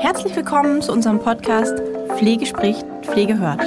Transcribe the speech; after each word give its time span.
Herzlich 0.00 0.34
willkommen 0.34 0.80
zu 0.80 0.92
unserem 0.92 1.18
Podcast 1.18 1.78
Pflege 2.16 2.46
spricht, 2.46 2.86
Pflege 3.02 3.38
hört. 3.38 3.60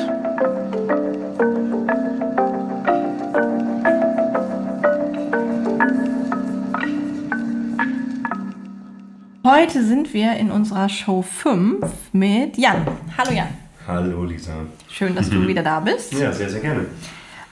Heute 9.46 9.86
sind 9.86 10.12
wir 10.16 10.36
in 10.38 10.50
unserer 10.50 10.90
Show 10.90 11.22
5 11.22 11.86
mit 12.14 12.58
Jan. 12.58 12.88
Hallo 13.16 13.32
Jan. 13.32 13.50
Hallo 13.88 14.24
Lisa. 14.24 14.54
Schön, 14.90 15.14
dass 15.14 15.30
du 15.30 15.48
wieder 15.48 15.62
da 15.62 15.82
bist. 15.82 16.14
Ja, 16.14 16.32
sehr, 16.34 16.50
sehr 16.50 16.62
gerne. 16.62 16.88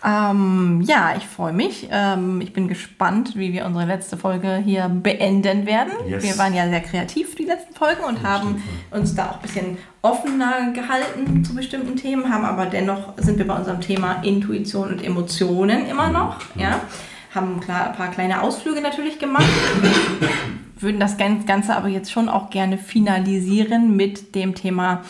Ähm, 0.04 0.82
ja, 0.86 1.14
ich 1.16 1.28
freue 1.28 1.54
mich. 1.54 1.88
Ähm, 1.92 2.42
ich 2.42 2.54
bin 2.54 2.68
gespannt, 2.68 3.36
wie 3.36 3.54
wir 3.54 3.66
unsere 3.66 3.86
letzte 3.86 4.18
Folge 4.18 4.58
hier 4.58 4.90
beenden 4.90 5.66
werden. 5.66 5.92
Yes. 6.08 6.24
Wir 6.24 6.38
waren 6.38 6.56
ja 6.56 6.68
sehr 6.68 6.82
kreativ 6.82 7.36
die 7.36 7.46
letzten 7.46 7.74
Folgen 7.76 8.04
und 8.04 8.24
haben 8.24 8.64
uns 8.90 9.14
da 9.14 9.30
auch 9.30 9.36
ein 9.36 9.42
bisschen 9.42 9.78
offener 10.02 10.72
gehalten 10.74 11.46
zu 11.46 11.54
bestimmten 11.54 11.96
Themen, 11.96 12.34
haben 12.34 12.46
aber 12.46 12.66
dennoch 12.66 13.14
sind 13.18 13.38
wir 13.38 13.46
bei 13.46 13.56
unserem 13.56 13.82
Thema 13.82 14.24
Intuition 14.24 14.90
und 14.90 15.04
Emotionen 15.04 15.86
immer 15.86 16.10
noch. 16.10 16.38
Ja, 16.56 16.82
haben 17.36 17.60
klar, 17.60 17.92
ein 17.92 17.96
paar 17.96 18.10
kleine 18.10 18.42
Ausflüge 18.42 18.82
natürlich 18.82 19.20
gemacht. 19.20 19.46
Würden 20.80 21.00
das 21.00 21.16
Ganze 21.18 21.76
aber 21.76 21.90
jetzt 21.90 22.12
schon 22.12 22.28
auch 22.28 22.50
gerne 22.50 22.80
finalisieren 22.80 23.96
mit 23.96 24.34
dem 24.34 24.56
Thema 24.56 25.04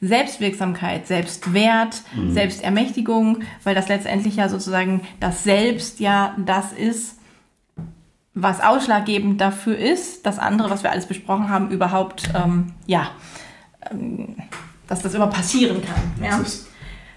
Selbstwirksamkeit, 0.00 1.06
Selbstwert, 1.06 2.02
Mhm. 2.14 2.32
Selbstermächtigung, 2.32 3.40
weil 3.64 3.74
das 3.74 3.88
letztendlich 3.88 4.36
ja 4.36 4.48
sozusagen 4.48 5.02
das 5.20 5.44
Selbst 5.44 6.00
ja 6.00 6.36
das 6.38 6.72
ist, 6.72 7.16
was 8.34 8.60
ausschlaggebend 8.60 9.40
dafür 9.40 9.76
ist, 9.76 10.24
das 10.24 10.38
andere, 10.38 10.70
was 10.70 10.82
wir 10.84 10.92
alles 10.92 11.06
besprochen 11.06 11.48
haben, 11.50 11.70
überhaupt, 11.70 12.30
ähm, 12.34 12.72
ja, 12.86 13.10
ähm, 13.90 14.36
dass 14.86 15.02
das 15.02 15.14
überhaupt 15.14 15.34
passieren 15.34 15.82
kann. 15.82 16.24
Ja? 16.24 16.38
Dass 16.38 16.46
es 16.46 16.68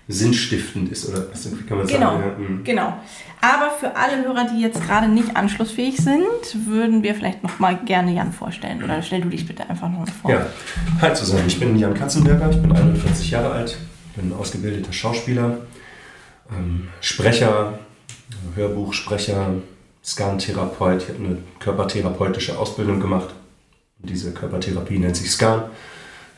sinnstiftend 0.07 0.91
ist, 0.91 1.07
oder 1.07 1.27
was 1.31 1.47
kann 1.67 1.77
man 1.77 1.87
Genau, 1.87 2.11
sagen? 2.13 2.23
Ja, 2.41 2.49
mhm. 2.49 2.63
genau. 2.63 2.93
Aber 3.41 3.71
für 3.71 3.95
alle 3.95 4.23
Hörer, 4.23 4.47
die 4.53 4.61
jetzt 4.61 4.81
gerade 4.85 5.07
nicht 5.07 5.35
anschlussfähig 5.35 5.97
sind, 5.97 6.67
würden 6.67 7.01
wir 7.01 7.15
vielleicht 7.15 7.41
noch 7.41 7.57
mal 7.57 7.75
gerne 7.75 8.13
Jan 8.13 8.31
vorstellen. 8.31 8.83
Oder 8.83 9.01
stell 9.01 9.21
du 9.21 9.29
dich 9.29 9.47
bitte 9.47 9.67
einfach 9.67 9.89
noch 9.89 9.99
mal 9.99 10.05
vor. 10.21 10.31
ja. 10.31 10.45
Hi 11.01 11.11
zusammen, 11.15 11.45
ich 11.47 11.59
bin 11.59 11.75
Jan 11.75 11.95
Katzenberger, 11.95 12.51
ich 12.51 12.61
bin 12.61 12.71
41 12.71 13.31
Jahre 13.31 13.51
alt, 13.51 13.77
bin 14.15 14.31
ausgebildeter 14.31 14.93
Schauspieler, 14.93 15.57
ähm, 16.51 16.89
Sprecher, 17.01 17.79
Hörbuchsprecher, 18.55 19.55
Scan-Therapeut. 20.03 21.01
Ich 21.01 21.09
habe 21.09 21.19
eine 21.23 21.37
körpertherapeutische 21.59 22.59
Ausbildung 22.59 22.99
gemacht. 22.99 23.29
Diese 23.97 24.33
Körpertherapie 24.33 24.99
nennt 24.99 25.15
sich 25.15 25.31
Scan. 25.31 25.63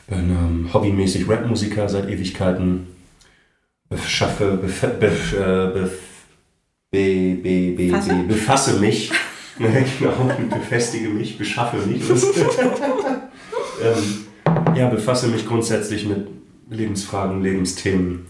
Bin 0.06 0.30
ähm, 0.30 0.70
hobbymäßig 0.72 1.28
Rapmusiker 1.28 1.88
seit 1.88 2.08
Ewigkeiten. 2.08 2.86
Beschaffe, 3.90 4.56
bef, 4.56 4.80
bef, 4.98 5.32
äh, 5.34 5.66
bef, 5.68 5.92
be, 6.94 7.34
be, 7.42 7.74
be, 7.76 7.92
be, 7.92 8.24
befasse 8.28 8.78
mich. 8.78 9.10
Genau, 9.56 10.28
befestige 10.50 11.10
mich, 11.10 11.38
beschaffe 11.38 11.76
mich. 11.86 12.02
ähm, 12.10 12.18
ja, 14.74 14.88
befasse 14.88 15.28
mich 15.28 15.46
grundsätzlich 15.46 16.06
mit 16.06 16.26
Lebensfragen, 16.70 17.40
Lebensthemen. 17.40 18.26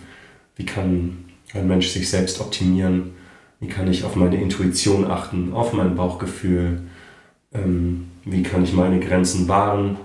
Wie 0.57 0.67
kann 0.67 1.25
ein 1.55 1.67
Mensch 1.67 1.89
sich 1.89 2.11
selbst 2.11 2.43
optimieren? 2.43 3.15
Wie 3.59 3.69
kann 3.69 3.91
ich 3.91 4.05
auf 4.05 4.17
meine 4.17 4.39
Intuition 4.39 5.11
achten, 5.11 5.55
auf 5.55 5.73
mein 5.73 5.97
Bauchgefühl? 5.97 6.83
Ähm, 7.55 8.09
wie 8.27 8.43
kann 8.43 8.63
ich 8.63 8.75
meine 8.75 9.01
Grenzen 9.01 9.49
wahren 9.49 9.97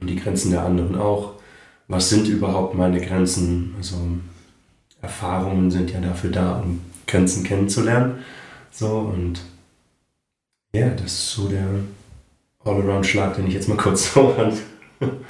und 0.00 0.08
die 0.08 0.16
Grenzen 0.16 0.52
der 0.52 0.64
anderen 0.64 0.96
auch? 0.96 1.34
Was 1.86 2.08
sind 2.08 2.28
überhaupt 2.28 2.74
meine 2.74 2.98
Grenzen? 2.98 3.74
Also 3.76 3.96
Erfahrungen 5.02 5.70
sind 5.70 5.90
ja 5.90 6.00
dafür 6.00 6.30
da, 6.30 6.60
um 6.60 6.80
Grenzen 7.10 7.44
kennenzulernen. 7.44 8.24
So 8.70 8.98
und 9.14 9.40
ja, 10.74 10.88
das 10.90 11.06
ist 11.12 11.30
so 11.32 11.48
der 11.48 11.66
All-Around-Schlag, 12.64 13.34
den 13.36 13.46
ich 13.48 13.54
jetzt 13.54 13.68
mal 13.68 13.76
kurz 13.76 14.12
so 14.14 14.34
an, 14.38 14.52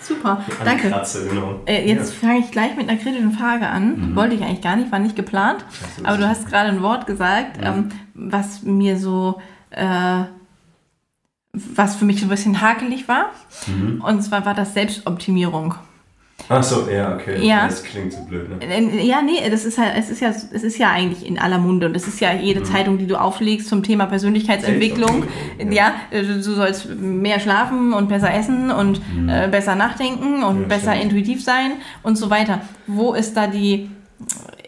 Super, 0.03 0.45
danke. 0.65 0.87
ankratze. 0.87 1.29
Genau. 1.29 1.61
Äh, 1.65 1.87
jetzt 1.89 2.13
fange 2.13 2.41
ich 2.41 2.51
gleich 2.51 2.77
mit 2.77 2.89
einer 2.89 2.99
kritischen 2.99 3.31
Frage 3.33 3.69
an. 3.69 4.11
Mhm. 4.11 4.17
Wollte 4.17 4.35
ich 4.35 4.43
eigentlich 4.43 4.63
gar 4.63 4.75
nicht, 4.77 4.91
war 4.91 4.99
nicht 4.99 5.15
geplant. 5.15 5.65
Scheiße, 5.71 6.05
Aber 6.09 6.17
du 6.19 6.29
hast 6.29 6.49
gerade 6.49 6.71
ein 6.71 6.83
Wort 6.83 7.07
gesagt, 7.07 7.63
Ja. 7.63 7.75
ähm, 7.75 7.89
was 8.15 8.63
mir 8.65 8.99
so, 8.99 9.41
äh, 9.71 10.25
was 11.53 11.95
für 11.97 12.05
mich 12.05 12.19
so 12.21 12.27
ein 12.27 12.31
bisschen 12.31 12.61
hakelig 12.61 13.07
war. 13.09 13.31
Mhm. 13.69 14.01
Und 14.01 14.23
zwar 14.23 14.45
war 14.45 14.55
das 14.55 14.75
Selbstoptimierung. 14.75 15.75
Ach 16.49 16.63
so, 16.63 16.89
ja, 16.91 17.15
okay. 17.15 17.47
Ja. 17.47 17.67
Das 17.67 17.83
klingt 17.85 18.13
so 18.13 18.23
blöd, 18.25 18.49
ne? 18.49 18.57
Äh, 18.67 19.07
Ja, 19.07 19.23
nee, 19.23 19.39
das 19.51 19.65
ist 19.65 19.79
halt, 19.79 19.93
es 19.97 20.11
ist 20.11 20.21
ja, 20.21 20.31
es 20.31 20.45
ist 20.63 20.79
ja 20.79 20.91
eigentlich 20.91 21.25
in 21.27 21.39
aller 21.39 21.59
Munde 21.59 21.87
und 21.87 21.95
es 21.97 22.09
ist 22.09 22.21
ja 22.21 22.33
Mhm. 22.35 22.41
jede 22.41 22.63
Zeitung, 22.65 22.99
die 22.99 23.07
du 23.07 23.21
auflegst 23.21 23.69
zum 23.69 23.83
Thema 23.83 24.07
Persönlichkeitsentwicklung. 24.07 25.23
Selbstoptimierung, 25.23 25.73
Ja, 25.73 25.95
äh, 26.11 26.23
du 26.23 26.43
sollst 26.43 26.89
mehr 26.97 27.39
schlafen 27.41 27.93
und 27.93 28.09
besser 28.09 28.33
essen 28.35 28.71
und 28.71 29.01
äh, 29.29 29.49
besser 29.49 29.75
nachdenken 29.77 30.43
und 30.43 30.57
Mhm. 30.57 30.63
Ja, 30.63 30.69
besser 30.69 30.93
stimmt. 30.95 31.05
intuitiv 31.13 31.45
sein 31.45 31.73
und 32.03 32.17
so 32.17 32.31
weiter. 32.31 32.63
Wo 32.87 33.13
ist 33.15 33.37
da 33.37 33.47
die, 33.47 33.89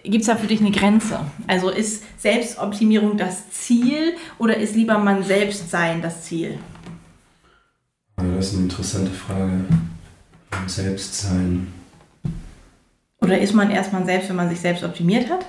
gibt 0.05 0.21
es 0.23 0.27
da 0.27 0.37
für 0.37 0.47
dich 0.47 0.61
eine 0.61 0.71
Grenze? 0.71 1.21
Also 1.49 1.71
ist 1.71 2.05
Selbstoptimierung 2.21 3.17
das 3.17 3.51
Ziel 3.51 4.15
oder 4.39 4.57
ist 4.57 4.77
lieber 4.77 4.99
man 4.99 5.23
selbst 5.25 5.71
sein 5.71 6.01
das 6.03 6.23
Ziel? 6.23 6.59
Ja, 8.21 8.25
Das 8.37 8.49
ist 8.49 8.55
eine 8.55 8.65
interessante 8.65 9.11
Frage. 9.11 9.65
Selbstsein. 10.67 11.69
Oder 13.21 13.39
ist 13.39 13.55
man 13.55 13.71
erst 13.71 13.93
man 13.93 14.05
selbst, 14.05 14.29
wenn 14.29 14.37
man 14.37 14.49
sich 14.49 14.61
selbst 14.61 14.83
optimiert 14.83 15.31
hat? 15.31 15.47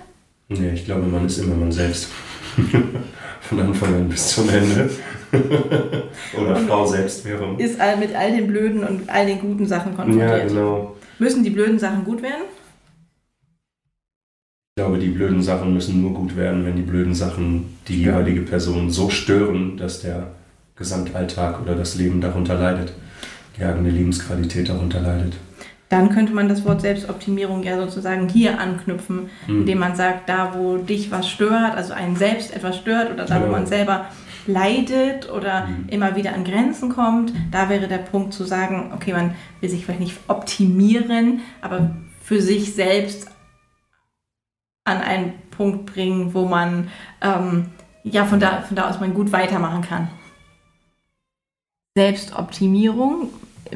Nee, 0.48 0.72
ich 0.74 0.86
glaube, 0.86 1.08
man 1.08 1.26
ist 1.26 1.40
immer 1.40 1.56
man 1.56 1.72
selbst. 1.72 2.10
Von 3.42 3.60
Anfang 3.60 3.94
an 3.96 4.10
bis 4.10 4.30
zum 4.30 4.48
Ende. 4.50 4.90
Oder 6.40 6.56
Frau 6.56 6.86
Selbstwährung. 6.86 7.58
Ist 7.58 7.80
all, 7.80 7.98
mit 7.98 8.16
all 8.16 8.32
den 8.32 8.48
blöden 8.48 8.84
und 8.84 9.10
all 9.10 9.26
den 9.26 9.40
guten 9.40 9.66
Sachen 9.66 9.96
konfrontiert. 9.96 10.30
Ja, 10.30 10.48
genau. 10.48 10.96
Müssen 11.20 11.44
die 11.44 11.50
blöden 11.50 11.80
Sachen 11.80 12.06
gut 12.06 12.22
werden? 12.22 12.44
Ich 14.76 14.82
glaube, 14.82 14.98
die 14.98 15.10
blöden 15.10 15.42
Sachen 15.42 15.74
müssen 15.74 16.02
nur 16.02 16.14
gut 16.14 16.36
werden, 16.36 16.66
wenn 16.66 16.76
die 16.76 16.82
blöden 16.82 17.14
Sachen 17.14 17.78
die 17.88 18.04
jeweilige 18.04 18.42
Person 18.42 18.90
so 18.90 19.10
stören, 19.10 19.78
dass 19.78 20.02
der 20.02 20.32
Gesamtalltag 20.76 21.62
oder 21.62 21.76
das 21.76 21.96
Leben 21.96 22.22
darunter 22.22 22.56
leidet. 22.56 22.94
Die 23.58 23.64
eigene 23.64 23.90
Lebensqualität 23.90 24.70
darunter 24.70 25.00
leidet. 25.02 25.36
Dann 25.90 26.10
könnte 26.10 26.34
man 26.34 26.50
das 26.50 26.66
Wort 26.66 26.82
Selbstoptimierung 26.82 27.62
ja 27.62 27.78
sozusagen 27.78 28.28
hier 28.28 28.60
anknüpfen, 28.60 29.30
Mhm. 29.48 29.60
indem 29.62 29.78
man 29.80 29.96
sagt, 29.96 30.28
da 30.28 30.56
wo 30.56 30.78
dich 30.78 31.12
was 31.12 31.30
stört, 31.30 31.76
also 31.76 31.94
einen 31.94 32.16
selbst 32.16 32.56
etwas 32.56 32.78
stört 32.78 33.12
oder 33.12 33.26
da 33.26 33.36
wo 33.36 33.42
Genau. 33.42 33.52
man 33.52 33.68
selber 33.68 34.06
leidet 34.48 35.30
oder 35.32 35.68
Mhm. 35.68 35.90
immer 35.90 36.16
wieder 36.16 36.34
an 36.34 36.44
Grenzen 36.46 36.90
kommt, 36.90 37.32
da 37.52 37.70
wäre 37.70 37.88
der 37.88 38.00
Punkt 38.00 38.34
zu 38.34 38.44
sagen, 38.44 38.92
okay, 38.96 39.14
man 39.14 39.36
will 39.62 39.70
sich 39.70 39.86
vielleicht 39.86 40.00
nicht 40.02 40.18
optimieren, 40.28 41.42
aber 41.62 41.92
für 42.24 42.42
sich 42.42 42.74
selbst 42.74 43.30
an 44.86 44.98
einen 44.98 45.34
Punkt 45.52 45.86
bringen, 45.86 46.34
wo 46.34 46.46
man 46.46 46.90
ähm, 47.22 47.68
ja 48.04 48.26
von 48.26 48.40
da, 48.40 48.62
von 48.64 48.76
da 48.76 48.90
aus 48.90 49.00
man 49.00 49.14
gut 49.14 49.32
weitermachen 49.32 49.82
kann. 49.84 50.08
Selbstoptimierung, 51.96 53.30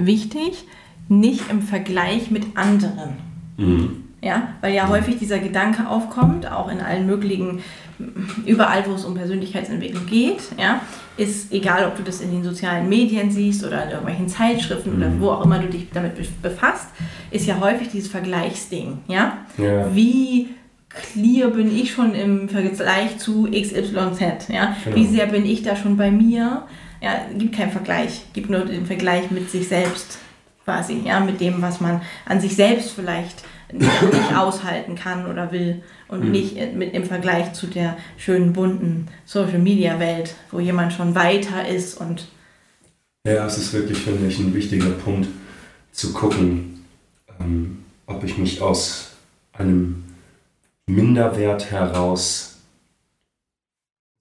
wichtig, 0.06 0.66
nicht 1.10 1.50
im 1.50 1.62
Vergleich 1.62 2.32
mit 2.32 2.58
anderen. 2.58 3.14
Mhm. 3.58 4.04
Ja, 4.22 4.50
weil 4.62 4.74
ja 4.74 4.88
häufig 4.90 5.20
dieser 5.20 5.38
Gedanke 5.38 5.88
aufkommt, 5.88 6.52
auch 6.52 6.70
in 6.72 6.80
allen 6.82 7.06
möglichen, 7.06 7.60
überall, 8.46 8.84
wo 8.88 8.94
es 8.94 9.06
um 9.06 9.14
Persönlichkeitsentwicklung 9.14 10.08
geht, 10.08 10.40
ja, 10.60 10.82
ist 11.18 11.54
egal, 11.54 11.86
ob 11.86 11.96
du 11.98 12.04
das 12.04 12.22
in 12.22 12.32
den 12.32 12.44
sozialen 12.44 12.90
Medien 12.90 13.30
siehst 13.30 13.64
oder 13.64 13.84
in 13.84 13.90
irgendwelchen 13.92 14.28
Zeitschriften 14.28 14.96
oder 14.98 15.10
Mhm. 15.10 15.22
wo 15.22 15.30
auch 15.30 15.46
immer 15.46 15.60
du 15.60 15.68
dich 15.68 15.88
damit 15.94 16.16
be- 16.16 16.26
befasst, 16.42 16.88
ist 17.30 17.46
ja 17.46 17.60
häufig 17.60 17.90
dieses 17.90 18.10
Vergleichsding, 18.10 19.00
ja. 19.08 19.38
Ja. 19.58 19.94
Wie 19.96 20.48
clear 20.90 21.50
bin 21.52 21.76
ich 21.76 21.92
schon 21.94 22.16
im 22.16 22.50
Vergleich 22.50 23.20
zu 23.20 23.48
XYZ, 23.52 24.50
ja? 24.50 24.76
Genau. 24.84 24.96
Wie 24.96 25.06
sehr 25.06 25.28
bin 25.28 25.46
ich 25.46 25.62
da 25.62 25.76
schon 25.76 25.96
bei 25.96 26.10
mir? 26.10 26.64
Ja, 27.02 27.26
gibt 27.38 27.56
keinen 27.56 27.72
Vergleich, 27.72 28.24
gibt 28.34 28.50
nur 28.50 28.62
den 28.66 28.86
Vergleich 28.86 29.30
mit 29.32 29.50
sich 29.52 29.68
selbst 29.68 30.20
quasi, 30.66 31.02
ja, 31.06 31.20
mit 31.20 31.40
dem, 31.40 31.62
was 31.62 31.80
man 31.80 32.02
an 32.26 32.42
sich 32.42 32.56
selbst 32.56 32.92
vielleicht 32.92 33.44
nicht, 33.72 33.90
aushalten 34.36 34.96
kann 34.96 35.26
oder 35.32 35.52
will 35.52 35.84
und 36.08 36.26
Mhm. 36.26 36.32
nicht 36.32 36.74
mit 36.74 36.94
im 36.94 37.06
Vergleich 37.06 37.54
zu 37.54 37.68
der 37.68 37.98
schönen 38.18 38.54
bunten 38.54 39.08
Social 39.26 39.60
Media 39.60 40.00
Welt, 40.00 40.36
wo 40.52 40.60
jemand 40.60 40.94
schon 40.94 41.16
weiter 41.16 41.68
ist 41.68 42.00
und 42.00 42.28
Ja, 43.26 43.46
es 43.46 43.58
ist 43.58 43.74
wirklich, 43.74 43.98
finde 44.00 44.28
ich, 44.28 44.40
ein 44.40 44.54
wichtiger 44.54 44.90
Punkt 44.92 45.28
zu 45.92 46.14
gucken, 46.14 46.86
ähm, 47.40 47.84
ob 48.06 48.24
ich 48.24 48.38
mich 48.38 48.62
aus 48.62 49.12
einem 49.54 50.04
Minderwert 50.90 51.72
heraus 51.72 52.58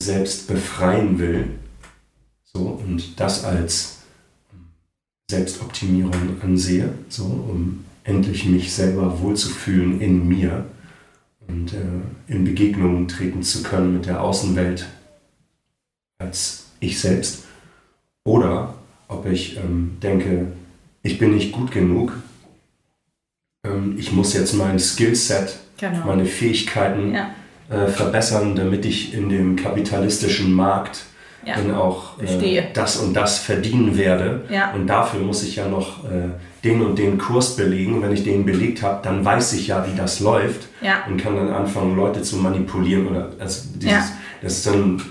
selbst 0.03 0.49
befreien 0.49 1.19
will. 1.19 1.51
So, 2.57 2.81
und 2.83 3.21
das 3.21 3.45
als 3.45 3.99
Selbstoptimierung 5.31 6.41
ansehe, 6.43 6.89
so 7.11 7.25
um 7.25 7.85
endlich 8.03 8.47
mich 8.47 8.73
selber 8.73 9.21
wohlzufühlen 9.21 10.01
in 10.01 10.27
mir 10.27 10.65
und 11.47 11.75
äh, 11.75 12.33
in 12.33 12.45
Begegnungen 12.45 13.09
treten 13.09 13.43
zu 13.43 13.63
können 13.63 13.93
mit 13.93 14.07
der 14.07 14.23
Außenwelt 14.23 14.87
als 16.19 16.69
ich 16.81 16.99
selbst. 16.99 17.45
Oder 18.25 18.75
ob 19.09 19.27
ich 19.27 19.59
ähm, 19.59 19.99
denke, 20.03 20.53
ich 21.03 21.19
bin 21.19 21.35
nicht 21.35 21.53
gut 21.53 21.71
genug, 21.73 22.17
ähm, 23.67 23.97
ich 23.99 24.13
muss 24.13 24.33
jetzt 24.33 24.55
mein 24.55 24.79
Skillset, 24.79 25.59
genau. 25.77 26.07
meine 26.07 26.25
Fähigkeiten 26.25 27.13
ja. 27.13 27.35
äh, 27.69 27.89
verbessern, 27.89 28.57
damit 28.57 28.87
ich 28.87 29.13
in 29.13 29.29
dem 29.29 29.57
kapitalistischen 29.57 30.55
Markt 30.55 31.05
ja. 31.45 31.57
dann 31.57 31.75
auch 31.75 32.21
äh, 32.21 32.63
das 32.73 32.97
und 32.97 33.15
das 33.15 33.39
verdienen 33.39 33.97
werde. 33.97 34.43
Ja. 34.51 34.73
Und 34.73 34.87
dafür 34.87 35.21
muss 35.21 35.43
ich 35.43 35.57
ja 35.57 35.69
noch 35.69 36.05
äh, 36.05 36.31
den 36.65 36.83
und 36.83 36.99
den 36.99 37.19
Kurs 37.19 37.57
belegen. 37.57 38.03
Wenn 38.03 38.13
ich 38.13 38.25
den 38.25 38.45
belegt 38.45 38.83
habe, 38.83 39.01
dann 39.03 39.25
weiß 39.25 39.55
ich 39.55 39.69
ja, 39.69 39.87
wie 39.87 39.97
das 39.97 40.21
läuft 40.21 40.69
ja. 40.81 41.05
und 41.09 41.17
kann 41.19 41.37
dann 41.37 41.51
anfangen, 41.51 41.97
Leute 41.97 42.23
zu 42.23 42.37
manipulieren. 42.37 43.07
Oder 43.07 43.31
also 43.39 43.69
dieses, 43.75 44.13
Das 44.43 44.53
ist 44.55 44.67
dann, 44.67 45.03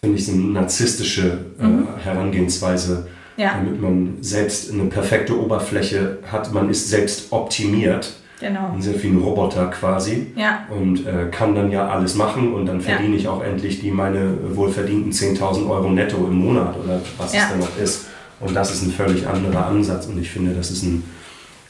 finde 0.00 0.16
ich, 0.16 0.26
so 0.26 0.32
eine 0.32 0.42
narzisstische 0.42 1.38
äh, 1.60 1.64
mhm. 1.64 1.88
Herangehensweise, 2.02 3.08
damit 3.36 3.80
man 3.80 4.18
selbst 4.20 4.72
eine 4.72 4.84
perfekte 4.84 5.38
Oberfläche 5.38 6.18
hat. 6.30 6.52
Man 6.52 6.70
ist 6.70 6.88
selbst 6.88 7.32
optimiert 7.32 8.12
Genau. 8.40 8.72
Ein 8.74 8.82
sehr 8.82 8.94
viel 8.94 9.12
ein 9.12 9.18
Roboter 9.18 9.66
quasi. 9.66 10.32
Ja. 10.36 10.66
Und 10.68 11.06
äh, 11.06 11.28
kann 11.30 11.54
dann 11.54 11.70
ja 11.70 11.88
alles 11.88 12.16
machen 12.16 12.52
und 12.54 12.66
dann 12.66 12.80
verdiene 12.80 13.14
ja. 13.14 13.20
ich 13.20 13.28
auch 13.28 13.42
endlich 13.42 13.80
die 13.80 13.90
meine 13.90 14.36
wohlverdienten 14.56 15.12
10.000 15.12 15.68
Euro 15.68 15.90
netto 15.90 16.16
im 16.26 16.34
Monat 16.34 16.76
oder 16.82 17.00
was 17.18 17.32
ja. 17.32 17.42
es 17.42 17.48
dann 17.50 17.60
noch 17.60 17.78
ist. 17.78 18.06
Und 18.40 18.54
das 18.54 18.72
ist 18.74 18.82
ein 18.82 18.90
völlig 18.90 19.26
anderer 19.28 19.66
Ansatz 19.66 20.06
und 20.06 20.20
ich 20.20 20.30
finde, 20.30 20.52
das 20.54 20.72
ist 20.72 20.82
ein 20.82 21.04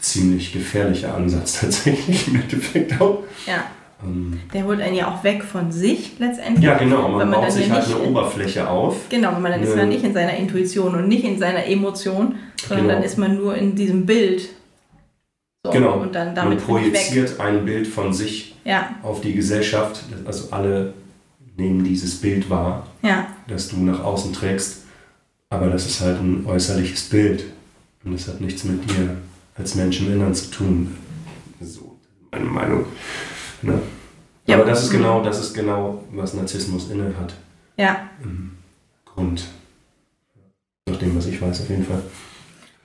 ziemlich 0.01 0.53
gefährlicher 0.53 1.15
Ansatz 1.15 1.53
tatsächlich 1.61 2.29
im 2.29 2.37
Endeffekt 2.37 3.01
auch. 3.01 3.23
Ja. 3.47 3.65
Ähm, 4.03 4.41
der 4.53 4.65
holt 4.65 4.81
einen 4.81 4.97
ja 4.97 5.09
auch 5.09 5.23
weg 5.23 5.45
von 5.45 5.71
sich 5.71 6.15
letztendlich. 6.19 6.65
Ja, 6.65 6.77
genau. 6.77 7.09
Man, 7.09 7.29
man 7.29 7.43
baut 7.43 7.53
sich 7.53 7.71
halt 7.71 7.85
eine 7.85 7.99
Oberfläche 7.99 8.69
auf. 8.69 8.97
Genau, 9.09 9.35
wenn 9.35 9.43
man 9.43 9.53
dann 9.53 9.63
ist 9.63 9.77
man 9.77 9.89
nicht 9.89 10.05
in 10.05 10.15
seiner 10.15 10.37
Intuition 10.37 10.95
und 10.95 11.09
nicht 11.09 11.25
in 11.25 11.39
seiner 11.39 11.67
Emotion, 11.67 12.37
sondern 12.67 12.87
genau. 12.87 12.95
dann 12.95 13.05
ist 13.05 13.19
man 13.19 13.37
nur 13.37 13.55
in 13.55 13.75
diesem 13.75 14.07
Bild 14.07 14.49
so, 15.65 15.71
genau. 15.71 16.01
Und 16.01 16.15
dann 16.15 16.35
damit 16.35 16.59
Man 16.59 16.67
projiziert 16.67 17.39
ein 17.39 17.65
Bild 17.65 17.87
von 17.87 18.13
sich 18.13 18.57
ja. 18.65 18.97
auf 19.03 19.21
die 19.21 19.33
Gesellschaft. 19.35 20.03
Also 20.25 20.49
alle 20.51 20.95
nehmen 21.57 21.85
dieses 21.85 22.21
Bild 22.21 22.51
wahr, 22.51 22.87
ja. 23.03 23.29
das 23.47 23.69
du 23.69 23.77
nach 23.77 24.03
außen 24.03 24.33
trägst. 24.33 24.85
Aber 25.51 25.69
das 25.69 25.87
ist 25.87 26.01
halt 26.01 26.19
ein 26.19 26.45
äußerliches 26.47 27.09
Bild. 27.11 27.45
Und 28.05 28.15
das 28.15 28.27
hat 28.27 28.41
nichts 28.41 28.65
mit 28.65 28.91
dir 28.91 29.17
als 29.57 29.75
Mensch 29.75 30.01
im 30.01 30.13
Innern 30.13 30.35
zu 30.35 30.51
tun. 30.51 30.97
So, 31.61 31.97
meine 32.33 32.45
Meinung. 32.45 32.87
Ne? 33.61 33.81
Ja, 34.47 34.57
aber 34.57 34.65
das 34.65 34.85
ist 34.85 34.91
genau, 34.91 35.23
das 35.23 35.39
ist 35.39 35.55
genau, 35.55 36.03
was 36.11 36.35
Narzissmus 36.35 36.91
inne 36.91 37.15
hat. 37.21 37.35
Ja. 37.77 38.11
Grund. 39.05 39.47
Nach 40.89 40.97
dem, 40.97 41.17
was 41.17 41.27
ich 41.27 41.41
weiß, 41.41 41.61
auf 41.61 41.71
jeden 41.71 41.85
Fall. 41.85 42.03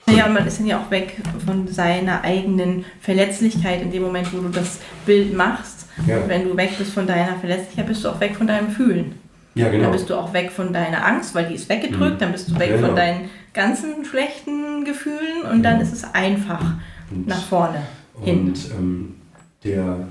Naja, 0.08 0.28
man 0.30 0.48
ist 0.48 0.60
dann 0.60 0.68
ja 0.68 0.80
auch 0.80 0.90
weg 0.90 1.18
von 1.46 1.68
seiner 1.68 2.24
eigenen 2.24 2.86
Verletzlichkeit 3.02 3.82
in 3.82 3.92
dem 3.92 4.04
Moment, 4.04 4.34
wo 4.34 4.40
du 4.40 4.50
das 4.50 4.80
Bild 5.06 5.36
machst. 5.36 5.88
Ja. 6.08 6.20
Wenn 6.28 6.48
du 6.48 6.56
weg 6.56 6.72
bist 6.78 6.94
von 6.94 7.06
deiner 7.06 7.36
Verletzlichkeit, 7.36 7.88
bist 7.88 8.04
du 8.04 8.10
auch 8.10 8.20
weg 8.20 8.36
von 8.36 8.48
deinem 8.48 8.70
Fühlen. 8.70 9.16
Ja, 9.56 9.70
genau. 9.70 9.86
Dann 9.86 9.92
bist 9.92 10.10
du 10.10 10.16
auch 10.16 10.34
weg 10.34 10.52
von 10.52 10.72
deiner 10.72 11.06
Angst, 11.06 11.34
weil 11.36 11.48
die 11.48 11.56
ist 11.56 11.68
weggedrückt. 11.68 12.16
Mhm. 12.16 12.20
Dann 12.20 12.32
bist 12.32 12.50
du 12.50 12.60
weg 12.60 12.70
genau. 12.70 12.88
von 12.88 12.96
deinen 12.96 13.30
ganzen 13.54 14.06
schlechten 14.06 14.86
Gefühlen 14.86 15.42
und 15.52 15.64
dann 15.64 15.82
ist 15.82 15.92
es 15.92 16.04
einfach 16.14 16.64
und, 17.12 17.28
nach 17.28 17.44
vorne 17.44 17.82
hin. 18.22 18.48
Und 18.48 18.72
ähm, 18.72 19.16
der, 19.64 20.08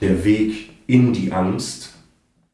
der 0.00 0.24
Weg 0.24 0.70
in 0.86 1.12
die 1.12 1.32
Angst 1.32 1.94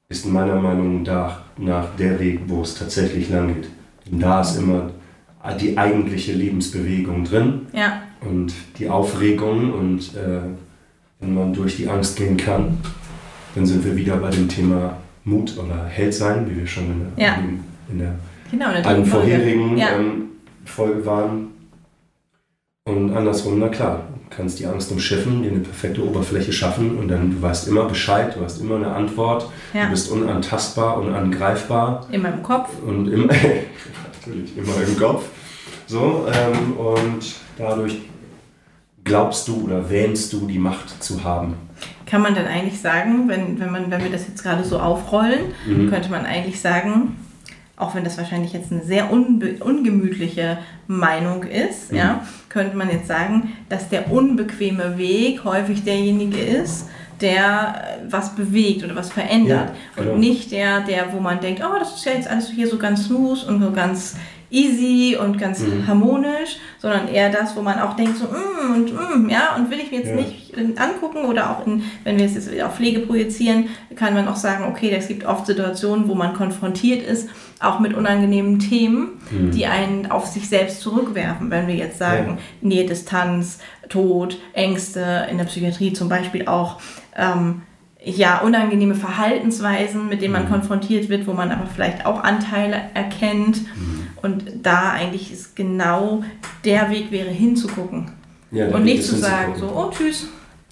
ist 0.08 0.26
meiner 0.26 0.60
Meinung 0.60 1.02
nach, 1.02 1.42
nach 1.58 1.94
der 1.96 2.18
Weg, 2.18 2.40
wo 2.46 2.62
es 2.62 2.74
tatsächlich 2.74 3.28
lang 3.28 3.54
geht. 3.54 3.68
Denn 4.06 4.20
da 4.20 4.40
ist 4.40 4.56
immer 4.56 4.90
die 5.60 5.76
eigentliche 5.76 6.32
Lebensbewegung 6.32 7.24
drin 7.24 7.66
ja. 7.72 8.02
und 8.20 8.52
die 8.78 8.88
Aufregung 8.88 9.72
und 9.72 10.14
äh, 10.14 10.40
wenn 11.20 11.34
man 11.34 11.52
durch 11.52 11.76
die 11.76 11.88
Angst 11.88 12.16
gehen 12.16 12.36
kann, 12.36 12.78
dann 13.54 13.66
sind 13.66 13.84
wir 13.84 13.96
wieder 13.96 14.16
bei 14.16 14.30
dem 14.30 14.48
Thema 14.48 14.96
Mut 15.24 15.56
oder 15.58 15.84
Held 15.86 16.14
sein, 16.14 16.48
wie 16.48 16.58
wir 16.58 16.66
schon 16.66 16.84
in 16.84 17.12
der, 17.16 17.26
ja. 17.26 17.34
in, 17.34 17.60
in 17.90 17.98
der, 17.98 18.14
genau, 18.50 18.72
in 18.72 18.82
der 18.82 19.04
vorherigen 19.06 19.76
ja. 19.76 19.96
ähm, 19.96 20.30
Folge 20.64 21.04
waren. 21.06 21.48
Und 22.84 23.14
andersrum, 23.14 23.60
na 23.60 23.68
klar, 23.68 24.08
du 24.12 24.36
kannst 24.36 24.58
die 24.58 24.66
Angst 24.66 24.90
umschiffen, 24.90 25.42
dir 25.42 25.52
eine 25.52 25.60
perfekte 25.60 26.04
Oberfläche 26.04 26.52
schaffen 26.52 26.98
und 26.98 27.06
dann 27.06 27.30
du 27.30 27.40
weißt 27.40 27.68
immer 27.68 27.84
Bescheid, 27.84 28.34
du 28.36 28.42
hast 28.42 28.60
immer 28.60 28.76
eine 28.76 28.88
Antwort, 28.88 29.48
du 29.72 29.90
bist 29.90 30.10
unantastbar, 30.10 30.98
unangreifbar. 30.98 32.06
Immer 32.10 32.32
im 32.34 32.42
Kopf. 32.42 32.70
Und 32.84 33.06
immer, 33.06 33.32
natürlich 34.26 34.56
immer 34.56 34.74
im 34.86 34.98
Kopf. 34.98 35.24
So, 35.86 36.26
ähm, 36.32 36.76
und 36.76 37.34
dadurch 37.58 37.98
glaubst 39.04 39.48
du 39.48 39.64
oder 39.64 39.90
wähnst 39.90 40.32
du 40.32 40.46
die 40.46 40.58
Macht 40.58 41.02
zu 41.02 41.24
haben. 41.24 41.54
Kann 42.06 42.22
man 42.22 42.34
dann 42.34 42.46
eigentlich 42.46 42.80
sagen, 42.80 43.28
wenn, 43.28 43.58
wenn, 43.58 43.72
man, 43.72 43.90
wenn 43.90 44.02
wir 44.02 44.10
das 44.10 44.28
jetzt 44.28 44.42
gerade 44.42 44.64
so 44.64 44.78
aufrollen, 44.78 45.46
mhm. 45.66 45.90
könnte 45.90 46.10
man 46.10 46.24
eigentlich 46.24 46.60
sagen, 46.60 47.16
auch 47.76 47.94
wenn 47.94 48.04
das 48.04 48.16
wahrscheinlich 48.18 48.52
jetzt 48.52 48.70
eine 48.70 48.84
sehr 48.84 49.10
ungemütliche 49.10 50.58
Meinung 50.86 51.42
ist, 51.42 51.90
mhm. 51.90 51.98
ja, 51.98 52.26
könnte 52.48 52.76
man 52.76 52.90
jetzt 52.90 53.08
sagen, 53.08 53.54
dass 53.68 53.88
der 53.88 54.12
unbequeme 54.12 54.98
Weg 54.98 55.44
häufig 55.44 55.82
derjenige 55.82 56.38
ist, 56.38 56.86
der 57.22 58.00
was 58.08 58.34
bewegt 58.34 58.84
oder 58.84 58.96
was 58.96 59.12
verändert 59.12 59.70
ja, 59.70 60.02
genau. 60.02 60.14
und 60.14 60.20
nicht 60.20 60.50
der, 60.52 60.80
der, 60.80 61.12
wo 61.12 61.20
man 61.20 61.40
denkt, 61.40 61.62
oh, 61.64 61.78
das 61.78 61.94
ist 61.94 62.04
ja 62.04 62.12
jetzt 62.12 62.28
alles 62.28 62.50
hier 62.50 62.68
so 62.68 62.78
ganz 62.78 63.06
smooth 63.06 63.44
und 63.44 63.62
so 63.62 63.70
ganz 63.70 64.16
easy 64.52 65.16
und 65.16 65.38
ganz 65.38 65.60
mhm. 65.60 65.86
harmonisch, 65.86 66.58
sondern 66.78 67.08
eher 67.08 67.30
das, 67.30 67.56
wo 67.56 67.62
man 67.62 67.80
auch 67.80 67.96
denkt 67.96 68.18
so, 68.18 68.26
mm, 68.26 68.74
und 68.74 68.92
mm, 68.92 69.30
ja, 69.30 69.56
und 69.56 69.70
will 69.70 69.80
ich 69.80 69.90
mir 69.90 69.98
jetzt 69.98 70.10
ja. 70.10 70.16
nicht 70.16 70.78
angucken 70.78 71.24
oder 71.24 71.50
auch 71.50 71.66
in, 71.66 71.82
wenn 72.04 72.18
wir 72.18 72.26
es 72.26 72.34
jetzt 72.34 72.62
auf 72.62 72.76
Pflege 72.76 73.00
projizieren, 73.00 73.68
kann 73.96 74.12
man 74.12 74.28
auch 74.28 74.36
sagen, 74.36 74.64
okay, 74.64 74.94
es 74.96 75.08
gibt 75.08 75.24
oft 75.24 75.46
Situationen, 75.46 76.06
wo 76.08 76.14
man 76.14 76.34
konfrontiert 76.34 77.02
ist, 77.02 77.30
auch 77.60 77.80
mit 77.80 77.94
unangenehmen 77.94 78.58
Themen, 78.58 79.20
mhm. 79.30 79.50
die 79.52 79.66
einen 79.66 80.10
auf 80.10 80.26
sich 80.26 80.48
selbst 80.48 80.82
zurückwerfen. 80.82 81.50
Wenn 81.50 81.66
wir 81.66 81.74
jetzt 81.74 81.98
sagen, 81.98 82.38
ja. 82.38 82.68
Nähe, 82.68 82.86
Distanz, 82.86 83.58
Tod, 83.88 84.38
Ängste, 84.52 85.26
in 85.30 85.38
der 85.38 85.46
Psychiatrie 85.46 85.92
zum 85.94 86.08
Beispiel 86.08 86.46
auch, 86.46 86.80
ähm, 87.16 87.62
ja, 88.04 88.38
unangenehme 88.38 88.94
Verhaltensweisen, 88.96 90.08
mit 90.08 90.22
denen 90.22 90.32
man 90.32 90.44
mhm. 90.44 90.50
konfrontiert 90.50 91.08
wird, 91.08 91.26
wo 91.26 91.32
man 91.32 91.50
aber 91.52 91.66
vielleicht 91.66 92.04
auch 92.04 92.22
Anteile 92.22 92.76
erkennt. 92.94 93.62
Mhm. 93.62 94.08
Und 94.22 94.44
da 94.62 94.90
eigentlich 94.90 95.32
ist 95.32 95.56
genau 95.56 96.22
der 96.64 96.90
Weg 96.90 97.10
wäre, 97.10 97.30
hinzugucken. 97.30 98.10
Ja, 98.50 98.68
und 98.68 98.84
nicht 98.84 99.04
zu 99.04 99.16
sagen, 99.16 99.54
so, 99.56 99.66
oh 99.66 99.90
tschüss, 99.90 100.28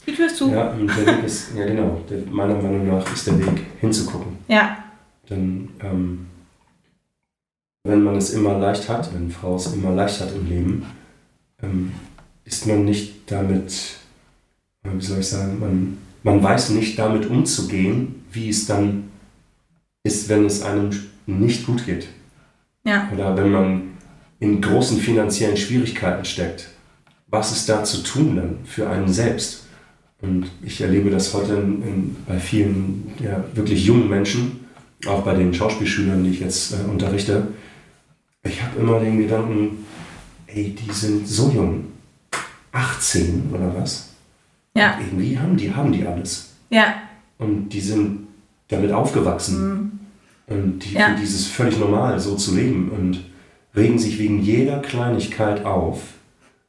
die 0.07 0.13
Tür 0.13 0.27
ist 0.27 0.37
zu. 0.37 0.51
Ja, 0.51 0.73
der 0.73 1.07
Weg 1.07 1.25
ist, 1.25 1.57
ja 1.57 1.65
genau, 1.67 2.01
der, 2.09 2.19
meiner 2.31 2.55
Meinung 2.55 2.87
nach 2.87 3.13
ist 3.13 3.27
der 3.27 3.39
Weg, 3.39 3.65
hinzugucken. 3.81 4.39
Ja. 4.49 4.79
Dann, 5.29 5.69
ähm, 5.81 6.27
wenn 7.85 8.03
man 8.03 8.17
es 8.17 8.31
immer 8.31 8.59
leicht 8.59 8.89
hat, 8.89 9.13
wenn 9.15 9.31
Frau 9.31 9.57
es 9.57 9.73
immer 9.73 9.93
leicht 9.93 10.21
hat 10.21 10.33
im 10.35 10.47
Leben, 10.49 10.87
ähm, 11.63 11.93
ist 12.45 12.67
man 12.67 12.85
nicht 12.85 13.31
damit, 13.31 13.97
wie 14.83 15.05
soll 15.05 15.21
ich 15.21 15.29
sagen, 15.29 15.59
man 15.59 15.99
man 16.23 16.43
weiß 16.43 16.71
nicht 16.71 16.99
damit 16.99 17.27
umzugehen, 17.27 18.25
wie 18.33 18.51
es 18.51 18.67
dann 18.67 19.11
ist, 20.03 20.29
wenn 20.29 20.47
es 20.47 20.63
einem 20.63 20.91
nicht 21.27 21.67
gut 21.67 21.87
geht. 21.87 22.09
Ja. 22.85 23.11
Oder 23.13 23.37
wenn 23.37 23.51
man 23.51 23.91
in 24.41 24.61
großen 24.61 24.99
finanziellen 24.99 25.57
Schwierigkeiten 25.57 26.25
steckt. 26.25 26.71
Was 27.29 27.53
ist 27.53 27.69
da 27.69 27.85
zu 27.85 28.03
tun 28.03 28.37
dann 28.37 28.59
für 28.65 28.89
einen 28.89 29.09
selbst? 29.09 29.67
Und 30.23 30.51
ich 30.63 30.81
erlebe 30.81 31.11
das 31.11 31.33
heute 31.33 31.55
in, 31.55 31.83
in, 31.83 32.17
bei 32.27 32.39
vielen 32.39 33.13
ja, 33.23 33.45
wirklich 33.55 33.85
jungen 33.85 34.09
Menschen, 34.09 34.67
auch 35.07 35.23
bei 35.23 35.35
den 35.35 35.55
Schauspielschülern, 35.55 36.25
die 36.25 36.31
ich 36.31 36.41
jetzt 36.41 36.73
äh, 36.73 36.91
unterrichte. 36.91 37.49
Ich 38.43 38.63
habe 38.63 38.81
immer 38.81 38.99
den 38.99 39.19
Gedanken, 39.19 39.85
ey, 40.47 40.75
die 40.75 40.93
sind 40.93 41.29
so 41.29 41.51
jung, 41.51 41.85
18 42.73 43.51
oder 43.55 43.75
was? 43.79 44.11
Ja. 44.75 44.97
Und 44.97 45.07
irgendwie 45.07 45.39
haben 45.39 45.57
die, 45.57 45.73
haben 45.73 45.93
die 45.93 46.07
alles. 46.07 46.55
Ja. 46.71 46.95
Und 47.39 47.71
die 47.71 47.81
sind 47.81 48.29
damit 48.69 48.93
aufgewachsen. 48.93 49.69
Mhm. 49.69 50.00
Und 50.51 50.81
die, 50.81 50.95
ja. 50.95 51.11
für 51.15 51.21
dieses 51.21 51.47
völlig 51.47 51.79
normal, 51.79 52.21
so 52.21 52.35
zu 52.35 52.55
leben. 52.55 52.91
Und 52.91 53.25
regen 53.75 53.99
sich 53.99 54.19
wegen 54.19 54.43
jeder 54.43 54.81
Kleinigkeit 54.81 55.65
auf, 55.65 56.01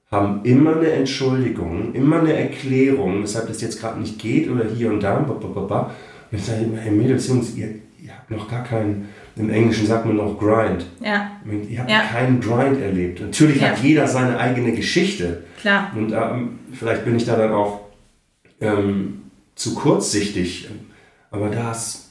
haben 0.09 0.41
immer 0.43 0.77
eine 0.77 0.91
Entschuldigung, 0.91 1.93
immer 1.93 2.19
eine 2.19 2.33
Erklärung, 2.33 3.23
weshalb 3.23 3.47
das 3.47 3.61
jetzt 3.61 3.79
gerade 3.81 3.99
nicht 3.99 4.19
geht 4.19 4.49
oder 4.49 4.65
hier 4.65 4.89
und 4.91 5.01
da. 5.01 5.17
Und 5.17 5.97
ich 6.31 6.45
sage 6.45 6.63
immer, 6.63 6.77
hey 6.77 6.91
Mädels, 6.91 7.27
Jungs, 7.27 7.55
ihr, 7.55 7.67
ihr 8.01 8.11
habt 8.15 8.31
noch 8.31 8.47
gar 8.49 8.63
kein 8.63 9.09
im 9.35 9.49
Englischen 9.49 9.87
sagt 9.87 10.05
man 10.05 10.17
noch 10.17 10.37
Grind. 10.37 10.85
Ja. 11.03 11.31
Ich 11.69 11.79
habe 11.79 11.89
Ja. 11.89 12.01
keinen 12.03 12.41
Grind 12.41 12.81
erlebt. 12.81 13.21
Natürlich 13.21 13.61
Ja. 13.61 13.69
hat 13.69 13.79
jeder 13.81 14.07
seine 14.07 14.37
eigene 14.37 14.73
Geschichte. 14.73 15.43
Klar. 15.59 15.91
Und 15.95 16.11
ähm, 16.11 16.59
vielleicht 16.73 17.05
bin 17.05 17.15
ich 17.15 17.25
da 17.25 17.37
dann 17.37 17.51
auch 17.53 17.81
ähm, 18.59 19.21
zu 19.55 19.73
kurzsichtig. 19.73 20.67
Aber 21.31 21.49
das, 21.49 22.10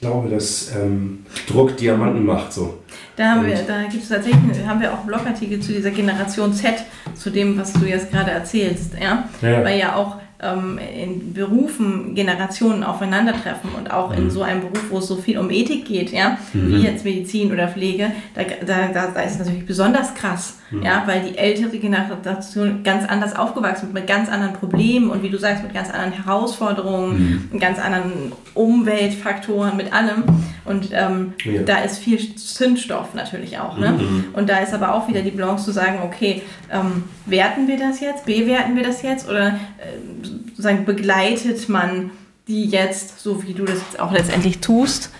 glaube, 0.00 0.28
dass 0.28 0.74
ähm, 0.76 1.24
Druck 1.46 1.76
Diamanten 1.76 2.24
macht 2.24 2.52
so. 2.52 2.78
Da 3.16 3.32
haben 3.32 3.46
wir, 3.46 3.56
da 3.66 3.82
gibt 3.82 4.04
es 4.04 4.08
tatsächlich, 4.08 4.40
haben 4.66 4.80
wir 4.80 4.92
auch 4.92 4.98
Blogartikel 4.98 5.60
zu 5.60 5.72
dieser 5.72 5.90
Generation 5.90 6.52
Z, 6.52 6.74
zu 7.14 7.30
dem, 7.30 7.58
was 7.58 7.72
du 7.72 7.84
jetzt 7.84 8.10
gerade 8.10 8.30
erzählst, 8.30 8.92
ja. 9.00 9.28
Ja. 9.42 9.64
Weil 9.64 9.78
ja 9.78 9.96
auch 9.96 10.16
ähm, 10.40 10.78
in 10.78 11.32
Berufen 11.34 12.14
Generationen 12.14 12.84
aufeinandertreffen 12.84 13.70
und 13.76 13.90
auch 13.92 14.16
in 14.16 14.30
so 14.30 14.42
einem 14.42 14.60
Beruf, 14.60 14.84
wo 14.90 14.98
es 14.98 15.06
so 15.08 15.16
viel 15.16 15.38
um 15.38 15.50
Ethik 15.50 15.84
geht, 15.84 16.12
ja, 16.12 16.38
wie 16.52 16.76
jetzt 16.82 17.04
Medizin 17.04 17.52
oder 17.52 17.68
Pflege, 17.68 18.12
da, 18.34 18.42
da, 18.64 18.88
da, 18.92 19.06
da 19.12 19.20
ist 19.22 19.32
es 19.32 19.38
natürlich 19.40 19.66
besonders 19.66 20.14
krass, 20.14 20.58
ja, 20.82 21.02
weil 21.06 21.22
die 21.22 21.36
ältere 21.38 21.78
Generation 21.78 22.82
ganz 22.84 23.08
anders 23.08 23.34
aufgewachsen 23.36 23.86
ist, 23.88 23.94
mit 23.94 24.06
ganz 24.06 24.28
anderen 24.28 24.52
Problemen 24.52 25.10
und 25.10 25.22
wie 25.22 25.30
du 25.30 25.38
sagst, 25.38 25.62
mit 25.64 25.74
ganz 25.74 25.90
anderen 25.90 26.12
Herausforderungen, 26.12 27.48
mit 27.50 27.60
ganz 27.60 27.78
anderen 27.78 28.32
Umweltfaktoren, 28.54 29.76
mit 29.76 29.92
allem. 29.92 30.24
Und 30.64 30.90
ähm, 30.92 31.32
Ja. 31.44 31.62
da 31.62 31.78
ist 31.78 31.98
viel 31.98 32.34
Zündstoff 32.36 33.14
natürlich 33.14 33.58
auch. 33.58 33.78
Ne? 33.78 33.92
Mhm. 33.92 34.24
Und 34.34 34.50
da 34.50 34.58
ist 34.58 34.74
aber 34.74 34.94
auch 34.94 35.08
wieder 35.08 35.22
die 35.22 35.30
Balance 35.30 35.64
zu 35.64 35.72
sagen, 35.72 36.00
okay, 36.04 36.42
ähm, 36.70 37.04
werten 37.24 37.66
wir 37.68 37.78
das 37.78 38.00
jetzt, 38.00 38.26
bewerten 38.26 38.76
wir 38.76 38.82
das 38.82 39.02
jetzt 39.02 39.28
oder 39.28 39.48
äh, 39.48 40.27
sozusagen 40.58 40.84
begleitet 40.84 41.68
man 41.68 42.10
die 42.48 42.64
jetzt, 42.66 43.20
so 43.20 43.44
wie 43.44 43.54
du 43.54 43.64
das 43.64 43.76
jetzt 43.76 44.00
auch 44.00 44.10
letztendlich 44.10 44.58
tust, 44.58 45.10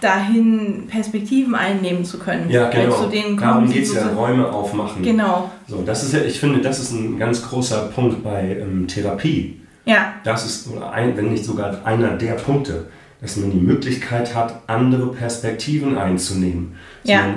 dahin 0.00 0.88
Perspektiven 0.88 1.54
einnehmen 1.54 2.04
zu 2.04 2.18
können. 2.18 2.50
Ja, 2.50 2.68
genau. 2.70 3.02
zu 3.02 3.08
denen 3.08 3.36
Darum 3.36 3.70
geht 3.70 3.84
es 3.84 3.94
ja, 3.94 4.08
Räume 4.08 4.50
aufmachen. 4.50 5.02
Genau, 5.02 5.50
So, 5.68 5.82
das 5.82 6.02
ist 6.02 6.12
ja, 6.14 6.22
ich 6.22 6.40
finde, 6.40 6.60
das 6.60 6.80
ist 6.80 6.90
ein 6.90 7.18
ganz 7.18 7.42
großer 7.48 7.88
Punkt 7.94 8.24
bei 8.24 8.58
ähm, 8.60 8.88
Therapie. 8.88 9.60
ja, 9.84 10.14
Das 10.24 10.44
ist, 10.44 10.68
ein, 10.92 11.16
wenn 11.16 11.30
nicht 11.30 11.44
sogar 11.44 11.84
einer 11.86 12.16
der 12.16 12.32
Punkte, 12.32 12.88
dass 13.20 13.36
man 13.36 13.52
die 13.52 13.58
Möglichkeit 13.60 14.34
hat, 14.34 14.60
andere 14.66 15.12
Perspektiven 15.12 15.96
einzunehmen. 15.96 16.74
Dass 17.04 17.12
Ja. 17.12 17.20
man 17.22 17.34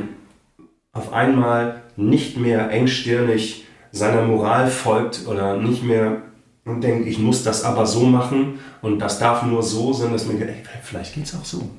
auf 0.93 1.13
einmal 1.13 1.83
nicht 1.95 2.37
mehr 2.37 2.71
engstirnig 2.71 3.65
seiner 3.91 4.23
Moral 4.23 4.67
folgt 4.67 5.27
oder 5.27 5.57
nicht 5.57 5.83
mehr 5.83 6.23
und 6.67 6.81
denkt, 6.81 7.07
ich 7.07 7.19
muss 7.19 7.43
das 7.43 7.63
aber 7.63 7.85
so 7.85 8.05
machen 8.05 8.59
und 8.81 8.99
das 8.99 9.19
darf 9.19 9.43
nur 9.43 9.63
so, 9.63 9.93
sondern 9.93 10.13
dass 10.13 10.25
man 10.27 10.37
denkt, 10.37 10.53
ey, 10.53 10.63
vielleicht 10.83 11.13
geht 11.15 11.25
es 11.25 11.35
auch 11.35 11.45
so. 11.45 11.69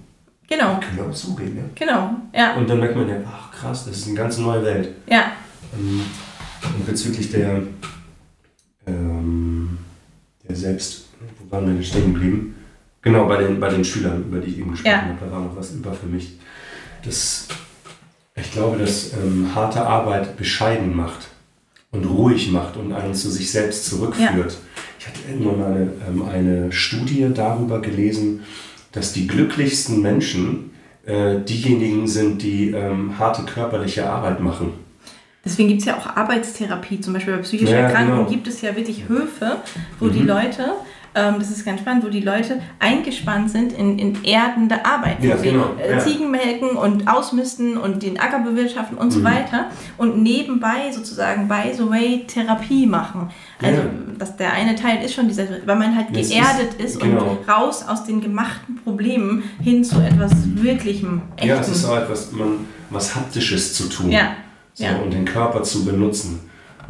genau, 0.49 0.78
Können 0.80 0.97
wir 0.97 1.04
auch 1.07 1.14
so 1.14 1.35
gehen, 1.35 1.57
ja? 1.57 1.62
genau, 1.75 2.11
ja, 2.35 2.54
Und 2.57 2.68
dann 2.68 2.80
merkt 2.80 2.97
man 2.97 3.09
ja, 3.09 3.16
ach 3.26 3.50
krass, 3.52 3.85
das 3.87 3.99
ist 3.99 4.07
eine 4.09 4.16
ganz 4.16 4.38
neue 4.38 4.64
Welt. 4.64 4.88
ja, 5.07 5.33
Ähm, 5.78 6.00
Und 6.76 6.87
bezüglich 6.87 7.30
der, 7.30 7.62
ähm, 8.87 9.78
der 10.49 10.57
Selbst, 10.57 11.07
wo 11.38 11.50
waren 11.54 11.66
wir 11.66 11.75
denn 11.75 11.85
stehen 11.85 12.12
geblieben? 12.14 12.54
Genau, 13.02 13.26
bei 13.26 13.37
den, 13.38 13.61
bei 13.61 13.68
den 13.68 13.85
Schülern, 13.85 14.23
über 14.25 14.38
die 14.40 14.50
ich 14.50 14.59
eben 14.59 14.71
gesprochen 14.73 14.90
Ja. 14.90 15.02
habe, 15.02 15.16
da 15.21 15.30
war 15.30 15.40
noch 15.40 15.57
was 15.57 15.73
über 15.73 15.92
für 15.92 16.07
mich. 16.07 16.38
Das, 17.04 17.47
ich 18.35 18.50
glaube, 18.52 18.78
dass 18.78 19.12
ähm, 19.12 19.50
harte 19.54 19.87
Arbeit 19.87 20.37
bescheiden 20.37 20.95
macht 20.97 21.28
und 21.92 22.04
ruhig 22.04 22.50
macht 22.50 22.76
und 22.76 22.92
einen 22.92 23.14
zu 23.14 23.30
sich 23.30 23.50
selbst 23.50 23.87
zurückführt. 23.87 24.59
Ich 24.99 25.07
hatte 25.07 25.21
irgendwann 25.28 25.59
mal 25.59 25.73
eine, 25.73 25.90
ähm, 26.09 26.23
eine 26.23 26.73
Studie 26.73 27.26
darüber 27.33 27.81
gelesen, 27.81 28.40
dass 28.93 29.12
die 29.12 29.26
glücklichsten 29.26 30.02
Menschen 30.02 30.71
äh, 31.07 31.38
diejenigen 31.40 32.09
sind, 32.09 32.43
die 32.43 32.71
ähm, 32.71 33.19
harte 33.19 33.43
körperliche 33.43 34.09
Arbeit 34.11 34.40
machen. 34.40 34.73
Deswegen 35.45 35.69
gibt 35.69 35.81
es 35.81 35.87
ja 35.87 35.97
auch 35.97 36.17
Arbeitstherapie. 36.17 37.00
Zum 37.00 37.14
Beispiel 37.14 37.35
bei 37.35 37.43
psychisch 37.43 37.71
Ja, 37.71 37.76
Erkrankungen 37.76 38.19
genau. 38.19 38.31
gibt 38.31 38.49
es 38.49 38.61
ja 38.61 38.75
wirklich 38.76 39.09
Höfe, 39.09 39.57
wo 40.00 40.09
die 40.09 40.23
Leute, 40.23 40.73
ähm, 41.19 41.35
das 41.39 41.51
ist 41.51 41.65
ganz 41.65 41.81
spannend, 41.81 42.05
wo 42.05 42.09
die 42.09 42.21
Leute 42.21 42.61
eingespannt 42.79 43.51
sind 43.51 43.73
in, 43.73 43.99
in 43.99 44.25
erdende 44.25 44.85
Arbeit, 44.85 45.17
wo 45.21 45.27
Ja, 45.27 45.37
sie 45.37 45.51
genau, 45.51 45.71
äh, 45.83 45.93
ja. 45.93 45.99
Ziegen 45.99 46.31
melken 46.31 46.71
und 46.71 47.09
ausmisten 47.09 47.77
und 47.77 48.03
den 48.03 48.19
Acker 48.21 48.39
bewirtschaften 48.41 48.97
und 48.97 49.11
so 49.11 49.25
weiter 49.25 49.67
und 49.97 50.23
nebenbei 50.23 50.93
sozusagen 50.93 51.49
by 51.49 51.73
the 51.77 51.89
way 51.89 52.25
Therapie 52.27 52.87
machen. 52.87 53.31
Also 53.63 53.81
Ja. 53.81 53.87
das, 54.19 54.37
der 54.37 54.53
eine 54.53 54.75
Teil 54.77 55.05
ist 55.05 55.15
schon 55.15 55.27
dieser, 55.29 55.45
weil 55.67 55.77
man 55.77 55.97
halt 55.97 56.07
Das 56.13 56.23
ist- 56.23 56.31
geerdet 56.33 56.75
ist, 56.79 57.01
genau. 57.01 57.25
und 57.39 57.49
raus 57.49 57.85
aus 57.89 58.05
den 58.05 58.21
gemachten 58.21 58.77
Problemen 58.85 59.43
hin 59.63 59.83
zu 59.85 60.01
etwas 60.01 60.33
Wirklichem, 60.55 61.23
Echten. 61.37 61.49
Ja, 61.49 61.61
es 61.61 61.69
ist 61.69 61.85
auch 61.85 61.97
etwas, 61.97 62.33
man, 62.33 62.67
was 62.91 63.15
Haptisches 63.17 63.75
zu 63.75 63.89
tun. 63.89 64.11
Ja, 64.11 64.33
So. 64.75 64.85
Und 65.05 65.13
den 65.13 65.25
Körper 65.25 65.63
zu 65.65 65.85
benutzen. 65.85 66.41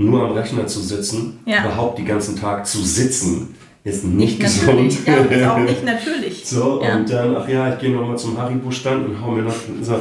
Nur 0.00 0.25
am 0.26 0.32
Rechner 0.32 0.64
zu 0.66 0.80
sitzen, 0.80 1.40
überhaupt 1.44 1.99
den 1.99 2.06
ganzen 2.06 2.37
Tag 2.38 2.66
zu 2.66 2.78
sitzen, 2.85 3.54
ist 3.88 4.04
nicht 4.04 4.40
Natürlich, 4.40 5.04
gesund. 5.04 5.07
ja, 5.07 5.14
ist 5.37 5.47
auch 5.49 5.59
nicht 5.59 5.85
natürlich. 5.92 6.45
so, 6.47 6.83
ja. 6.83 6.97
und 6.97 7.11
dann, 7.11 7.37
ach 7.37 7.49
ja, 7.49 7.73
ich 7.73 7.78
gehe 7.80 7.90
nochmal 7.95 8.18
zum 8.18 8.37
Haribo-Stand 8.38 9.07
und 9.09 9.21
hau 9.21 9.30
mir 9.33 9.42
noch 9.42 9.54
so, 9.83 10.00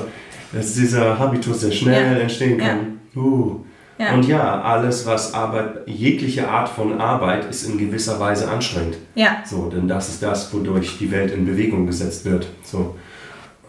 dass 0.54 0.74
dieser 0.74 1.18
Habitus 1.18 1.62
sehr 1.62 1.72
schnell 1.72 2.16
Ja. 2.16 2.20
entstehen 2.20 2.58
kann. 2.58 3.00
Uh. 3.16 3.62
Ja. 4.00 4.14
Und 4.14 4.28
ja, 4.28 4.62
alles, 4.62 5.08
was 5.08 5.34
Arbeit, 5.34 5.88
jegliche 5.88 6.48
Art 6.48 6.70
von 6.70 7.02
Arbeit 7.02 7.46
ist 7.50 7.64
in 7.68 7.80
gewisser 7.80 8.20
Weise 8.20 8.48
anstrengend. 8.48 8.96
Ja, 9.16 9.38
So, 9.44 9.70
denn 9.70 9.88
das 9.88 10.10
ist 10.10 10.22
das, 10.22 10.54
wodurch 10.54 11.00
die 11.00 11.10
Welt 11.10 11.32
in 11.34 11.46
Bewegung 11.48 11.88
gesetzt 11.88 12.24
wird. 12.26 12.48
So. 12.64 12.96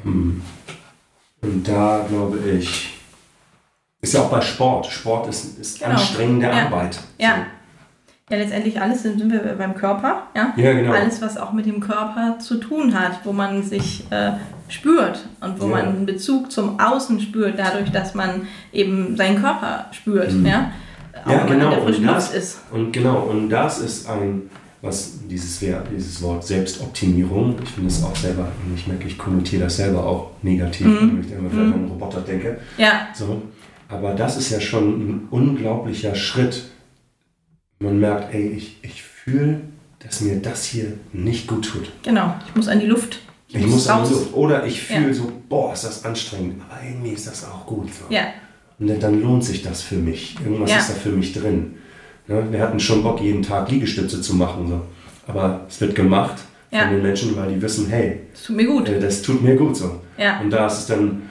Hm. 0.03 0.43
Und 1.41 1.67
da 1.67 2.05
glaube 2.09 2.39
ich, 2.51 3.01
ist 4.03 4.13
ja 4.15 4.21
auch 4.21 4.31
bei 4.31 4.41
Sport. 4.43 4.87
Sport 4.87 5.29
ist, 5.29 5.59
ist 5.59 5.79
Genau. 5.79 5.93
anstrengende 5.93 6.47
Ja. 6.47 6.67
Arbeit. 6.67 6.99
ja. 7.19 7.47
Ja, 8.30 8.37
letztendlich 8.37 8.80
alles 8.80 9.02
sind, 9.02 9.18
sind 9.18 9.32
wir 9.32 9.40
beim 9.56 9.75
Körper. 9.75 10.25
Ja? 10.37 10.52
Ja, 10.56 10.73
genau. 10.75 10.92
Alles, 10.92 11.23
was 11.23 11.37
auch 11.38 11.52
mit 11.52 11.64
dem 11.66 11.80
Körper 11.80 12.38
zu 12.38 12.56
tun 12.56 12.92
hat, 12.99 13.20
wo 13.25 13.32
man 13.32 13.62
sich 13.62 14.04
äh, 14.11 14.32
spürt 14.68 15.26
und 15.40 15.58
wo 15.61 15.64
Ja. 15.64 15.70
man 15.76 15.87
einen 15.87 16.06
Bezug 16.06 16.52
zum 16.52 16.78
Außen 16.78 17.20
spürt, 17.20 17.58
dadurch, 17.58 17.90
dass 17.90 18.14
man 18.14 18.42
eben 18.73 19.16
seinen 19.16 19.40
Körper 19.40 19.87
spürt. 19.92 20.30
Ja? 20.44 20.70
Auch 21.25 21.26
Mhm. 21.26 21.32
Ja, 21.32 21.44
wenn 21.47 21.52
in 21.54 21.61
der 21.61 21.68
genau. 21.70 21.82
frischen 21.85 22.08
Und 22.08 22.14
das, 22.14 22.35
ist. 22.35 22.61
und 22.70 22.92
genau. 22.92 23.16
Und 23.23 23.49
das 23.49 23.78
ist 23.80 24.08
ein, 24.08 24.42
was 24.82 25.20
dieses, 25.28 25.58
dieses 25.58 26.23
Wort 26.23 26.44
Selbstoptimierung, 26.47 27.56
ich 27.62 27.70
finde 27.70 27.88
es 27.88 28.04
auch 28.04 28.14
selber, 28.14 28.49
ich 28.76 28.87
merke, 28.87 29.06
ich 29.08 29.18
konnotiere 29.18 29.64
das 29.64 29.76
selber 29.78 30.04
auch 30.06 30.30
negativ, 30.42 30.87
Mhm. 30.87 31.12
wenn 31.18 31.20
ich 31.26 31.32
immer 31.32 31.50
vielleicht 31.50 31.73
an 31.73 31.80
einen 31.80 31.88
Roboter 31.88 32.20
denke. 32.20 32.58
Ja, 32.76 33.08
So. 33.14 33.42
Aber 33.90 34.12
das 34.12 34.37
ist 34.37 34.50
ja 34.50 34.61
schon 34.61 34.82
ein 34.85 35.28
unglaublicher 35.30 36.14
Schritt. 36.14 36.64
Man 37.80 38.00
merkt, 38.00 38.35
ey, 38.35 38.49
ich, 38.49 38.76
ich 38.82 39.02
fühle, 39.02 39.61
dass 40.00 40.20
mir 40.20 40.37
das 40.37 40.64
hier 40.64 40.94
nicht 41.12 41.47
gut 41.47 41.64
tut. 41.66 41.90
genau. 42.02 42.35
Ich 42.47 42.54
muss 42.56 42.68
an 42.68 42.80
die 42.80 42.87
Luft. 42.87 43.20
Ich 43.49 43.66
muss 43.66 43.88
an 43.88 44.04
die 44.06 44.12
Luft. 44.14 44.35
Oder 44.35 44.66
ich 44.66 44.82
fühle 44.82 45.08
Ja. 45.08 45.14
so, 45.14 45.32
boah, 45.49 45.73
ist 45.73 45.85
das 45.85 46.04
anstrengend. 46.04 46.61
Aber 46.68 46.80
irgendwie 46.87 47.11
ist 47.11 47.26
das 47.26 47.44
auch 47.44 47.64
gut. 47.66 47.88
So. 47.94 48.12
Ja, 48.12 48.25
Und 48.78 49.02
dann- 49.02 49.20
lohnt 49.23 49.44
sich 49.44 49.62
das 49.62 49.82
für 49.82 49.97
mich. 49.97 50.37
Irgendwas 50.44 50.70
Ja. 50.70 50.78
ist 50.78 50.90
da 50.90 50.94
für 50.94 51.11
mich 51.11 51.32
drin. 51.32 51.75
Ne? 52.26 52.47
Wir 52.50 52.61
hatten 52.61 52.78
schon 52.80 53.02
Bock, 53.02 53.20
jeden 53.20 53.42
Tag 53.42 53.70
Liegestütze 53.70 54.20
zu 54.20 54.35
machen. 54.37 54.66
So. 54.68 54.82
Aber 55.26 55.64
es 55.68 55.80
wird 55.80 55.94
gemacht 55.94 56.37
Ja. 56.70 56.82
von 56.82 56.90
den 56.94 57.02
Menschen, 57.02 57.35
weil 57.37 57.54
die 57.54 57.62
wissen, 57.62 57.88
hey, 57.88 58.20
das 58.32 58.42
tut 58.44 58.56
mir 58.56 58.66
gut. 58.66 58.88
äh, 58.88 59.00
das 59.00 59.23
tut 59.23 59.42
mir 59.42 59.56
gut 59.56 59.76
so. 59.76 60.00
Ja. 60.18 60.40
Und 60.40 60.50
da 60.50 60.66
ist 60.66 60.78
es 60.80 60.87
dann, 60.87 61.30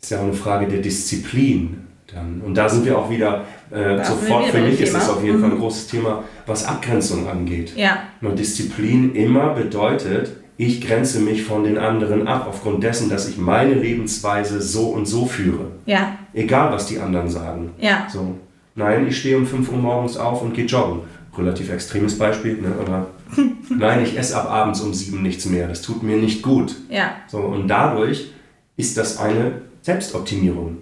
ist 0.00 0.10
ja 0.10 0.18
auch 0.18 0.24
eine 0.24 0.32
Frage 0.32 0.68
der 0.68 0.80
Disziplin. 0.80 1.82
Dann. 2.12 2.40
Und 2.40 2.54
da 2.54 2.68
sind 2.68 2.84
wir 2.84 2.96
auch 2.96 3.10
wieder, 3.10 3.44
äh, 3.70 4.04
sofort 4.04 4.46
für 4.46 4.60
mich 4.60 4.80
ist 4.80 4.94
das 4.94 5.08
auf 5.10 5.22
jeden 5.24 5.40
Fall 5.40 5.50
ein 5.50 5.56
Mhm. 5.56 5.60
großes 5.60 5.86
Thema, 5.88 6.24
was 6.46 6.64
Abgrenzung 6.66 7.28
angeht. 7.28 7.72
Ja, 7.76 8.04
Nur 8.20 8.32
Disziplin 8.34 9.14
immer 9.14 9.54
bedeutet, 9.54 10.30
ich 10.58 10.80
grenze 10.86 11.20
mich 11.20 11.42
von 11.42 11.64
den 11.64 11.76
anderen 11.78 12.26
ab, 12.28 12.46
aufgrund 12.48 12.82
dessen, 12.82 13.10
dass 13.10 13.28
ich 13.28 13.36
meine 13.36 13.74
Lebensweise 13.74 14.62
so 14.62 14.88
und 14.88 15.06
so 15.06 15.26
führe. 15.26 15.72
ja, 15.86 16.16
Egal, 16.32 16.72
was 16.72 16.86
die 16.86 16.98
anderen 16.98 17.28
sagen. 17.30 17.72
ja, 17.78 18.06
So. 18.10 18.36
Nein, 18.74 19.06
ich 19.08 19.18
stehe 19.18 19.38
um 19.38 19.46
5 19.46 19.70
Uhr 19.72 19.78
morgens 19.78 20.16
auf 20.18 20.42
und 20.42 20.52
gehe 20.54 20.66
joggen. 20.66 21.00
Relativ 21.36 21.70
extremes 21.72 22.16
Beispiel, 22.18 22.54
ne? 22.60 22.72
aber 22.80 23.06
nein, 23.70 24.02
ich 24.02 24.18
esse 24.18 24.36
ab 24.36 24.50
abends 24.50 24.80
um 24.80 24.92
7 24.94 25.22
nichts 25.22 25.44
mehr. 25.46 25.66
Das 25.68 25.82
tut 25.82 26.02
mir 26.02 26.16
nicht 26.16 26.42
gut. 26.42 26.74
ja. 26.90 27.12
So, 27.28 27.38
und 27.38 27.68
dadurch 27.68 28.30
ist 28.76 28.96
das 28.98 29.18
eine 29.18 29.62
Selbstoptimierung, 29.82 30.76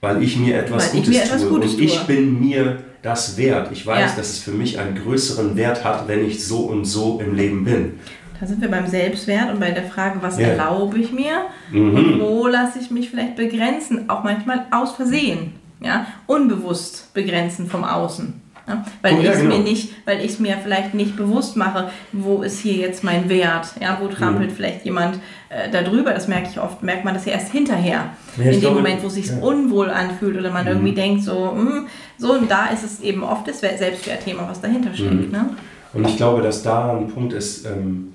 weil 0.00 0.22
ich 0.22 0.36
mir 0.36 0.56
etwas 0.58 0.92
Weil 0.92 1.00
ich 1.00 1.06
Gutes 1.06 1.08
mir 1.18 1.24
etwas 1.24 1.40
tue 1.42 1.50
Gutes 1.50 1.74
und 1.74 1.80
ich 1.80 1.96
tue. 1.98 2.06
bin 2.06 2.40
mir 2.40 2.78
das 3.02 3.36
wert. 3.36 3.70
Ich 3.72 3.86
weiß, 3.86 4.10
Ja. 4.12 4.16
dass 4.16 4.30
es 4.30 4.38
für 4.40 4.50
mich 4.50 4.78
einen 4.78 4.96
größeren 4.96 5.56
Wert 5.56 5.84
hat, 5.84 6.08
wenn 6.08 6.24
ich 6.26 6.44
so 6.44 6.58
und 6.60 6.84
so 6.84 7.20
im 7.24 7.34
Leben 7.34 7.64
bin. 7.64 7.94
Da 8.38 8.46
sind 8.46 8.60
wir 8.60 8.70
beim 8.70 8.86
Selbstwert 8.86 9.50
und 9.52 9.60
bei 9.60 9.70
der 9.70 9.84
Frage, 9.84 10.18
was 10.20 10.38
Ja. 10.38 10.48
erlaube 10.48 10.98
ich 10.98 11.12
mir 11.12 11.42
Mhm. 11.70 11.94
und 11.96 12.20
wo 12.20 12.46
lasse 12.46 12.78
ich 12.80 12.90
mich 12.90 13.08
vielleicht 13.10 13.36
begrenzen, 13.36 14.10
auch 14.10 14.24
manchmal 14.24 14.66
aus 14.70 14.92
Versehen, 14.92 15.52
ja, 15.80 16.06
unbewusst 16.26 17.12
begrenzen 17.14 17.66
vom 17.66 17.84
Außen. 17.84 18.42
Ja? 18.68 18.84
Weil 19.02 19.14
Oh, 19.14 19.16
ja, 19.20 19.22
ich 19.30 19.36
es 19.36 19.42
genau. 19.42 19.56
mir 19.58 19.62
nicht, 19.62 19.92
weil 20.06 20.18
ich 20.24 20.32
es 20.32 20.38
mir 20.40 20.56
vielleicht 20.62 20.94
nicht 20.94 21.16
bewusst 21.16 21.56
mache, 21.56 21.90
wo 22.12 22.42
ist 22.42 22.58
hier 22.60 22.74
jetzt 22.74 23.04
mein 23.04 23.28
Wert? 23.28 23.68
Ja, 23.80 23.98
wo 24.00 24.08
trampelt 24.08 24.50
Mhm. 24.50 24.54
vielleicht 24.54 24.84
jemand 24.84 25.20
äh, 25.48 25.70
da 25.70 25.82
drüber? 25.82 26.12
Das 26.12 26.26
merke 26.28 26.48
ich 26.50 26.58
oft, 26.60 26.82
merkt 26.82 27.04
man 27.04 27.14
das 27.14 27.24
ja 27.26 27.32
erst 27.32 27.52
hinterher. 27.52 28.10
Ja, 28.36 28.44
in 28.44 28.50
dem 28.52 28.60
glaube, 28.60 28.76
Moment, 28.76 29.02
wo 29.02 29.06
es 29.06 29.14
sich 29.14 29.28
ja. 29.28 29.38
unwohl 29.38 29.90
anfühlt 29.90 30.36
oder 30.36 30.50
man 30.50 30.64
Mhm. 30.64 30.70
irgendwie 30.72 30.94
denkt, 30.94 31.22
so, 31.22 31.52
hm, 31.52 31.86
so 32.18 32.32
und 32.32 32.50
da 32.50 32.66
ist 32.66 32.82
es 32.84 33.00
eben 33.00 33.22
oft 33.22 33.46
das 33.46 33.60
Selbstwertthema, 33.60 34.46
was 34.48 34.60
dahinter 34.60 34.92
steckt. 34.94 35.12
Mhm. 35.26 35.30
Ne? 35.30 35.50
Und 35.92 36.06
ich 36.08 36.16
glaube, 36.16 36.42
dass 36.42 36.62
da 36.62 36.96
ein 36.96 37.08
Punkt 37.08 37.32
ist, 37.32 37.64
ähm, 37.66 38.12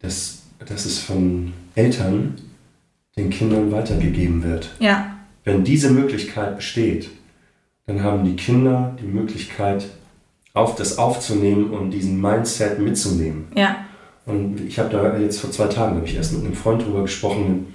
dass, 0.00 0.42
dass 0.64 0.86
es 0.86 0.98
von 1.00 1.52
Eltern 1.74 2.34
den 3.16 3.28
Kindern 3.30 3.70
weitergegeben 3.72 4.42
wird. 4.42 4.70
Ja, 4.78 5.16
Wenn 5.44 5.64
diese 5.64 5.90
Möglichkeit 5.90 6.56
besteht, 6.56 7.10
dann 7.90 8.04
haben 8.04 8.24
die 8.24 8.36
Kinder 8.36 8.96
die 9.02 9.06
Möglichkeit, 9.06 9.88
auf 10.54 10.76
das 10.76 10.98
aufzunehmen 10.98 11.70
und 11.70 11.90
diesen 11.90 12.20
Mindset 12.20 12.78
mitzunehmen. 12.78 13.48
ja, 13.56 13.84
Und 14.26 14.60
ich 14.60 14.78
habe 14.78 14.90
da 14.90 15.18
jetzt 15.18 15.40
vor 15.40 15.50
zwei 15.50 15.66
Tagen, 15.66 15.96
habe 15.96 16.06
ich 16.06 16.14
erst 16.14 16.32
mit 16.32 16.44
einem 16.44 16.54
Freund 16.54 16.84
drüber 16.84 17.02
gesprochen, 17.02 17.74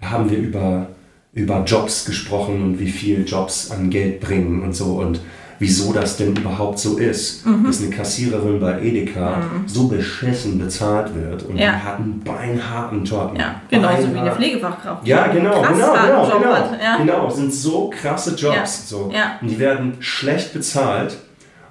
da 0.00 0.10
haben 0.10 0.28
wir 0.28 0.38
über, 0.38 0.88
über 1.32 1.62
Jobs 1.64 2.04
gesprochen 2.04 2.62
und 2.62 2.80
wie 2.80 2.90
viel 2.90 3.24
Jobs 3.24 3.70
an 3.70 3.90
Geld 3.90 4.20
bringen 4.20 4.62
und 4.62 4.74
so. 4.74 4.96
Und 4.96 5.20
wieso 5.58 5.92
das 5.92 6.16
denn 6.16 6.34
überhaupt 6.36 6.78
so 6.78 6.96
ist, 6.98 7.46
Mhm. 7.46 7.64
dass 7.66 7.80
eine 7.80 7.90
Kassiererin 7.90 8.58
bei 8.60 8.80
Edeka 8.80 9.38
so 9.66 9.88
beschissen 9.88 10.58
bezahlt 10.58 11.14
wird 11.14 11.42
und 11.44 11.56
Ja. 11.56 11.72
die 11.72 11.76
hat 11.82 11.98
einen 11.98 12.20
beinharten 12.20 13.04
Job. 13.04 13.34
ja. 13.38 13.56
Genauso 13.70 14.12
wie 14.14 14.18
eine 14.18 14.32
Pflegefachkraft. 14.32 15.06
ja, 15.06 15.26
genau, 15.28 15.62
Krass 15.62 15.76
genau, 15.76 15.92
genau, 15.92 16.24
Job 16.30 16.42
genau, 16.42 16.82
ja. 16.82 16.96
genau. 16.98 17.30
Sind 17.30 17.52
so 17.54 17.90
krasse 17.90 18.30
Jobs. 18.34 18.56
Ja, 18.56 18.66
So. 18.66 19.10
Und 19.40 19.48
die 19.48 19.58
werden 19.58 19.94
schlecht 20.00 20.52
bezahlt. 20.52 21.16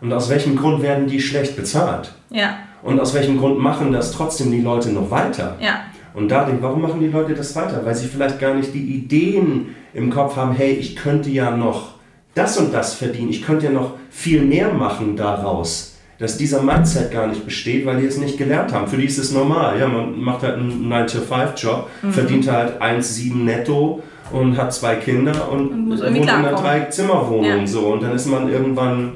Und 0.02 0.12
aus 0.12 0.30
welchem 0.30 0.56
Grund 0.58 0.82
werden 0.84 1.08
die 1.08 1.22
schlecht 1.22 1.56
bezahlt? 1.56 2.12
Ja, 2.30 2.56
Und 2.82 3.00
aus 3.00 3.14
welchem 3.14 3.38
Grund 3.38 3.58
machen 3.60 3.94
das 3.94 4.12
trotzdem 4.12 4.52
die 4.52 4.60
Leute 4.62 4.90
noch 4.90 5.10
weiter? 5.10 5.56
ja, 5.62 5.76
Und 6.14 6.30
da 6.30 6.44
denke 6.44 6.62
warum 6.62 6.82
machen 6.82 7.00
die 7.00 7.08
Leute 7.08 7.34
das 7.34 7.56
weiter? 7.56 7.82
Weil 7.86 7.96
sie 7.96 8.08
vielleicht 8.08 8.40
gar 8.40 8.54
nicht 8.54 8.74
die 8.74 8.84
Ideen 8.98 9.76
im 9.94 10.10
Kopf 10.10 10.36
haben, 10.36 10.54
hey, 10.54 10.72
ich 10.74 10.96
könnte 10.98 11.30
ja 11.30 11.52
noch 11.56 11.93
das 12.36 12.58
und 12.58 12.74
das 12.74 12.94
verdienen, 12.96 13.30
ich 13.30 13.42
könnte 13.44 13.66
ja 13.66 13.72
noch 13.72 13.94
viel 14.10 14.42
mehr 14.42 14.74
machen 14.74 15.16
daraus. 15.16 15.90
Dass 16.20 16.38
dieser 16.38 16.62
Mindset 16.62 17.12
gar 17.12 17.28
nicht 17.28 17.44
besteht, 17.44 17.86
weil 17.86 17.98
die 18.00 18.06
es 18.06 18.18
nicht 18.18 18.38
gelernt 18.38 18.72
haben. 18.72 18.88
Für 18.88 18.98
die 18.98 19.06
ist 19.06 19.18
es 19.18 19.32
normal. 19.32 19.78
Ja, 19.80 19.88
man 19.88 20.20
macht 20.22 20.44
halt 20.44 20.56
einen 20.56 20.88
9-to-5-Job, 20.88 21.90
Mhm. 22.02 22.12
verdient 22.14 22.50
halt 22.52 22.82
1,7 22.82 23.44
netto 23.44 24.02
und 24.32 24.56
hat 24.58 24.74
zwei 24.74 24.96
Kinder 24.96 25.52
und, 25.52 25.68
Und 25.70 26.00
wohnt 26.00 26.16
in 26.16 26.30
einer. 26.30 26.54
Drei-Zimmer-Wohnung. 26.54 27.44
Ja. 27.62 27.68
So. 27.68 27.88
Und 27.88 28.04
dann 28.04 28.14
ist 28.16 28.28
man 28.28 28.48
irgendwann 28.48 29.12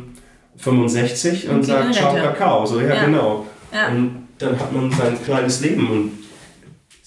65 0.57 1.47
und, 1.49 1.57
Und 1.57 1.63
sagt, 1.63 1.93
ciao. 1.93 2.15
Kakao. 2.15 2.65
So, 2.65 2.79
ja, 2.81 2.95
Ja. 2.95 3.05
genau. 3.05 3.45
Ja. 3.73 3.87
Und 3.89 4.27
dann 4.39 4.59
hat 4.59 4.73
man 4.73 4.91
sein 4.91 5.17
kleines 5.23 5.61
Leben 5.61 5.87
und 5.89 6.11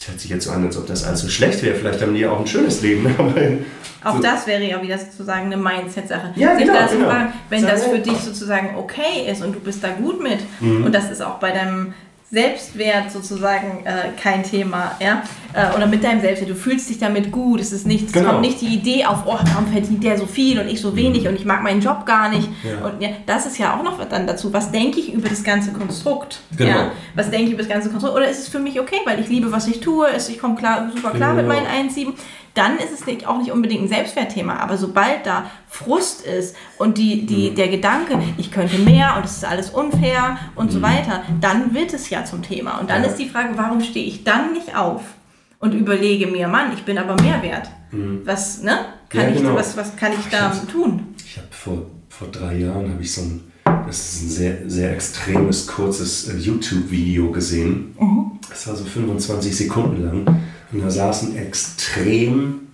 es 0.00 0.08
hört 0.08 0.18
sich 0.20 0.30
jetzt 0.30 0.44
so 0.46 0.50
an, 0.50 0.64
als 0.64 0.76
ob 0.78 0.86
das 0.86 1.04
alles 1.04 1.20
so 1.20 1.28
schlecht 1.28 1.62
wäre. 1.62 1.74
Vielleicht 1.74 2.00
haben 2.00 2.14
die 2.14 2.20
ja 2.20 2.30
auch 2.30 2.40
ein 2.40 2.46
schönes 2.46 2.80
Leben. 2.80 3.14
Auch 4.02 4.16
so, 4.16 4.22
das 4.22 4.46
wäre 4.46 4.62
ja 4.64 4.80
wieder 4.82 4.96
sozusagen 4.96 5.52
eine 5.52 5.58
Mindset-Sache. 5.58 6.32
Ja, 6.36 6.56
Sich 6.56 6.64
genau, 6.64 6.88
genau. 6.90 7.10
fragen, 7.10 7.32
wenn 7.50 7.60
Sagen 7.60 7.72
das 7.74 7.84
für 7.86 7.98
dich 7.98 8.16
sozusagen 8.16 8.74
okay 8.78 9.30
ist 9.30 9.42
und 9.44 9.54
du 9.54 9.60
bist 9.60 9.84
da 9.84 9.88
gut 9.90 10.22
mit 10.22 10.38
Mhm. 10.60 10.84
und 10.86 10.94
das 10.94 11.10
ist 11.10 11.20
auch 11.20 11.34
bei 11.38 11.50
deinem 11.52 11.92
Selbstwert 12.32 13.10
sozusagen 13.10 13.84
äh, 13.84 14.12
kein 14.20 14.44
Thema, 14.44 14.92
ja, 15.00 15.22
äh, 15.52 15.74
oder 15.76 15.86
mit 15.88 16.04
deinem 16.04 16.20
Selbstwert, 16.20 16.48
du 16.50 16.54
fühlst 16.54 16.88
dich 16.88 16.98
damit 17.00 17.32
gut, 17.32 17.60
es 17.60 17.72
ist 17.72 17.88
nicht, 17.88 18.06
es 18.06 18.12
Genau. 18.12 18.30
kommt 18.30 18.42
nicht 18.42 18.60
die 18.60 18.68
Idee 18.72 19.04
auf, 19.04 19.24
oh, 19.26 19.36
warum 19.52 19.66
verdient 19.72 20.04
der 20.04 20.16
so 20.16 20.26
viel 20.26 20.60
und 20.60 20.68
ich 20.68 20.80
so 20.80 20.94
wenig 20.94 21.26
und 21.26 21.34
ich 21.34 21.44
mag 21.44 21.62
meinen 21.64 21.80
Job 21.80 22.06
gar 22.06 22.28
nicht? 22.28 22.48
Ja. 22.62 22.86
und 22.86 23.02
ja, 23.02 23.08
das 23.26 23.46
ist 23.46 23.58
ja 23.58 23.76
auch 23.76 23.82
noch 23.82 23.98
dann 24.08 24.28
dazu, 24.28 24.52
was 24.52 24.70
denke 24.70 25.00
ich 25.00 25.12
über 25.12 25.28
das 25.28 25.42
ganze 25.42 25.72
Konstrukt, 25.72 26.40
Genau. 26.56 26.70
ja, 26.70 26.92
was 27.16 27.30
denke 27.30 27.46
ich 27.46 27.52
über 27.54 27.62
das 27.62 27.68
ganze 27.70 27.90
Konstrukt, 27.90 28.14
oder 28.16 28.28
ist 28.30 28.38
es 28.38 28.48
für 28.48 28.60
mich 28.60 28.78
okay, 28.78 29.00
weil 29.04 29.18
ich 29.18 29.28
liebe, 29.28 29.50
was 29.50 29.66
ich 29.66 29.80
tue, 29.80 30.06
ich 30.16 30.38
komme 30.38 30.54
klar, 30.54 30.88
super 30.94 31.10
klar 31.10 31.34
mit 31.34 31.46
Genau. 31.48 31.60
meinen 31.60 31.66
1,7, 31.90 32.12
dann 32.54 32.78
ist 32.78 32.92
es 32.92 33.06
nicht, 33.06 33.26
auch 33.26 33.38
nicht 33.38 33.52
unbedingt 33.52 33.82
ein 33.82 33.88
Selbstwertthema. 33.88 34.56
Aber 34.56 34.76
sobald 34.76 35.24
da 35.24 35.50
Frust 35.68 36.26
ist 36.26 36.56
und 36.78 36.98
die, 36.98 37.26
die, 37.26 37.54
der 37.54 37.68
Gedanke, 37.68 38.18
ich 38.38 38.50
könnte 38.50 38.78
mehr 38.78 39.14
und 39.16 39.24
es 39.24 39.36
ist 39.38 39.44
alles 39.44 39.70
unfair 39.70 40.38
und 40.56 40.72
so 40.72 40.82
weiter, 40.82 41.22
dann 41.40 41.74
wird 41.74 41.92
es 41.94 42.10
ja 42.10 42.24
zum 42.24 42.42
Thema. 42.42 42.78
Und 42.78 42.90
dann 42.90 43.04
ist 43.04 43.16
die 43.16 43.28
Frage, 43.28 43.50
warum 43.56 43.80
stehe 43.80 44.06
ich 44.06 44.24
dann 44.24 44.52
nicht 44.52 44.76
auf 44.76 45.02
und 45.60 45.74
überlege 45.74 46.26
mir, 46.26 46.48
Mann, 46.48 46.72
ich 46.74 46.84
bin 46.84 46.98
aber 46.98 47.20
mehr 47.22 47.42
wert. 47.42 47.68
Was, 48.24 48.62
ne? 48.62 48.86
Kann 49.08 49.22
Ja, 49.22 49.28
ich, 49.30 49.36
genau. 49.38 49.54
was, 49.54 49.76
was 49.76 49.96
kann 49.96 50.12
ich 50.12 50.28
da 50.30 50.52
Stimmt. 50.52 50.70
tun? 50.70 51.14
ich 51.24 51.36
habe 51.36 51.48
vor, 51.50 51.82
vor 52.08 52.28
drei 52.28 52.56
Jahren 52.58 52.90
habe 52.92 53.02
ich 53.02 53.12
so 53.12 53.22
ein, 53.22 53.40
das 53.86 53.98
ist 54.14 54.22
ein 54.22 54.28
sehr, 54.28 54.56
sehr 54.66 54.92
extremes, 54.92 55.66
kurzes 55.66 56.28
äh, 56.28 56.36
YouTube-Video 56.36 57.30
gesehen. 57.32 57.96
Das 58.48 58.66
war 58.68 58.76
so 58.76 58.84
25 58.84 59.56
Sekunden 59.56 60.04
lang. 60.04 60.40
Und 60.72 60.82
da 60.82 60.90
saß 60.90 61.22
ein 61.24 61.36
extrem 61.36 62.68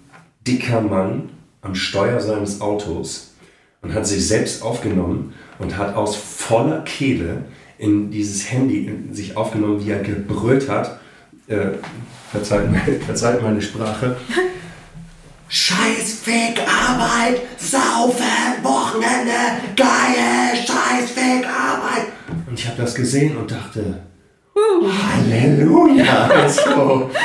dicker 0.47 0.81
Mann 0.81 1.31
am 1.63 1.75
Steuer 1.75 2.21
seines 2.21 2.61
Autos 2.61 3.35
und 3.83 3.95
hat 3.95 4.07
sich 4.07 4.27
selbst 4.27 4.63
aufgenommen 4.63 5.35
und 5.59 5.77
hat 5.77 5.95
aus 5.95 6.17
voller 6.17 6.83
Kehle 6.83 7.45
in 7.79 8.11
dieses 8.11 8.51
Handy 8.51 8.87
in 8.87 9.15
sich 9.15 9.37
aufgenommen, 9.37 9.85
wie 9.85 9.91
er 9.91 10.01
gebrüllt 10.01 10.69
hat. 10.69 11.01
Äh, 11.47 11.69
verzeiht, 12.31 12.71
meine, 12.71 13.01
verzeiht 13.07 13.43
meine 13.43 13.63
Sprache. 13.63 14.17
Scheiß 15.49 16.21
Fick, 16.25 16.59
Arbeit, 16.61 17.41
Saufen, 17.57 18.25
Wochenende, 18.63 19.33
geil, 19.77 20.57
Scheiß 20.57 21.11
Fick, 21.11 21.47
Arbeit. 21.47 22.07
Und 22.49 22.59
ich 22.59 22.67
habe 22.67 22.83
das 22.83 22.95
gesehen 22.95 23.37
und 23.37 23.51
dachte, 23.51 24.01
Halleluja. 24.57 26.29
Also, 26.29 27.11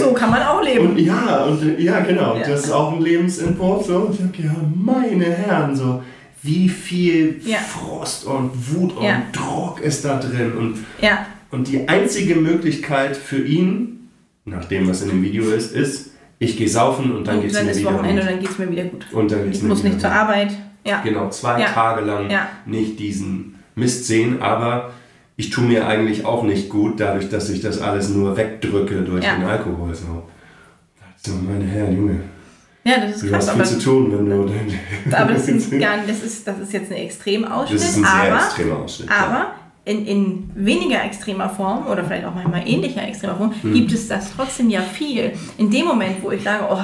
So 0.00 0.12
kann 0.14 0.30
man 0.30 0.42
auch 0.42 0.62
leben. 0.62 0.88
und 0.90 0.98
ja, 0.98 1.44
und 1.44 1.78
ja, 1.78 2.00
genau, 2.00 2.36
Ja. 2.36 2.48
das 2.48 2.64
ist 2.64 2.70
auch 2.72 2.92
ein 2.94 3.02
Lebensentwurf. 3.02 3.86
So. 3.86 3.96
Und 3.98 4.12
ich 4.14 4.18
denke, 4.18 4.42
ja, 4.44 4.54
meine 4.74 5.26
Herren, 5.26 5.76
so 5.76 6.02
wie 6.42 6.68
viel 6.68 7.40
Ja. 7.44 7.58
Frost 7.58 8.24
und 8.24 8.50
Wut 8.74 8.96
und 8.96 9.04
Ja. 9.04 9.22
Druck 9.32 9.80
ist 9.80 10.04
da 10.04 10.18
drin. 10.18 10.52
Und, 10.56 10.78
und 11.50 11.68
die 11.68 11.86
einzige 11.88 12.36
Möglichkeit 12.36 13.16
für 13.16 13.38
ihn, 13.42 14.08
nach 14.46 14.64
dem, 14.64 14.88
was 14.88 15.02
in 15.02 15.08
dem 15.10 15.22
Video 15.22 15.44
ist, 15.50 15.74
ist, 15.74 16.10
ich 16.38 16.56
gehe 16.56 16.68
saufen 16.68 17.14
und 17.16 17.26
dann 17.26 17.36
und 17.36 17.42
geht's 17.42 17.54
dann 17.54 17.66
mir 17.66 17.72
ist 17.72 17.80
wieder 17.80 17.94
Wochenende 17.94 18.22
und 18.22 18.28
gut. 18.28 18.32
dann 18.34 18.40
geht 18.40 18.50
es 18.50 18.58
mir 18.58 18.70
wieder 18.70 18.84
gut. 18.84 19.06
Und 19.12 19.30
dann 19.32 19.44
geht's 19.44 19.56
Ich 19.58 19.62
mir 19.62 19.68
muss 19.70 19.78
wieder 19.80 19.88
nicht 19.90 20.00
zur 20.00 20.10
gut. 20.10 20.18
Arbeit. 20.18 20.52
Ja, 20.84 21.00
Genau, 21.02 21.28
zwei. 21.30 21.62
Tage 21.64 22.00
lang 22.02 22.30
nicht 22.64 22.98
diesen 22.98 23.56
Mist 23.74 24.06
sehen, 24.06 24.40
aber 24.40 24.90
ich 25.36 25.50
tue 25.50 25.64
mir 25.64 25.86
eigentlich 25.86 26.24
auch 26.24 26.42
nicht 26.44 26.68
gut, 26.68 26.98
dadurch, 27.00 27.28
dass 27.28 27.50
ich 27.50 27.60
das 27.60 27.80
alles 27.80 28.08
nur 28.10 28.36
wegdrücke 28.36 29.02
durch 29.02 29.24
Ja. 29.24 29.34
den 29.36 29.44
Alkohol. 29.44 29.94
So. 29.94 30.22
So, 31.16 31.32
meine 31.32 31.64
Herren, 31.64 31.96
Junge, 31.96 32.20
ja 32.84 32.98
das 33.00 33.16
ist 33.16 33.22
du 33.24 33.28
krass. 33.30 33.48
hast 33.48 33.50
viel 33.54 33.60
Aber, 33.62 33.64
zu 33.70 33.78
tun, 33.80 34.12
wenn 34.12 34.28
du... 34.30 35.16
aber 35.16 35.32
das, 35.32 35.46
sind 35.46 35.70
gar, 35.80 35.98
das, 36.06 36.22
ist, 36.22 36.46
das 36.46 36.58
ist 36.60 36.72
jetzt 36.72 36.90
ein 36.92 36.98
Extremausschnitt. 36.98 37.80
Das 37.80 37.88
ist 37.90 37.96
ein 37.96 38.04
sehr 38.04 38.32
aber 38.34 38.44
extremer 38.44 38.76
Ausschnitt. 38.78 39.08
ja. 39.10 39.16
Aber 39.26 39.46
in, 39.84 40.04
in 40.06 40.50
weniger 40.54 41.04
extremer 41.04 41.48
Form 41.48 41.86
oder 41.86 42.02
vielleicht 42.04 42.24
auch 42.24 42.34
manchmal 42.34 42.66
ähnlicher 42.66 43.06
extremer 43.06 43.36
Form 43.36 43.54
Hm. 43.62 43.72
gibt 43.74 43.92
es 43.92 44.08
das 44.08 44.32
trotzdem 44.36 44.68
ja 44.70 44.80
viel. 44.82 45.32
In 45.58 45.70
dem 45.70 45.86
Moment, 45.86 46.22
wo 46.22 46.30
ich 46.32 46.42
sage, 46.42 46.64
oh, 46.70 46.78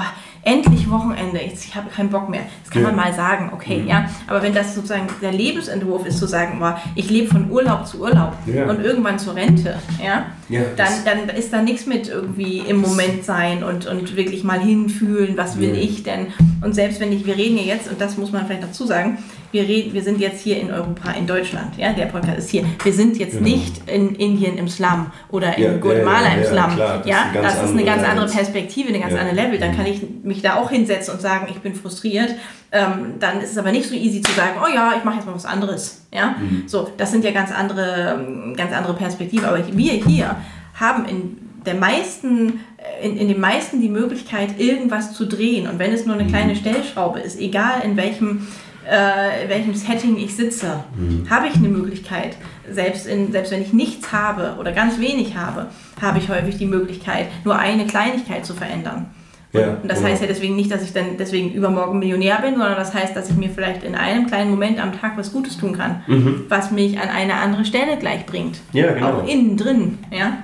endlich 0.45 0.91
Wochenende, 0.91 1.41
jetzt, 1.41 1.65
ich 1.65 1.75
habe 1.75 1.89
keinen 1.91 2.11
Bock 2.11 2.29
mehr. 2.29 2.43
Das 2.63 2.71
kann 2.71 2.83
Ja. 2.83 2.89
Man 2.89 2.97
mal 2.97 3.13
sagen, 3.15 3.51
okay, 3.55 3.85
ja. 3.87 4.07
Aber 4.27 4.43
wenn 4.43 4.53
das 4.53 4.75
sozusagen 4.75 5.07
der 5.21 5.33
Lebensentwurf 5.33 6.05
ist, 6.07 6.19
zu 6.19 6.27
sagen, 6.27 6.59
boah, 6.59 6.81
ich 6.95 7.09
lebe 7.11 7.29
von 7.29 7.51
Urlaub 7.51 7.87
zu 7.87 8.01
Urlaub 8.01 8.33
Ja. 8.47 8.67
und 8.69 8.81
irgendwann 8.85 9.19
zur 9.19 9.35
Rente, 9.37 9.79
ja, 10.05 10.27
Ja, 10.53 10.61
dann, 10.77 10.93
dann 11.27 11.37
ist 11.37 11.53
da 11.53 11.62
nichts 11.62 11.87
mit 11.87 12.09
irgendwie 12.09 12.59
im 12.59 12.81
Moment 12.81 13.25
sein 13.25 13.65
und, 13.65 13.87
und 13.87 14.17
wirklich 14.17 14.45
mal 14.45 14.61
hinfühlen, 14.61 15.37
was 15.37 15.59
will 15.59 15.73
Nee. 15.73 15.81
ich 15.81 16.03
denn? 16.03 16.27
Und 16.62 16.75
selbst 16.75 17.01
wenn 17.01 17.11
ich, 17.12 17.27
wir 17.27 17.37
reden 17.37 17.57
ja 17.57 17.65
jetzt, 17.65 17.88
und 17.91 18.01
das 18.01 18.17
muss 18.17 18.31
man 18.33 18.47
vielleicht 18.47 18.62
dazu 18.62 18.87
sagen, 18.87 19.19
wir, 19.51 19.62
reden, 19.69 19.93
wir 19.93 20.03
sind 20.03 20.19
jetzt 20.21 20.41
hier 20.43 20.59
in 20.61 20.71
Europa, 20.71 21.11
in 21.12 21.27
Deutschland, 21.27 21.77
ja, 21.77 21.93
der 21.93 22.07
Podcast 22.07 22.38
ist 22.38 22.51
hier. 22.51 22.65
Wir 22.83 22.93
sind 22.93 23.19
jetzt 23.19 23.33
Genau. 23.38 23.49
nicht 23.51 23.83
in 23.88 24.15
Indien 24.15 24.57
im 24.57 24.69
Slum 24.69 25.07
oder 25.31 25.57
in 25.59 25.62
Ja, 25.65 25.73
ja, 25.73 25.77
Guatemala 25.79 26.29
ja, 26.29 26.35
im 26.35 26.41
ja, 26.43 26.47
Slum. 26.47 26.75
klar, 26.77 26.99
das 26.99 27.07
ja, 27.07 27.17
ist 27.17 27.25
eine 27.27 27.33
ganz 27.43 27.45
das 27.45 27.55
ist 27.55 27.61
eine 27.61 27.71
andere 27.81 27.85
ganz 27.85 28.09
andere. 28.09 28.29
Perspektive, 28.29 28.88
eine 28.88 29.01
ganz 29.01 29.12
Ja. 29.15 29.19
andere 29.21 29.37
Level. 29.37 29.59
Dann 29.59 29.77
kann 29.77 29.87
ich 29.87 30.01
mich 30.23 30.41
da 30.43 30.55
auch 30.57 30.71
hinsetzen 30.71 31.15
und 31.15 31.21
sagen, 31.21 31.49
ich 31.51 31.59
bin 31.59 31.75
frustriert. 31.75 32.31
Ähm, 32.75 33.15
dann 33.21 33.41
ist 33.41 33.51
es 33.53 33.59
aber 33.59 33.71
nicht 33.71 33.87
so 33.89 33.95
easy 33.95 34.23
zu 34.23 34.33
sagen, 34.33 34.57
oh 34.63 34.67
ja, 34.75 34.95
ich 34.97 35.05
mache 35.05 35.17
jetzt 35.17 35.27
mal 35.27 35.35
was 35.35 35.45
anderes. 35.45 36.03
Ja, 36.13 36.37
Mhm. 36.41 36.65
so, 36.67 36.91
das 36.97 37.11
sind 37.13 37.23
ja 37.25 37.31
ganz 37.31 37.53
andere, 37.53 38.55
ganz 38.57 38.73
andere 38.73 38.95
Perspektiven. 38.95 39.45
Aber 39.45 39.59
wir 39.77 39.93
hier 39.93 40.37
haben 40.75 41.05
in 41.05 41.39
der 41.67 41.75
meisten, 41.75 42.61
äh, 42.79 43.07
in, 43.07 43.17
in 43.19 43.29
den 43.29 43.41
meisten 43.41 43.81
die 43.81 43.89
Möglichkeit, 43.91 44.59
irgendwas 44.59 45.13
zu 45.13 45.27
drehen. 45.27 45.69
Und 45.69 45.79
wenn 45.79 45.93
es 45.93 46.07
nur 46.07 46.17
eine 46.17 46.27
kleine 46.27 46.57
Stellschraube 46.57 47.21
ist, 47.21 47.39
egal 47.39 47.83
in 47.85 47.97
welchem, 47.99 48.47
äh, 48.91 49.45
in 49.45 49.49
welchem 49.51 49.75
Setting 49.75 50.17
ich 50.17 50.35
sitze, 50.35 50.83
habe 51.31 51.47
ich 51.49 51.55
eine 51.57 51.69
Möglichkeit. 51.69 52.37
Selbst, 52.71 53.07
in, 53.07 53.33
selbst 53.33 53.53
wenn 53.53 53.61
ich 53.63 53.73
nichts 53.75 54.13
habe 54.13 54.57
oder 54.59 54.73
ganz 54.73 54.99
wenig 54.99 55.37
habe, 55.37 55.67
habe 56.01 56.19
ich 56.19 56.29
häufig 56.31 56.57
die 56.57 56.67
Möglichkeit, 56.67 57.27
nur 57.45 57.59
eine 57.59 57.87
Kleinigkeit 57.87 58.47
zu 58.47 58.55
verändern. 58.55 59.07
Ja, 59.53 59.75
und 59.83 59.88
das 59.88 59.99
genau. 59.99 60.11
heißt 60.11 60.23
ja 60.23 60.29
deswegen 60.29 60.57
nicht, 60.57 60.71
dass 60.71 60.83
ich 60.83 60.95
dann 60.95 61.19
deswegen 61.19 61.53
übermorgen 61.53 61.99
Millionär 61.99 62.41
bin, 62.41 62.53
sondern 62.53 62.77
das 62.77 62.95
heißt, 62.95 63.15
dass 63.15 63.29
ich 63.29 63.37
mir 63.37 63.51
vielleicht 63.51 63.83
in 63.83 63.95
einem 63.95 64.27
kleinen 64.27 64.51
Moment 64.51 64.83
am 64.83 64.99
Tag 64.99 65.19
was 65.19 65.33
Gutes 65.33 65.59
tun 65.59 65.77
kann, 65.77 66.03
mhm. 66.07 66.45
was 66.49 66.71
mich 66.71 66.99
an 66.99 67.11
eine 67.11 67.35
andere 67.35 67.67
Stelle 67.67 67.99
gleich 67.99 68.25
bringt. 68.25 68.61
Ja, 68.73 68.93
genau. 68.93 69.21
Auch 69.21 69.29
innen 69.29 69.59
drin, 69.59 69.99
ja. 70.11 70.38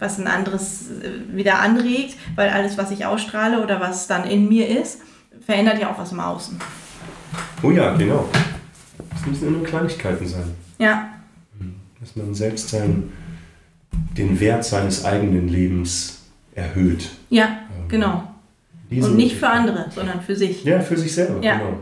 Was 0.00 0.18
ein 0.18 0.26
anderes 0.26 0.90
äh, 0.90 1.36
wieder 1.36 1.60
anregt, 1.60 2.16
weil 2.34 2.50
alles, 2.50 2.78
was 2.78 2.90
ich 2.90 3.06
ausstrahle 3.06 3.62
oder 3.62 3.80
was 3.80 4.08
dann 4.08 4.24
in 4.24 4.48
mir 4.48 4.68
ist, 4.68 5.02
verändert 5.44 5.80
ja 5.80 5.90
auch 5.90 5.98
was 5.98 6.10
im 6.10 6.20
Außen. 6.20 6.58
Oh 7.62 7.70
ja, 7.70 7.94
genau. 7.96 8.28
Das 9.10 9.26
müssen 9.26 9.52
nur 9.52 9.64
Kleinigkeiten 9.64 10.26
sein. 10.26 10.50
Ja. 10.78 11.10
Dass 12.00 12.16
man 12.16 12.34
selbst 12.34 12.70
sein, 12.70 13.12
den 14.16 14.38
Wert 14.40 14.64
seines 14.64 15.04
eigenen 15.04 15.48
Lebens 15.48 16.22
erhöht. 16.54 17.10
Ja, 17.30 17.44
ähm, 17.46 17.88
genau 17.88 18.24
und 18.90 19.16
nicht 19.16 19.36
für 19.36 19.48
andere, 19.48 19.86
sondern 19.94 20.20
für 20.20 20.34
sich. 20.34 20.64
Ja, 20.64 20.80
für 20.80 20.96
sich 20.96 21.14
selber, 21.14 21.42
ja. 21.42 21.58
genau. 21.58 21.78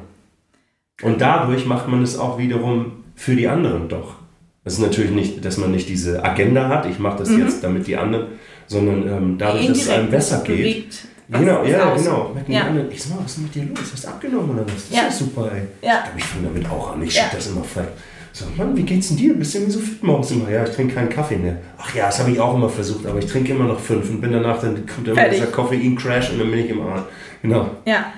Und 1.02 1.20
dadurch 1.20 1.66
macht 1.66 1.88
man 1.88 2.02
es 2.02 2.18
auch 2.18 2.38
wiederum 2.38 3.04
für 3.14 3.36
die 3.36 3.48
anderen 3.48 3.88
doch. 3.88 4.16
Das 4.64 4.74
ist 4.74 4.80
natürlich 4.80 5.12
nicht, 5.12 5.44
dass 5.44 5.58
man 5.58 5.70
nicht 5.70 5.88
diese 5.88 6.24
Agenda 6.24 6.68
hat, 6.68 6.86
ich 6.86 6.98
mache 6.98 7.18
das 7.18 7.28
mhm. 7.28 7.44
jetzt 7.44 7.62
damit 7.62 7.86
die 7.86 7.96
anderen, 7.96 8.26
sondern 8.66 9.06
ähm, 9.06 9.38
dadurch, 9.38 9.66
Indirekt 9.66 9.70
dass 9.70 9.86
es 9.86 9.90
einem 9.90 10.10
besser 10.10 10.42
geht. 10.42 11.06
Genau, 11.28 11.64
ja, 11.64 11.92
aus. 11.92 12.02
genau. 12.02 12.36
Ja. 12.48 12.62
Anderen, 12.62 12.90
ich 12.90 13.02
sag 13.02 13.16
mal, 13.16 13.24
was 13.24 13.32
ist 13.32 13.38
mit 13.38 13.54
dir 13.54 13.64
los? 13.64 13.78
Hast 13.92 14.04
du 14.04 14.08
abgenommen 14.08 14.50
oder 14.50 14.66
was? 14.66 14.88
Das 14.88 14.96
ja. 14.96 15.06
ist 15.06 15.20
ja 15.20 15.26
super, 15.26 15.50
ey. 15.52 15.62
Ja. 15.82 16.04
Ich 16.16 16.24
fange 16.24 16.48
damit 16.48 16.70
auch 16.70 16.92
an. 16.92 17.02
Ich 17.02 17.16
ja. 17.16 17.24
das 17.32 17.48
immer 17.48 17.64
vielleicht. 17.64 17.90
So, 18.36 18.44
Mann, 18.54 18.76
wie 18.76 18.82
geht's 18.82 19.08
denn 19.08 19.16
dir? 19.16 19.34
Bist 19.34 19.54
du 19.54 19.60
irgendwie 19.60 19.72
so 19.72 19.80
fit 19.80 20.02
morgens 20.02 20.30
immer? 20.30 20.50
Ja, 20.50 20.62
ich 20.62 20.70
trinke 20.70 20.94
keinen 20.94 21.08
Kaffee 21.08 21.38
mehr. 21.38 21.56
Ach 21.78 21.94
ja, 21.94 22.04
das 22.04 22.18
habe 22.18 22.30
ich 22.32 22.38
auch 22.38 22.54
immer 22.54 22.68
versucht, 22.68 23.06
aber 23.06 23.18
ich 23.18 23.24
trinke 23.24 23.52
immer 23.52 23.64
noch 23.64 23.80
fünf 23.80 24.10
und 24.10 24.20
bin 24.20 24.30
danach, 24.30 24.60
dann 24.60 24.84
kommt 24.84 25.08
immer 25.08 25.26
dieser 25.30 25.46
Koffein-Crash 25.46 26.32
und 26.32 26.40
dann 26.40 26.50
bin 26.50 26.60
ich 26.60 26.68
im 26.68 26.82
Arsch. 26.82 27.04
Genau. 27.40 27.70
Ja. 27.86 28.12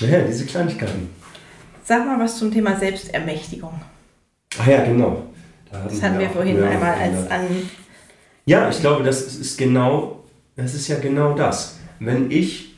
Naja, 0.00 0.22
diese 0.22 0.46
Kleinigkeiten. 0.46 1.10
Sag 1.84 2.06
mal 2.06 2.18
was 2.18 2.38
zum 2.38 2.50
Thema 2.50 2.74
Selbstermächtigung. 2.74 3.82
Ach 4.58 4.66
ja, 4.66 4.82
genau. 4.82 5.24
Da 5.70 5.84
das 5.84 6.00
hatten 6.00 6.14
wir, 6.14 6.20
wir 6.20 6.30
vorhin 6.30 6.62
einmal 6.62 6.94
als 6.94 7.30
an. 7.30 7.44
Ja, 8.46 8.70
ich 8.70 8.80
glaube, 8.80 9.04
das 9.04 9.20
ist 9.20 9.58
genau, 9.58 10.24
das 10.56 10.72
ist 10.72 10.88
ja 10.88 10.98
genau 10.98 11.34
das. 11.34 11.78
Wenn 11.98 12.30
ich 12.30 12.74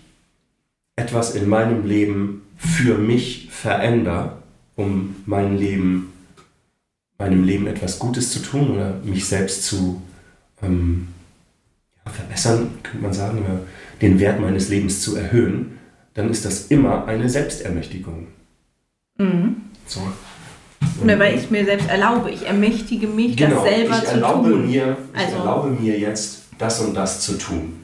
etwas 0.96 1.36
in 1.36 1.48
meinem 1.48 1.86
Leben 1.86 2.42
für 2.56 2.98
mich 2.98 3.50
verändere, 3.52 4.41
um 4.76 5.16
mein 5.26 5.58
Leben, 5.58 6.12
meinem 7.18 7.44
Leben 7.44 7.66
etwas 7.66 7.98
Gutes 7.98 8.32
zu 8.32 8.40
tun 8.40 8.70
oder 8.70 9.00
mich 9.04 9.26
selbst 9.26 9.64
zu 9.64 10.02
ähm, 10.62 11.08
ja, 12.04 12.12
verbessern, 12.12 12.70
könnte 12.82 13.02
man 13.02 13.12
sagen, 13.12 13.38
oder 13.38 13.60
den 14.00 14.18
Wert 14.18 14.40
meines 14.40 14.68
Lebens 14.68 15.00
zu 15.00 15.16
erhöhen, 15.16 15.78
dann 16.14 16.30
ist 16.30 16.44
das 16.44 16.66
immer 16.66 17.06
eine 17.06 17.28
Selbstermächtigung. 17.28 18.28
Mhm. 19.18 19.56
So. 19.86 20.00
Oder 21.02 21.18
weil 21.18 21.38
ich 21.38 21.50
mir 21.50 21.64
selbst 21.64 21.88
erlaube, 21.88 22.30
ich 22.30 22.46
ermächtige 22.46 23.06
mich, 23.06 23.36
genau, 23.36 23.64
das 23.64 23.74
selber 23.74 23.98
ich 24.02 24.08
zu 24.08 24.20
tun. 24.20 24.66
Mir, 24.66 24.96
ich 25.14 25.20
also, 25.20 25.36
erlaube 25.36 25.70
mir 25.70 25.98
jetzt, 25.98 26.42
das 26.58 26.80
und 26.80 26.94
das 26.94 27.20
zu 27.20 27.38
tun. 27.38 27.81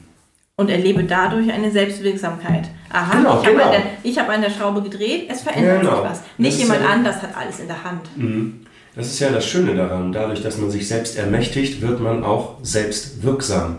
Und 0.59 0.69
erlebe 0.69 1.05
dadurch 1.05 1.49
eine 1.49 1.71
Selbstwirksamkeit. 1.71 2.67
Aha, 2.91 3.15
genau, 3.15 3.39
ich 3.39 3.47
habe 3.47 3.55
genau. 3.55 3.69
an, 3.69 4.15
hab 4.17 4.29
an, 4.29 4.41
der 4.41 4.49
Schraube 4.49 4.81
gedreht, 4.81 5.29
es 5.31 5.41
verändert 5.41 5.81
genau. 5.81 6.01
sich 6.01 6.11
was. 6.11 6.21
Nicht 6.37 6.59
jemand 6.59 6.81
ja, 6.81 6.89
anders 6.89 7.21
hat 7.21 7.29
alles 7.33 7.61
in 7.61 7.67
der 7.67 7.81
Hand. 7.81 8.01
Mhm. 8.17 8.65
Das 8.93 9.07
ist 9.07 9.19
ja 9.19 9.29
das 9.29 9.45
Schöne 9.45 9.73
daran. 9.73 10.11
Dadurch, 10.11 10.43
dass 10.43 10.57
man 10.57 10.69
sich 10.69 10.85
selbst 10.85 11.17
ermächtigt, 11.17 11.81
wird 11.81 12.01
man 12.01 12.25
auch 12.25 12.57
selbst 12.61 13.23
wirksam. 13.23 13.77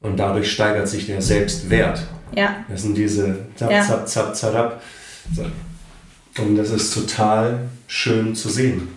Und 0.00 0.18
dadurch 0.18 0.50
steigert 0.50 0.88
sich 0.88 1.04
der 1.06 1.20
Selbstwert. 1.20 2.02
Ja. 2.34 2.56
Das 2.70 2.80
sind 2.80 2.96
diese 2.96 3.40
zap, 3.56 3.70
ja. 3.70 3.82
zap, 3.82 4.08
zap, 4.08 4.34
zap. 4.34 4.80
Und 6.38 6.56
das 6.56 6.70
ist 6.70 6.94
total 6.94 7.68
schön 7.86 8.34
zu 8.34 8.48
sehen. 8.48 8.88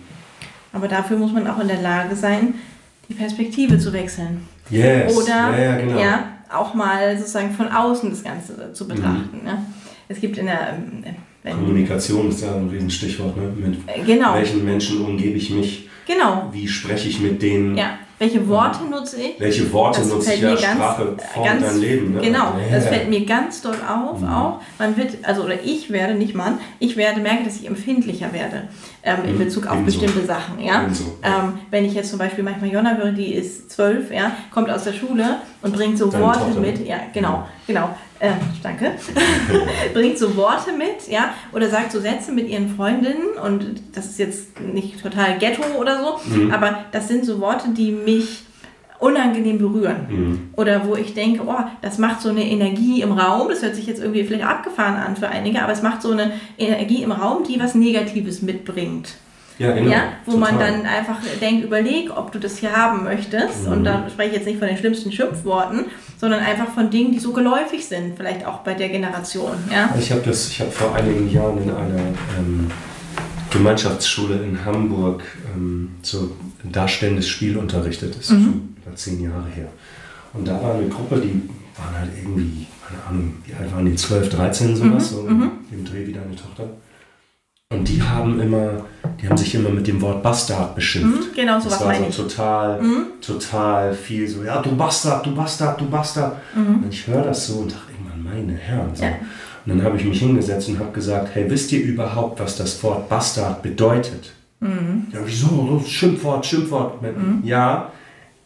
Aber 0.72 0.88
dafür 0.88 1.18
muss 1.18 1.32
man 1.32 1.46
auch 1.46 1.60
in 1.60 1.68
der 1.68 1.82
Lage 1.82 2.16
sein, 2.16 2.54
die 3.08 3.14
Perspektive 3.14 3.78
zu 3.78 3.92
wechseln. 3.92 4.48
Yes. 4.70 5.16
Oder 5.16 5.28
ja, 5.28 5.58
ja, 5.58 5.76
genau. 5.76 5.98
ja, 5.98 6.37
auch 6.52 6.74
mal 6.74 7.16
sozusagen 7.16 7.52
von 7.52 7.68
außen 7.68 8.10
das 8.10 8.22
Ganze 8.22 8.72
zu 8.72 8.88
betrachten. 8.88 9.38
Mhm. 9.40 9.44
Ne? 9.44 9.66
Es 10.08 10.20
gibt 10.20 10.38
in 10.38 10.46
der 10.46 10.78
ähm, 11.44 11.56
Kommunikation 11.56 12.28
ist 12.28 12.42
ja 12.42 12.54
ein 12.54 12.68
Riesenstichwort. 12.68 13.36
Ne? 13.36 13.52
Mit 13.56 13.78
äh, 13.86 14.02
genau. 14.04 14.34
welchen 14.34 14.64
Menschen 14.64 15.04
umgebe 15.04 15.36
ich 15.36 15.50
mich? 15.50 15.88
Genau. 16.06 16.48
Wie 16.52 16.66
spreche 16.66 17.08
ich 17.08 17.20
mit 17.20 17.42
denen? 17.42 17.76
Ja. 17.76 17.98
Welche 18.18 18.48
Worte 18.48 18.84
nutze 18.90 19.20
ich? 19.20 19.38
Welche 19.38 19.72
Worte 19.72 20.00
das 20.00 20.08
nutze 20.10 20.34
ich? 20.34 20.40
Ja, 20.40 20.56
Sprache 20.56 21.16
formt 21.32 21.62
dein 21.62 21.80
Leben. 21.80 22.14
Ne? 22.14 22.20
Genau, 22.20 22.54
ja. 22.58 22.74
das 22.74 22.88
fällt 22.88 23.08
mir 23.08 23.24
ganz 23.24 23.62
doll 23.62 23.76
auf. 23.88 24.20
Mhm. 24.20 24.28
Auch 24.28 24.60
man 24.78 24.96
wird, 24.96 25.18
also 25.22 25.44
oder 25.44 25.62
ich 25.62 25.90
werde, 25.90 26.14
nicht 26.14 26.34
Mann, 26.34 26.58
ich 26.80 26.96
werde 26.96 27.20
merke, 27.20 27.44
dass 27.44 27.56
ich 27.56 27.68
empfindlicher 27.68 28.32
werde 28.32 28.68
ähm, 29.04 29.18
in 29.24 29.34
mhm. 29.34 29.38
Bezug 29.38 29.66
auf 29.66 29.78
Ebenso. 29.78 30.00
bestimmte 30.00 30.26
Sachen. 30.26 30.60
Ja? 30.60 30.86
Ähm, 31.22 31.60
wenn 31.70 31.84
ich 31.84 31.94
jetzt 31.94 32.10
zum 32.10 32.18
Beispiel 32.18 32.42
manchmal 32.42 32.70
Jonna 32.70 32.96
höre, 32.96 33.12
die 33.12 33.32
ist 33.34 33.70
zwölf, 33.70 34.10
ja, 34.10 34.32
kommt 34.50 34.68
aus 34.68 34.84
der 34.84 34.92
Schule 34.92 35.36
und 35.62 35.72
bringt 35.72 35.96
so 35.96 36.06
Deine 36.06 36.24
Worte 36.24 36.40
Tochter. 36.40 36.60
mit. 36.60 36.86
Ja, 36.86 36.98
genau, 37.12 37.46
genau. 37.66 37.90
Äh, 38.20 38.32
danke. 38.62 38.92
bringt 39.94 40.18
so 40.18 40.36
Worte 40.36 40.72
mit, 40.72 41.08
ja, 41.08 41.34
oder 41.52 41.68
sagt 41.68 41.92
so 41.92 42.00
Sätze 42.00 42.32
mit 42.32 42.48
ihren 42.48 42.74
Freundinnen 42.74 43.38
und 43.44 43.80
das 43.92 44.06
ist 44.06 44.18
jetzt 44.18 44.60
nicht 44.60 45.00
total 45.00 45.38
Ghetto 45.38 45.62
oder 45.78 46.00
so, 46.00 46.34
mhm. 46.34 46.50
aber 46.50 46.84
das 46.90 47.06
sind 47.08 47.24
so 47.24 47.40
Worte, 47.40 47.68
die 47.70 47.92
mich 47.92 48.42
unangenehm 48.98 49.58
berühren. 49.58 50.06
Mhm. 50.08 50.50
Oder 50.56 50.84
wo 50.86 50.96
ich 50.96 51.14
denke, 51.14 51.42
oh, 51.46 51.64
das 51.82 51.98
macht 51.98 52.20
so 52.20 52.30
eine 52.30 52.44
Energie 52.44 53.00
im 53.02 53.12
Raum, 53.12 53.48
das 53.48 53.62
hört 53.62 53.76
sich 53.76 53.86
jetzt 53.86 54.00
irgendwie 54.00 54.24
vielleicht 54.24 54.44
abgefahren 54.44 54.96
an 54.96 55.16
für 55.16 55.28
einige, 55.28 55.62
aber 55.62 55.72
es 55.72 55.82
macht 55.82 56.02
so 56.02 56.10
eine 56.10 56.32
Energie 56.56 57.04
im 57.04 57.12
Raum, 57.12 57.44
die 57.44 57.60
was 57.60 57.76
Negatives 57.76 58.42
mitbringt. 58.42 59.14
Ja, 59.58 59.72
genau. 59.72 59.90
Ja, 59.90 60.02
wo 60.24 60.32
Total. 60.32 60.52
man 60.52 60.60
dann 60.60 60.86
einfach 60.86 61.18
denkt, 61.40 61.64
überleg, 61.64 62.16
ob 62.16 62.30
du 62.30 62.38
das 62.38 62.58
hier 62.58 62.76
haben 62.76 63.04
möchtest. 63.04 63.66
Mhm. 63.66 63.72
Und 63.72 63.84
da 63.84 64.06
spreche 64.08 64.30
ich 64.30 64.36
jetzt 64.36 64.46
nicht 64.46 64.58
von 64.58 64.68
den 64.68 64.76
schlimmsten 64.76 65.10
Schimpfworten, 65.10 65.86
sondern 66.20 66.40
einfach 66.40 66.68
von 66.68 66.90
Dingen, 66.90 67.12
die 67.12 67.18
so 67.18 67.32
geläufig 67.32 67.86
sind, 67.86 68.16
vielleicht 68.16 68.44
auch 68.44 68.58
bei 68.58 68.74
der 68.74 68.88
Generation. 68.88 69.52
Ja? 69.72 69.94
Ich 69.98 70.10
habe 70.10 70.22
das, 70.22 70.48
ich 70.48 70.60
habe 70.60 70.70
vor 70.70 70.94
einigen 70.94 71.30
Jahren 71.30 71.62
in 71.62 71.70
einer 71.70 71.98
ähm, 72.38 72.70
Gemeinschaftsschule 73.50 74.42
in 74.42 74.64
Hamburg 74.64 75.22
ähm, 75.54 75.90
so 76.02 76.32
darstellendes 76.64 77.28
Spiel 77.28 77.56
unterrichtet. 77.56 78.16
Das 78.16 78.24
ist 78.24 78.30
mhm. 78.30 78.44
schon 78.44 78.76
über 78.84 78.96
zehn 78.96 79.22
Jahre 79.22 79.46
her. 79.54 79.68
Und 80.34 80.46
da 80.46 80.60
war 80.62 80.74
eine 80.74 80.88
Gruppe, 80.88 81.20
die 81.20 81.48
waren 81.78 81.98
halt 81.98 82.10
irgendwie, 82.16 82.66
keine 82.86 83.02
Ahnung, 83.04 83.34
wie 83.46 83.54
alt 83.54 83.72
waren 83.72 83.86
die, 83.86 83.94
12, 83.94 84.28
13 84.28 84.76
sowas, 84.76 85.12
mhm. 85.12 85.16
so 85.16 85.22
mhm. 85.22 85.50
im 85.70 85.84
Dreh 85.84 86.06
wie 86.06 86.12
deine 86.12 86.34
Tochter. 86.34 86.68
Und 87.70 87.86
die 87.86 88.02
haben 88.02 88.40
immer, 88.40 88.86
die 89.20 89.28
haben 89.28 89.36
sich 89.36 89.54
immer 89.54 89.68
mit 89.68 89.86
dem 89.86 90.00
Wort 90.00 90.22
Bastard 90.22 90.74
beschimpft. 90.74 91.32
Mhm, 91.32 91.34
genau, 91.36 91.60
so 91.60 91.70
was 91.70 91.84
meine 91.84 92.10
so 92.10 92.22
ich. 92.22 92.34
total, 92.34 92.80
mhm. 92.80 93.06
total 93.20 93.92
viel 93.92 94.26
so, 94.26 94.42
ja, 94.42 94.62
du 94.62 94.74
Bastard, 94.74 95.26
du 95.26 95.34
Bastard, 95.34 95.78
du 95.78 95.84
Bastard. 95.84 96.38
Mhm. 96.54 96.84
Und 96.84 96.94
ich 96.94 97.06
höre 97.06 97.22
das 97.22 97.46
so 97.46 97.58
und 97.58 97.72
dachte 97.72 97.92
irgendwann, 97.92 98.24
meine 98.24 98.54
Herren. 98.54 98.94
So. 98.94 99.04
Ja. 99.04 99.10
Und 99.66 99.76
dann 99.76 99.82
habe 99.82 99.98
ich 99.98 100.04
mich 100.06 100.18
hingesetzt 100.18 100.70
und 100.70 100.78
habe 100.78 100.92
gesagt, 100.92 101.34
hey, 101.34 101.44
wisst 101.50 101.70
ihr 101.72 101.84
überhaupt, 101.84 102.40
was 102.40 102.56
das 102.56 102.82
Wort 102.82 103.06
Bastard 103.10 103.62
bedeutet? 103.62 104.32
Mhm. 104.60 105.08
Ja, 105.12 105.18
wieso? 105.22 105.84
Schimpfwort, 105.86 106.46
Schimpfwort. 106.46 107.02
Mhm. 107.02 107.42
Ja, 107.44 107.92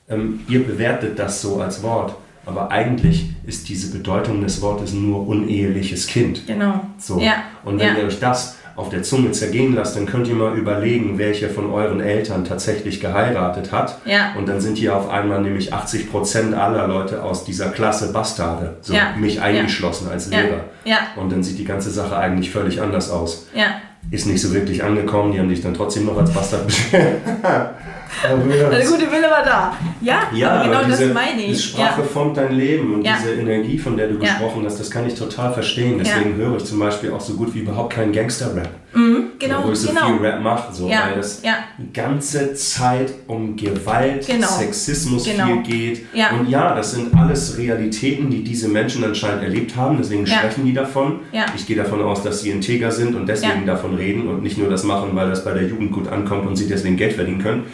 ähm, 0.09 0.41
ihr 0.49 0.67
bewertet 0.67 1.17
das 1.17 1.41
so 1.41 1.61
als 1.61 1.81
Wort. 1.85 2.17
Aber 2.45 2.73
eigentlich 2.73 3.31
ist 3.47 3.69
diese 3.69 3.97
Bedeutung 3.97 4.41
des 4.41 4.61
Wortes 4.61 4.93
nur 4.93 5.29
uneheliches 5.29 6.09
Kind. 6.09 6.45
Genau. 6.45 6.81
So. 6.99 7.21
Ja. 7.21 7.45
Und 7.65 7.79
wenn 7.79 7.95
ja. 7.95 7.99
ihr 7.99 8.07
euch 8.07 8.19
das 8.19 8.57
auf 8.77 8.89
der 8.89 9.03
Zunge 9.03 9.33
zergehen 9.33 9.75
lasst, 9.75 9.97
dann 9.97 10.07
könnt 10.07 10.29
ihr 10.29 10.35
mal 10.35 10.57
überlegen, 10.57 11.19
welche 11.19 11.49
von 11.49 11.71
euren 11.71 12.01
Eltern 12.01 12.45
tatsächlich 12.45 13.01
geheiratet 13.01 13.73
hat. 13.73 13.99
Ja. 14.05 14.35
Und 14.37 14.49
dann 14.49 14.61
sind 14.61 14.79
hier 14.79 14.97
auf 14.97 15.09
einmal 15.09 15.41
nämlich 15.43 15.73
80 15.73 16.11
Prozent 16.11 16.55
aller 16.55 16.87
Leute 16.87 17.23
aus 17.23 17.45
dieser 17.45 17.71
Klasse 17.71 18.13
Bastarde. 18.13 18.77
So 18.81 18.95
ja. 18.95 19.15
mich 19.17 19.41
eingeschlossen 19.41 20.07
ja. 20.07 20.13
als 20.13 20.29
Lehrer. 20.29 20.65
Ja. 20.85 20.99
Und 21.17 21.31
dann 21.31 21.43
sieht 21.43 21.59
die 21.59 21.65
ganze 21.65 21.91
Sache 21.91 22.17
eigentlich 22.17 22.51
völlig 22.51 22.81
anders 22.81 23.11
aus. 23.11 23.49
Ja. 23.55 23.81
Ist 24.11 24.27
nicht 24.27 24.41
so 24.41 24.53
wirklich 24.53 24.83
angekommen, 24.83 25.33
die 25.33 25.39
haben 25.39 25.49
dich 25.49 25.63
dann 25.63 25.75
trotzdem 25.75 26.07
noch 26.07 26.19
als 26.19 26.33
Bastard 26.33 26.67
beschert. 26.67 27.21
Der 28.23 28.87
gute 28.87 29.11
Wille 29.11 29.31
war 29.31 29.45
da. 29.45 29.77
Ja, 30.01 30.23
ja 30.33 30.51
aber 30.51 30.65
genau 30.65 30.85
diese, 30.85 31.07
das 31.07 31.15
meine 31.15 31.43
ich. 31.43 31.57
Die 31.57 31.63
Sprache 31.63 32.01
ja. 32.01 32.07
formt 32.07 32.37
dein 32.37 32.53
Leben 32.53 32.95
und 32.95 33.05
ja. 33.05 33.17
diese 33.19 33.35
Energie, 33.35 33.79
von 33.79 33.97
der 33.97 34.09
du 34.09 34.15
ja. 34.15 34.21
gesprochen 34.21 34.65
hast, 34.65 34.79
das 34.79 34.91
kann 34.91 35.07
ich 35.07 35.15
total 35.15 35.53
verstehen. 35.53 35.99
Deswegen 35.99 36.37
höre 36.37 36.57
ich 36.57 36.65
zum 36.65 36.79
Beispiel 36.79 37.13
auch 37.13 37.21
so 37.21 37.35
gut 37.35 37.55
wie 37.55 37.61
überhaupt 37.61 37.95
keinen 37.95 38.13
Gangster-Rap. 38.13 38.69
Mhm, 38.95 39.33
genau, 39.39 39.65
wo 39.65 39.73
ich 39.73 39.79
so 39.79 39.89
genau. 39.89 40.07
viel 40.07 40.27
Rap 40.27 40.43
mache, 40.43 40.73
so, 40.73 40.89
weil 40.89 41.19
es 41.19 41.41
die 41.41 41.93
ganze 41.93 42.55
Zeit 42.55 43.13
um 43.27 43.57
Gewalt, 43.57 44.27
genau. 44.27 44.47
Sexismus 44.47 45.25
genau. 45.25 45.47
viel 45.47 45.63
geht. 45.63 46.07
Und 46.39 46.49
ja, 46.49 46.75
das 46.75 46.93
sind 46.93 47.15
alles 47.15 47.57
Realitäten, 47.57 48.31
die 48.31 48.45
diese 48.45 48.69
Menschen 48.69 49.03
anscheinend 49.05 49.45
erlebt 49.45 49.77
haben, 49.77 49.97
deswegen 49.99 50.27
sprechen 50.27 50.65
die 50.67 50.75
davon. 50.75 51.21
Ich 51.57 51.67
gehe 51.67 51.77
davon 51.77 52.03
aus, 52.03 52.23
dass 52.23 52.43
sie 52.43 52.51
integer 52.51 52.91
sind 52.91 53.15
und 53.15 53.27
deswegen 53.27 53.67
davon 53.67 53.95
reden 53.95 54.29
und 54.29 54.43
nicht 54.43 54.59
nur 54.59 54.69
das 54.69 54.85
machen, 54.85 55.11
weil 55.15 55.31
das 55.31 55.45
bei 55.45 55.53
der 55.53 55.65
Jugend 55.67 55.93
gut 55.93 56.09
ankommt 56.09 56.47
und 56.47 56.57
sie 56.57 56.69
deswegen 56.69 56.97
Geld 56.97 57.15
verdienen 57.15 57.43
können 57.43 57.65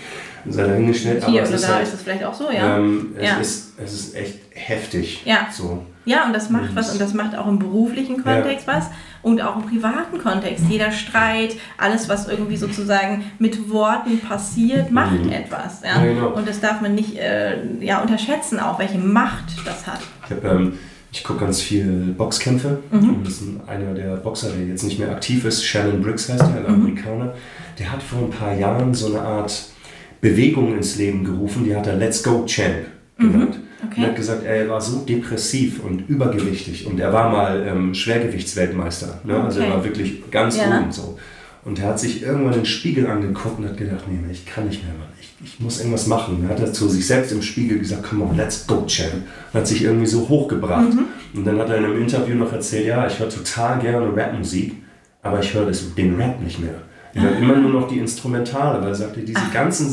sei 0.52 0.66
dahingestellt. 0.66 1.24
Hier 1.24 1.40
aber 1.40 1.48
oder 1.48 1.56
ist 1.56 1.64
da 1.64 1.74
halt, 1.74 1.82
ist 1.82 1.94
es 1.94 2.02
vielleicht 2.02 2.24
auch 2.24 2.34
so, 2.34 2.50
ja. 2.50 2.78
Ähm, 2.78 3.14
es, 3.16 3.24
ja. 3.24 3.36
Ist, 3.38 3.72
es 3.82 3.92
ist 3.92 4.16
echt 4.16 4.38
heftig. 4.50 5.22
Ja. 5.24 5.48
So. 5.52 5.84
Ja, 6.04 6.26
und 6.26 6.32
das 6.32 6.48
macht 6.48 6.74
was 6.74 6.90
und 6.92 7.00
das 7.00 7.12
macht 7.12 7.36
auch 7.36 7.46
im 7.46 7.58
beruflichen 7.58 8.22
Kontext 8.24 8.66
ja. 8.66 8.76
was 8.76 8.86
und 9.22 9.42
auch 9.42 9.56
im 9.56 9.66
privaten 9.68 10.18
Kontext. 10.18 10.64
Jeder 10.68 10.90
Streit, 10.90 11.56
alles, 11.76 12.08
was 12.08 12.28
irgendwie 12.28 12.56
sozusagen 12.56 13.24
mit 13.38 13.70
Worten 13.70 14.18
passiert, 14.20 14.90
macht 14.90 15.24
mhm. 15.24 15.32
etwas. 15.32 15.82
Ja? 15.82 16.02
ja 16.02 16.12
genau. 16.12 16.28
Und 16.28 16.48
das 16.48 16.60
darf 16.60 16.80
man 16.80 16.94
nicht 16.94 17.18
äh, 17.18 17.58
ja, 17.80 18.00
unterschätzen, 18.00 18.58
auch 18.58 18.78
welche 18.78 18.98
Macht 18.98 19.56
das 19.66 19.86
hat. 19.86 20.00
Ich 20.30 20.44
ähm, 20.44 20.78
ich 21.10 21.24
gucke 21.24 21.40
ganz 21.40 21.60
viel 21.60 22.14
Boxkämpfe. 22.16 22.78
Mhm. 22.90 23.16
Und 23.16 23.26
das 23.26 23.34
ist 23.34 23.48
einer 23.66 23.94
der 23.94 24.16
Boxer, 24.16 24.50
der 24.50 24.66
jetzt 24.66 24.84
nicht 24.84 24.98
mehr 24.98 25.10
aktiv 25.10 25.44
ist. 25.44 25.64
Shannon 25.64 26.02
Briggs 26.02 26.28
heißt 26.28 26.40
der, 26.40 26.48
ein 26.48 26.62
mhm. 26.62 26.82
Amerikaner. 26.82 27.34
Der 27.78 27.92
hat 27.92 28.02
vor 28.02 28.20
ein 28.20 28.30
paar 28.30 28.54
Jahren 28.54 28.92
so 28.92 29.06
eine 29.06 29.20
Art 29.20 29.70
Bewegung 30.20 30.76
ins 30.76 30.96
Leben 30.96 31.24
gerufen. 31.24 31.64
Die 31.64 31.74
hat 31.74 31.86
er 31.86 31.96
Let's 31.96 32.22
Go 32.22 32.44
Champ 32.46 32.86
mhm. 33.18 33.32
genannt. 33.32 33.60
Okay. 33.86 34.00
Und 34.00 34.06
hat 34.08 34.16
gesagt, 34.16 34.44
er 34.44 34.68
war 34.68 34.80
so 34.80 35.00
depressiv 35.00 35.84
und 35.84 36.08
übergewichtig. 36.08 36.86
Und 36.86 36.98
er 36.98 37.12
war 37.12 37.30
mal 37.30 37.64
ähm, 37.66 37.94
Schwergewichtsweltmeister. 37.94 39.20
Ne? 39.24 39.36
Okay. 39.36 39.44
Also 39.44 39.60
er 39.60 39.70
war 39.70 39.84
wirklich 39.84 40.30
ganz 40.30 40.56
ja. 40.56 40.80
oben 40.80 40.90
so. 40.90 41.16
Und 41.64 41.78
er 41.78 41.88
hat 41.88 42.00
sich 42.00 42.22
irgendwann 42.22 42.54
den 42.54 42.64
Spiegel 42.64 43.06
angeguckt 43.06 43.58
und 43.58 43.68
hat 43.68 43.76
gedacht, 43.76 44.04
nee, 44.08 44.18
ich 44.32 44.46
kann 44.46 44.66
nicht 44.66 44.82
mehr, 44.84 44.94
Mann. 44.94 45.08
Ich, 45.20 45.34
ich 45.44 45.60
muss 45.60 45.78
irgendwas 45.78 46.06
machen. 46.06 46.44
Er 46.48 46.58
hat 46.58 46.74
zu 46.74 46.88
sich 46.88 47.06
selbst 47.06 47.30
im 47.30 47.42
Spiegel 47.42 47.78
gesagt, 47.78 48.04
come 48.08 48.24
on, 48.24 48.36
let's 48.36 48.66
go, 48.66 48.84
Champ. 48.86 49.12
Und 49.52 49.60
hat 49.60 49.66
sich 49.66 49.82
irgendwie 49.82 50.06
so 50.06 50.28
hochgebracht. 50.28 50.94
Mhm. 50.94 51.04
Und 51.34 51.46
dann 51.46 51.58
hat 51.58 51.68
er 51.68 51.78
in 51.78 51.84
einem 51.84 52.00
Interview 52.00 52.34
noch 52.34 52.52
erzählt, 52.52 52.86
ja, 52.86 53.06
ich 53.06 53.18
höre 53.18 53.28
total 53.28 53.80
gerne 53.80 54.16
Rapmusik, 54.16 54.74
aber 55.22 55.40
ich 55.40 55.52
höre 55.52 55.70
den 55.70 56.16
Rap 56.16 56.40
nicht 56.42 56.58
mehr. 56.58 56.82
Höre 57.20 57.32
ah. 57.32 57.38
immer 57.38 57.56
nur 57.56 57.70
noch 57.70 57.88
die 57.88 57.98
Instrumentale, 57.98 58.80
weil 58.80 58.88
er 58.88 58.94
sagte, 58.94 59.20
diese 59.20 59.40
Ach, 59.40 59.66
die 59.66 59.72
sind 59.72 59.90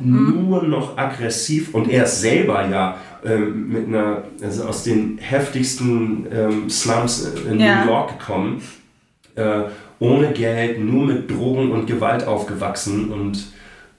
mhm. 0.00 0.48
nur 0.48 0.62
noch 0.62 0.96
aggressiv 0.96 1.74
und 1.74 1.90
er 1.90 2.04
ist 2.04 2.20
selber 2.20 2.68
ja 2.68 2.96
ähm, 3.24 3.68
mit 3.68 3.88
einer, 3.88 4.22
also 4.42 4.64
aus 4.64 4.84
den 4.84 5.18
heftigsten 5.18 6.26
ähm, 6.32 6.70
Slums 6.70 7.32
in 7.50 7.60
ja. 7.60 7.84
New 7.84 7.90
York 7.90 8.18
gekommen. 8.18 8.62
Äh, 9.34 9.62
ohne 10.00 10.32
Geld, 10.32 10.78
nur 10.78 11.06
mit 11.06 11.30
Drogen 11.30 11.72
und 11.72 11.86
Gewalt 11.86 12.26
aufgewachsen 12.26 13.10
und 13.10 13.52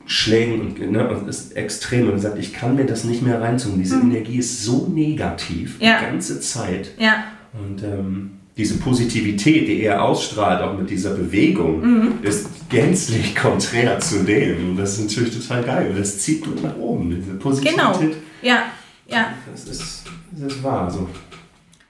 Schlägen 0.05 0.62
und, 0.62 0.91
ne, 0.91 1.08
und 1.08 1.27
ist 1.27 1.55
extrem 1.55 2.10
und 2.10 2.19
sagt, 2.19 2.39
ich 2.39 2.53
kann 2.53 2.75
mir 2.75 2.86
das 2.86 3.03
nicht 3.03 3.21
mehr 3.21 3.41
reinziehen. 3.41 3.77
Diese 3.77 3.97
mhm. 3.97 4.12
Energie 4.12 4.38
ist 4.38 4.63
so 4.63 4.88
negativ 4.88 5.79
ja. 5.79 5.99
die 5.99 6.05
ganze 6.05 6.39
Zeit. 6.39 6.91
Ja. 6.97 7.25
Und 7.53 7.84
ähm, 7.84 8.38
diese 8.60 8.78
Positivität, 8.78 9.69
die 9.69 9.84
er 9.84 10.04
ausstrahlt, 10.04 10.62
auch 10.62 10.78
mit 10.78 10.89
dieser 10.89 11.12
Bewegung, 11.12 11.80
mhm. 11.80 12.12
ist 12.24 12.69
gänzlich 12.69 13.34
konträr 13.41 14.00
zu 14.02 14.26
dem. 14.26 14.72
Und 14.72 14.76
das 14.76 15.00
ist 15.00 15.06
natürlich 15.06 15.34
total 15.34 15.63
geil. 15.63 15.95
Das 15.98 16.19
zieht 16.19 16.45
du 16.45 16.52
nach 16.62 16.76
oben, 16.76 17.10
diese 17.10 17.36
Positivität. 17.36 17.80
Genau. 17.80 18.15
Ja, 18.41 18.63
ja. 19.08 19.34
Das 19.50 19.63
ist, 19.63 20.04
das 20.32 20.54
ist 20.54 20.62
wahr 20.63 20.91
so. 20.91 21.08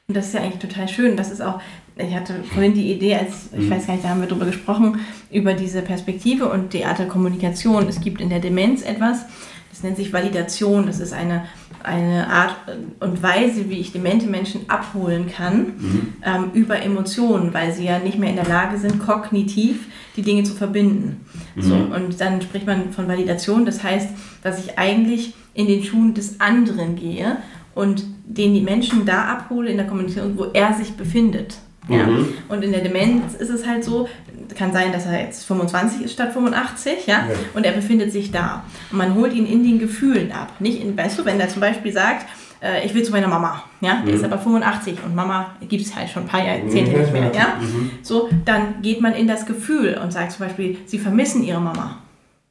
Und 0.07 0.15
das 0.15 0.27
ist 0.27 0.33
ja 0.35 0.41
eigentlich 0.41 0.59
total 0.59 0.87
schön. 0.87 1.17
Das 1.17 1.31
ist 1.31 1.41
auch, 1.41 1.59
ich 1.97 2.13
hatte 2.13 2.35
vorhin 2.53 2.75
die 2.75 2.93
Idee, 2.93 3.15
als 3.15 3.49
ich 3.51 3.65
mhm. 3.65 3.71
weiß 3.71 3.87
gar 3.87 3.93
nicht, 3.95 4.05
da 4.05 4.09
haben 4.09 4.21
wir 4.21 4.27
drüber 4.27 4.45
gesprochen, 4.45 4.99
über 5.31 5.55
diese 5.55 5.81
Perspektive 5.81 6.49
und 6.49 6.73
die 6.73 6.85
Art 6.85 6.99
der 6.99 7.07
Kommunikation. 7.07 7.87
Es 7.87 7.99
gibt 7.99 8.21
in 8.21 8.29
der 8.29 8.39
Demenz 8.39 8.83
etwas, 8.83 9.25
das 9.71 9.81
nennt 9.81 9.97
sich 9.97 10.13
Validation. 10.13 10.85
Das 10.85 10.99
ist 10.99 11.13
eine, 11.13 11.45
eine 11.83 12.27
Art 12.27 12.55
und 12.99 13.23
Weise, 13.23 13.69
wie 13.69 13.79
ich 13.79 13.91
demente 13.91 14.27
Menschen 14.27 14.69
abholen 14.69 15.29
kann 15.29 15.59
mhm. 15.77 16.13
ähm, 16.25 16.51
über 16.53 16.81
Emotionen, 16.81 17.53
weil 17.53 17.71
sie 17.71 17.85
ja 17.85 17.99
nicht 17.99 18.19
mehr 18.19 18.29
in 18.29 18.35
der 18.35 18.47
Lage 18.47 18.77
sind, 18.77 18.99
kognitiv 18.99 19.87
die 20.15 20.21
Dinge 20.21 20.43
zu 20.43 20.53
verbinden. 20.53 21.25
Mhm. 21.55 21.61
So, 21.61 21.75
und 21.75 22.19
dann 22.19 22.41
spricht 22.41 22.65
man 22.65 22.91
von 22.91 23.07
Validation. 23.07 23.65
Das 23.65 23.83
heißt, 23.83 24.09
dass 24.43 24.63
ich 24.63 24.77
eigentlich 24.77 25.33
in 25.53 25.67
den 25.67 25.83
Schuhen 25.83 26.13
des 26.13 26.39
anderen 26.39 26.95
gehe 26.95 27.37
und 27.75 28.03
den 28.25 28.53
die 28.53 28.61
Menschen 28.61 29.05
da 29.05 29.25
abhole 29.25 29.69
in 29.69 29.77
der 29.77 29.87
Kommunikation, 29.87 30.37
wo 30.37 30.45
er 30.53 30.73
sich 30.73 30.93
befindet. 30.93 31.57
Ja. 31.89 32.05
Mhm. 32.05 32.33
Und 32.47 32.63
in 32.63 32.71
der 32.71 32.81
Demenz 32.81 33.33
ist 33.33 33.49
es 33.49 33.65
halt 33.65 33.83
so, 33.83 34.07
kann 34.55 34.71
sein, 34.71 34.91
dass 34.91 35.05
er 35.05 35.21
jetzt 35.21 35.45
25 35.45 36.03
ist 36.03 36.13
statt 36.13 36.33
85, 36.33 37.07
ja, 37.07 37.13
ja. 37.13 37.23
und 37.53 37.65
er 37.65 37.71
befindet 37.71 38.11
sich 38.11 38.31
da. 38.31 38.63
Und 38.91 38.97
man 38.97 39.15
holt 39.15 39.33
ihn 39.33 39.45
in 39.45 39.63
den 39.63 39.79
Gefühlen 39.79 40.31
ab. 40.31 40.53
Nicht 40.59 40.81
in, 40.81 40.97
weißt 40.97 41.19
du, 41.19 41.25
wenn 41.25 41.39
er 41.39 41.49
zum 41.49 41.61
Beispiel 41.61 41.91
sagt, 41.91 42.25
äh, 42.61 42.85
ich 42.85 42.93
will 42.93 43.03
zu 43.03 43.11
meiner 43.11 43.27
Mama, 43.27 43.63
ja, 43.81 44.01
der 44.05 44.13
mhm. 44.13 44.19
ist 44.19 44.23
aber 44.23 44.37
85 44.37 44.97
und 45.05 45.15
Mama 45.15 45.55
gibt 45.67 45.85
es 45.85 45.95
halt 45.95 46.09
schon 46.09 46.23
ein 46.23 46.27
paar 46.27 46.45
Jahrzehnte 46.45 46.91
mhm. 46.91 47.01
nicht 47.01 47.13
mehr, 47.13 47.31
ja, 47.33 47.57
mhm. 47.59 47.91
so, 48.01 48.29
dann 48.45 48.81
geht 48.81 49.01
man 49.01 49.13
in 49.13 49.27
das 49.27 49.45
Gefühl 49.45 49.99
und 50.01 50.11
sagt 50.11 50.33
zum 50.33 50.45
Beispiel, 50.45 50.77
sie 50.85 50.99
vermissen 50.99 51.43
ihre 51.43 51.61
Mama. 51.61 51.97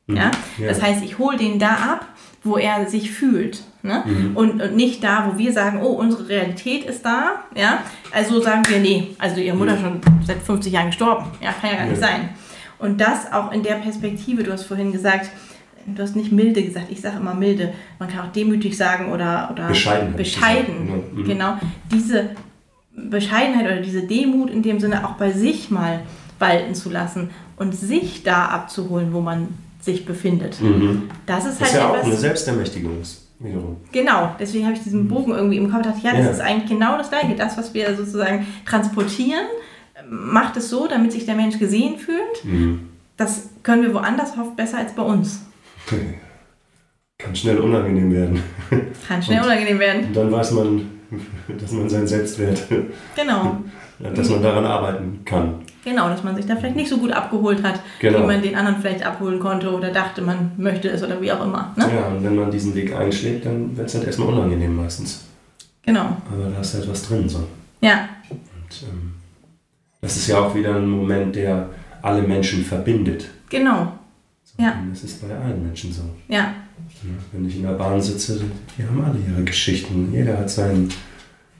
Mhm. 0.06 0.16
Ja? 0.16 0.30
ja? 0.58 0.68
Das 0.68 0.82
heißt, 0.82 1.04
ich 1.04 1.18
hole 1.18 1.36
den 1.36 1.58
da 1.58 1.70
ab, 1.70 2.06
wo 2.42 2.56
er 2.56 2.88
sich 2.88 3.10
fühlt. 3.10 3.62
Ne? 3.82 4.02
Mhm. 4.04 4.36
Und, 4.36 4.62
und, 4.62 4.76
nicht 4.76 5.02
da, 5.02 5.30
wo 5.30 5.38
wir 5.38 5.52
sagen, 5.52 5.80
oh, 5.82 5.92
unsere 5.92 6.28
Realität 6.28 6.84
ist 6.84 7.04
da. 7.04 7.44
Ja? 7.54 7.82
Also 8.12 8.40
sagen 8.40 8.62
wir, 8.68 8.78
nee, 8.78 9.08
also 9.18 9.40
ihre 9.40 9.56
Mutter 9.56 9.76
mhm. 9.76 9.80
schon 9.80 10.00
seit 10.26 10.38
50 10.38 10.72
Jahren 10.72 10.86
gestorben. 10.86 11.26
Ja, 11.40 11.52
kann 11.52 11.70
ja 11.70 11.76
gar 11.76 11.86
nicht 11.86 12.00
sein. 12.00 12.30
Und 12.78 13.00
das 13.00 13.32
auch 13.32 13.52
in 13.52 13.62
der 13.62 13.74
Perspektive, 13.74 14.42
du 14.42 14.52
hast 14.52 14.64
vorhin 14.64 14.92
gesagt, 14.92 15.30
du 15.86 16.02
hast 16.02 16.16
nicht 16.16 16.32
milde 16.32 16.62
gesagt, 16.62 16.86
ich 16.90 17.00
sage 17.00 17.16
immer 17.16 17.34
milde. 17.34 17.72
Man 17.98 18.08
kann 18.08 18.28
auch 18.28 18.32
demütig 18.32 18.76
sagen 18.76 19.10
oder, 19.12 19.48
oder 19.52 19.68
bescheiden. 19.68 20.14
bescheiden. 20.16 21.04
Mhm. 21.14 21.24
Genau. 21.24 21.58
Diese 21.92 22.30
Bescheidenheit 22.94 23.66
oder 23.66 23.80
diese 23.80 24.06
Demut 24.06 24.50
in 24.50 24.62
dem 24.62 24.80
Sinne 24.80 25.06
auch 25.06 25.14
bei 25.14 25.30
sich 25.32 25.70
mal 25.70 26.00
walten 26.38 26.74
zu 26.74 26.90
lassen 26.90 27.30
und 27.56 27.74
sich 27.74 28.22
da 28.22 28.46
abzuholen, 28.46 29.12
wo 29.12 29.20
man 29.20 29.48
sich 29.80 30.04
befindet. 30.04 30.60
Mhm. 30.60 31.10
Das 31.26 31.44
ist 31.44 31.52
halt 31.52 31.60
das 31.60 31.68
ist 31.68 31.76
ja 31.76 31.88
auch 31.88 32.04
eine 32.04 32.16
Selbstermächtigung. 32.16 33.02
Wiederum. 33.40 33.76
Genau, 33.92 34.34
deswegen 34.40 34.64
habe 34.64 34.74
ich 34.74 34.82
diesen 34.82 35.04
mhm. 35.04 35.08
Bogen 35.08 35.32
irgendwie 35.32 35.58
im 35.58 35.70
Kopf 35.70 35.82
gedacht, 35.82 36.02
ja, 36.02 36.10
das 36.12 36.24
ja. 36.24 36.30
ist 36.32 36.40
eigentlich 36.40 36.70
genau 36.70 36.98
das 36.98 37.08
Gleiche. 37.08 37.36
Das, 37.36 37.56
was 37.56 37.72
wir 37.72 37.94
sozusagen 37.94 38.46
transportieren, 38.66 39.46
macht 40.10 40.56
es 40.56 40.70
so, 40.70 40.88
damit 40.88 41.12
sich 41.12 41.24
der 41.24 41.36
Mensch 41.36 41.58
gesehen 41.58 41.98
fühlt. 41.98 42.44
Mhm. 42.44 42.88
Das 43.16 43.50
können 43.62 43.82
wir 43.82 43.94
woanders 43.94 44.32
oft 44.36 44.56
besser 44.56 44.78
als 44.78 44.92
bei 44.92 45.02
uns. 45.02 45.42
Kann 47.18 47.34
schnell 47.34 47.58
unangenehm 47.58 48.12
werden. 48.12 48.42
Kann 49.06 49.22
schnell 49.22 49.38
und, 49.38 49.46
unangenehm 49.46 49.78
werden. 49.78 50.04
Und 50.06 50.16
dann 50.16 50.32
weiß 50.32 50.52
man, 50.52 50.90
dass 51.60 51.72
man 51.72 51.88
seinen 51.88 52.06
Selbstwert, 52.06 52.64
genau. 53.14 53.58
dass 54.14 54.28
man 54.28 54.42
daran 54.42 54.64
arbeiten 54.64 55.20
kann. 55.24 55.64
Genau, 55.88 56.08
dass 56.10 56.22
man 56.22 56.36
sich 56.36 56.44
da 56.44 56.54
vielleicht 56.56 56.76
nicht 56.76 56.90
so 56.90 56.98
gut 56.98 57.12
abgeholt 57.12 57.62
hat, 57.62 57.80
genau. 57.98 58.20
wie 58.20 58.26
man 58.26 58.42
den 58.42 58.54
anderen 58.54 58.78
vielleicht 58.80 59.04
abholen 59.04 59.40
konnte 59.40 59.72
oder 59.72 59.90
dachte, 59.90 60.20
man 60.20 60.52
möchte 60.58 60.90
es 60.90 61.02
oder 61.02 61.18
wie 61.22 61.32
auch 61.32 61.42
immer. 61.42 61.72
Ne? 61.76 61.90
Ja, 61.94 62.08
und 62.08 62.22
wenn 62.22 62.36
man 62.36 62.50
diesen 62.50 62.74
Weg 62.74 62.94
einschlägt, 62.94 63.46
dann 63.46 63.74
wird 63.74 63.88
es 63.88 63.94
halt 63.94 64.04
erstmal 64.04 64.28
unangenehm 64.28 64.76
meistens. 64.76 65.24
Genau. 65.82 66.18
Aber 66.30 66.50
da 66.54 66.60
ist 66.60 66.74
halt 66.74 66.90
was 66.90 67.08
drin 67.08 67.26
so. 67.26 67.46
Ja. 67.80 68.08
Und 68.28 68.82
ähm, 68.82 69.12
das 70.02 70.16
ist 70.18 70.28
ja 70.28 70.40
auch 70.40 70.54
wieder 70.54 70.76
ein 70.76 70.88
Moment, 70.88 71.34
der 71.36 71.70
alle 72.02 72.20
Menschen 72.20 72.62
verbindet. 72.64 73.26
Genau. 73.48 73.92
So, 74.44 74.62
ja. 74.62 74.82
das 74.90 75.04
ist 75.04 75.26
bei 75.26 75.34
allen 75.34 75.62
Menschen 75.62 75.90
so. 75.90 76.02
Ja. 76.28 76.52
Wenn 77.32 77.48
ich 77.48 77.56
in 77.56 77.62
der 77.62 77.72
Bahn 77.72 78.00
sitze, 78.00 78.42
die 78.76 78.84
haben 78.84 79.02
alle 79.02 79.18
ihre 79.26 79.42
Geschichten. 79.42 80.10
Jeder 80.12 80.36
hat 80.36 80.50
sein 80.50 80.90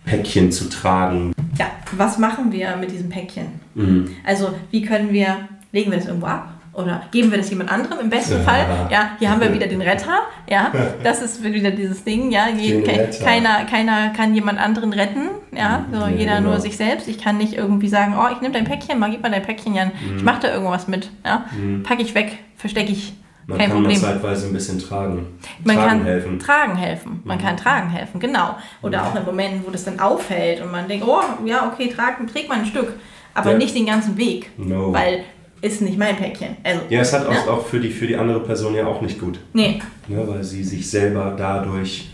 Päckchen 0.05 0.53
zu 0.53 0.69
tragen. 0.69 1.33
Ja, 1.59 1.67
was 1.97 2.19
machen 2.19 2.53
wir 2.53 2.77
mit 2.77 2.91
diesem 2.91 3.09
Päckchen? 3.09 3.61
Mhm. 3.75 4.17
Also, 4.25 4.55
wie 4.71 4.83
können 4.83 5.13
wir, 5.13 5.49
legen 5.73 5.91
wir 5.91 5.99
das 5.99 6.07
irgendwo 6.07 6.27
ab? 6.27 6.55
Oder 6.79 7.03
geben 7.11 7.33
wir 7.33 7.39
das 7.39 7.51
jemand 7.51 7.73
anderem 7.73 7.99
im 7.99 8.09
besten 8.09 8.35
ja. 8.35 8.43
Fall? 8.45 8.67
Ja, 8.89 9.11
hier 9.19 9.31
haben 9.31 9.41
wir 9.41 9.53
wieder 9.53 9.67
den 9.67 9.83
Retter. 9.83 10.21
Ja, 10.49 10.71
das 11.03 11.23
ist 11.23 11.43
wieder 11.43 11.73
dieses 11.73 12.05
Ding. 12.05 12.31
Ja, 12.31 12.49
Je, 12.49 12.83
keiner, 13.25 13.65
keiner 13.65 14.11
kann 14.11 14.33
jemand 14.33 14.61
anderen 14.61 14.93
retten. 14.93 15.29
Ja, 15.51 15.87
so 15.93 16.03
ja, 16.03 16.09
jeder 16.09 16.37
genau. 16.37 16.51
nur 16.51 16.61
sich 16.61 16.77
selbst. 16.77 17.09
Ich 17.09 17.19
kann 17.19 17.37
nicht 17.37 17.55
irgendwie 17.55 17.89
sagen, 17.89 18.15
oh, 18.17 18.29
ich 18.33 18.41
nehme 18.41 18.55
dein 18.55 18.65
Päckchen, 18.65 18.97
mal 19.01 19.11
gib 19.11 19.23
mal 19.23 19.31
dein 19.31 19.43
Päckchen, 19.43 19.75
Jan. 19.75 19.89
Mhm. 19.89 20.19
Ich 20.19 20.23
mache 20.23 20.43
da 20.43 20.53
irgendwas 20.53 20.87
mit. 20.87 21.11
Ja, 21.25 21.47
mhm. 21.59 21.83
packe 21.83 22.03
ich 22.03 22.15
weg, 22.15 22.39
verstecke 22.57 22.93
ich. 22.93 23.15
Man 23.49 23.57
Kein 23.57 23.71
kann 23.71 23.79
Problem. 23.79 24.01
man 24.03 24.11
zeitweise 24.11 24.47
ein 24.47 24.53
bisschen 24.53 24.79
tragen. 24.79 25.27
Man 25.65 25.77
tragen 25.77 25.89
kann 25.89 26.05
helfen. 26.05 26.39
tragen 26.39 26.77
helfen. 26.77 27.23
Man 27.25 27.39
mhm. 27.39 27.43
kann 27.43 27.57
tragen 27.57 27.89
helfen, 27.89 28.21
genau. 28.21 28.59
Oder 28.83 29.07
auch 29.07 29.17
in 29.17 29.25
Momenten, 29.25 29.63
wo 29.67 29.71
das 29.71 29.85
dann 29.85 29.99
auffällt 29.99 30.61
und 30.61 30.71
man 30.71 30.87
denkt, 30.87 31.07
oh, 31.09 31.23
ja, 31.47 31.67
okay, 31.73 31.89
trag, 31.89 32.19
trägt 32.31 32.51
man 32.51 32.61
ein 32.61 32.67
Stück. 32.67 32.93
Aber 33.33 33.53
ja. 33.53 33.57
nicht 33.57 33.75
den 33.75 33.87
ganzen 33.87 34.19
Weg. 34.19 34.51
No. 34.59 34.93
Weil 34.93 35.25
ist 35.63 35.81
nicht 35.81 35.97
mein 35.97 36.15
Päckchen. 36.15 36.59
Also, 36.63 36.83
ja, 36.91 37.01
es 37.01 37.13
hat 37.15 37.27
auch, 37.27 37.33
ja. 37.33 37.51
auch 37.51 37.67
für, 37.67 37.81
die, 37.81 37.89
für 37.89 38.07
die 38.07 38.17
andere 38.17 38.41
Person 38.41 38.75
ja 38.75 38.87
auch 38.87 39.01
nicht 39.01 39.19
gut. 39.19 39.41
Nee. 39.55 39.81
Ja, 40.09 40.29
weil 40.29 40.45
sie 40.45 40.63
sich 40.63 40.89
selber 40.89 41.35
dadurch 41.37 42.11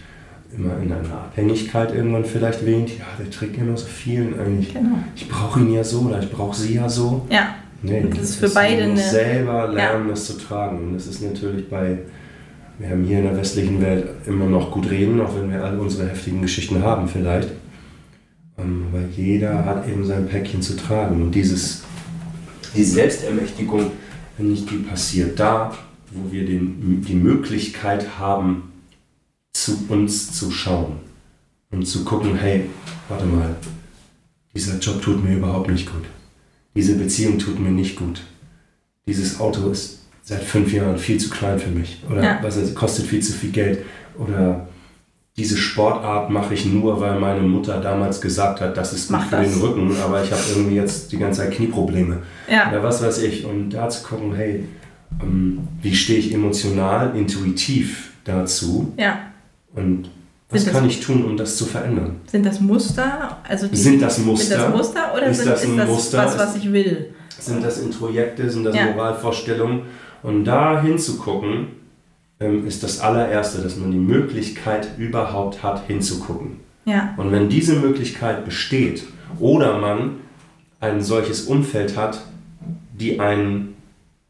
immer 0.57 0.77
in 0.81 0.93
einer 0.93 1.15
Abhängigkeit 1.15 1.93
irgendwann 1.93 2.25
vielleicht 2.25 2.65
wähnt. 2.65 2.91
Ja, 2.91 3.07
der 3.19 3.29
trägt 3.29 3.59
immer 3.59 3.77
so 3.77 3.87
viel 3.87 4.29
und 4.29 4.39
eigentlich. 4.39 4.73
Genau. 4.73 4.99
Ich 5.17 5.29
brauche 5.29 5.59
ihn 5.59 5.73
ja 5.73 5.83
so 5.83 6.03
oder 6.03 6.21
ich 6.21 6.31
brauche 6.31 6.57
sie 6.57 6.75
ja 6.75 6.89
so. 6.89 7.27
Ja. 7.29 7.57
Nee, 7.85 8.01
und 8.01 8.17
das 8.17 8.31
ist 8.31 8.37
für 8.37 8.49
beide 8.49 8.85
eine. 8.85 8.97
selber 8.97 9.69
lernen, 9.69 10.07
ja. 10.07 10.11
das 10.11 10.27
zu 10.27 10.39
tragen. 10.39 10.79
Und 10.79 10.95
das 10.95 11.07
ist 11.07 11.23
natürlich 11.23 11.69
bei. 11.69 11.99
Wir 12.79 12.91
haben 12.91 13.05
hier 13.05 13.19
in 13.19 13.25
der 13.25 13.37
westlichen 13.37 13.81
Welt 13.81 14.09
immer 14.27 14.47
noch 14.47 14.71
gut 14.73 14.91
reden, 14.91 15.21
auch 15.21 15.37
wenn 15.37 15.51
wir 15.51 15.63
alle 15.63 15.79
unsere 15.79 16.09
heftigen 16.09 16.43
Geschichten 16.43 16.83
haben, 16.83 17.07
vielleicht. 17.07 17.51
Ähm, 18.59 18.87
weil 18.91 19.09
jeder 19.15 19.65
hat 19.65 19.87
eben 19.87 20.05
sein 20.05 20.27
Päckchen 20.27 20.61
zu 20.61 20.77
tragen. 20.77 21.23
Und 21.23 21.35
dieses, 21.35 21.85
die 22.75 22.83
Selbstermächtigung, 22.83 23.93
wenn 24.39 24.51
nicht 24.51 24.69
die 24.71 24.79
passiert 24.79 25.39
da, 25.39 25.73
wo 26.11 26.33
wir 26.33 26.47
den, 26.47 27.03
die 27.07 27.15
Möglichkeit 27.15 28.19
haben, 28.19 28.73
zu 29.53 29.87
uns 29.89 30.33
zu 30.33 30.51
schauen. 30.51 30.97
und 31.71 31.87
zu 31.87 32.05
gucken, 32.05 32.37
hey, 32.37 32.67
warte 33.09 33.25
mal, 33.25 33.57
dieser 34.55 34.79
Job 34.79 35.03
tut 35.03 35.25
mir 35.25 35.37
überhaupt 35.37 35.71
nicht 35.71 35.91
gut. 35.91 36.05
Diese 36.75 36.97
Beziehung 36.97 37.39
tut 37.39 37.59
mir 37.61 37.71
nicht 37.71 37.97
gut. 37.97 38.23
Dieses 39.07 39.39
Auto 39.41 39.71
ist 39.71 40.01
seit 40.23 40.43
fünf 40.43 40.73
Jahren 40.73 40.99
viel 40.99 41.19
zu 41.19 41.31
klein 41.31 41.59
für 41.59 41.71
mich. 41.71 42.03
Oder 42.11 42.23
Ja. 42.23 42.39
was 42.43 42.57
es 42.57 42.75
kostet 42.75 43.07
viel 43.07 43.21
zu 43.21 43.33
viel 43.33 43.51
Geld. 43.51 43.85
Oder 44.19 44.67
diese 45.37 45.57
Sportart 45.57 46.31
mache 46.31 46.55
ich 46.55 46.65
nur, 46.65 47.01
weil 47.01 47.19
meine 47.21 47.41
Mutter 47.43 47.81
damals 47.81 48.21
gesagt 48.21 48.61
hat, 48.61 48.77
das 48.77 48.93
ist 48.93 49.09
gut 49.09 49.17
Mach 49.19 49.29
für 49.29 49.37
das. 49.37 49.53
den 49.53 49.61
Rücken, 49.61 49.97
aber 50.03 50.23
ich 50.23 50.31
habe 50.31 50.41
irgendwie 50.55 50.77
jetzt 50.77 51.13
die 51.13 51.19
ganze 51.19 51.41
Zeit 51.43 51.53
Knieprobleme. 51.53 52.23
Ja. 52.51 52.71
Oder 52.71 52.83
was 52.83 53.03
weiß 53.03 53.23
ich. 53.23 53.45
Und 53.45 53.71
da 53.71 53.89
zu 53.89 54.03
gucken, 54.05 54.35
hey, 54.35 54.65
ähm, 55.23 55.59
wie 55.83 55.95
stehe 55.95 56.19
ich 56.19 56.33
emotional, 56.33 57.15
intuitiv 57.17 58.13
dazu 58.25 58.93
Ja. 58.97 59.19
und 59.75 60.09
was 60.51 60.67
kann 60.67 60.87
ich 60.87 61.01
tun, 61.01 61.25
um 61.25 61.37
das 61.37 61.57
zu 61.57 61.65
verändern? 61.65 62.21
Sind 62.31 62.45
das 62.47 62.61
Muster? 62.61 63.39
Also 63.49 63.67
die, 63.67 63.77
Sind 63.77 64.01
das 64.01 64.19
Muster? 64.19 64.47
Sind 64.47 64.59
das 64.61 64.77
Muster 64.77 65.15
oder 65.15 65.27
Ist 65.27 65.39
sind, 65.39 65.49
das 65.51 65.65
ein 65.65 65.71
ist 65.71 65.79
das 65.79 65.89
Muster? 65.89 66.19
was, 66.19 66.39
was 66.39 66.57
ich 66.57 66.73
will? 66.73 67.15
Sind 67.39 67.65
das 67.65 67.79
Introjekte, 67.81 68.49
sind 68.51 68.65
das 68.65 68.77
Ja. 68.77 68.87
Moralvorstellungen? 68.93 69.83
Und 70.23 70.45
da 70.45 70.81
hinzugucken, 70.81 71.69
ähm, 72.41 72.67
ist 72.67 72.83
das 72.83 73.01
allererste, 73.01 73.63
dass 73.63 73.77
man 73.77 73.91
die 73.91 73.99
Möglichkeit 73.99 74.89
überhaupt 74.99 75.63
hat, 75.63 75.87
hinzugucken. 75.87 76.61
Ja. 76.85 77.15
Und 77.17 77.33
wenn 77.33 77.49
diese 77.49 77.75
Möglichkeit 77.77 78.45
besteht 78.45 79.05
oder 79.39 79.79
man 79.79 80.17
ein 80.81 81.03
solches 81.03 81.43
Umfeld 81.43 81.97
hat, 81.97 82.21
die 82.93 83.19
einen 83.21 83.75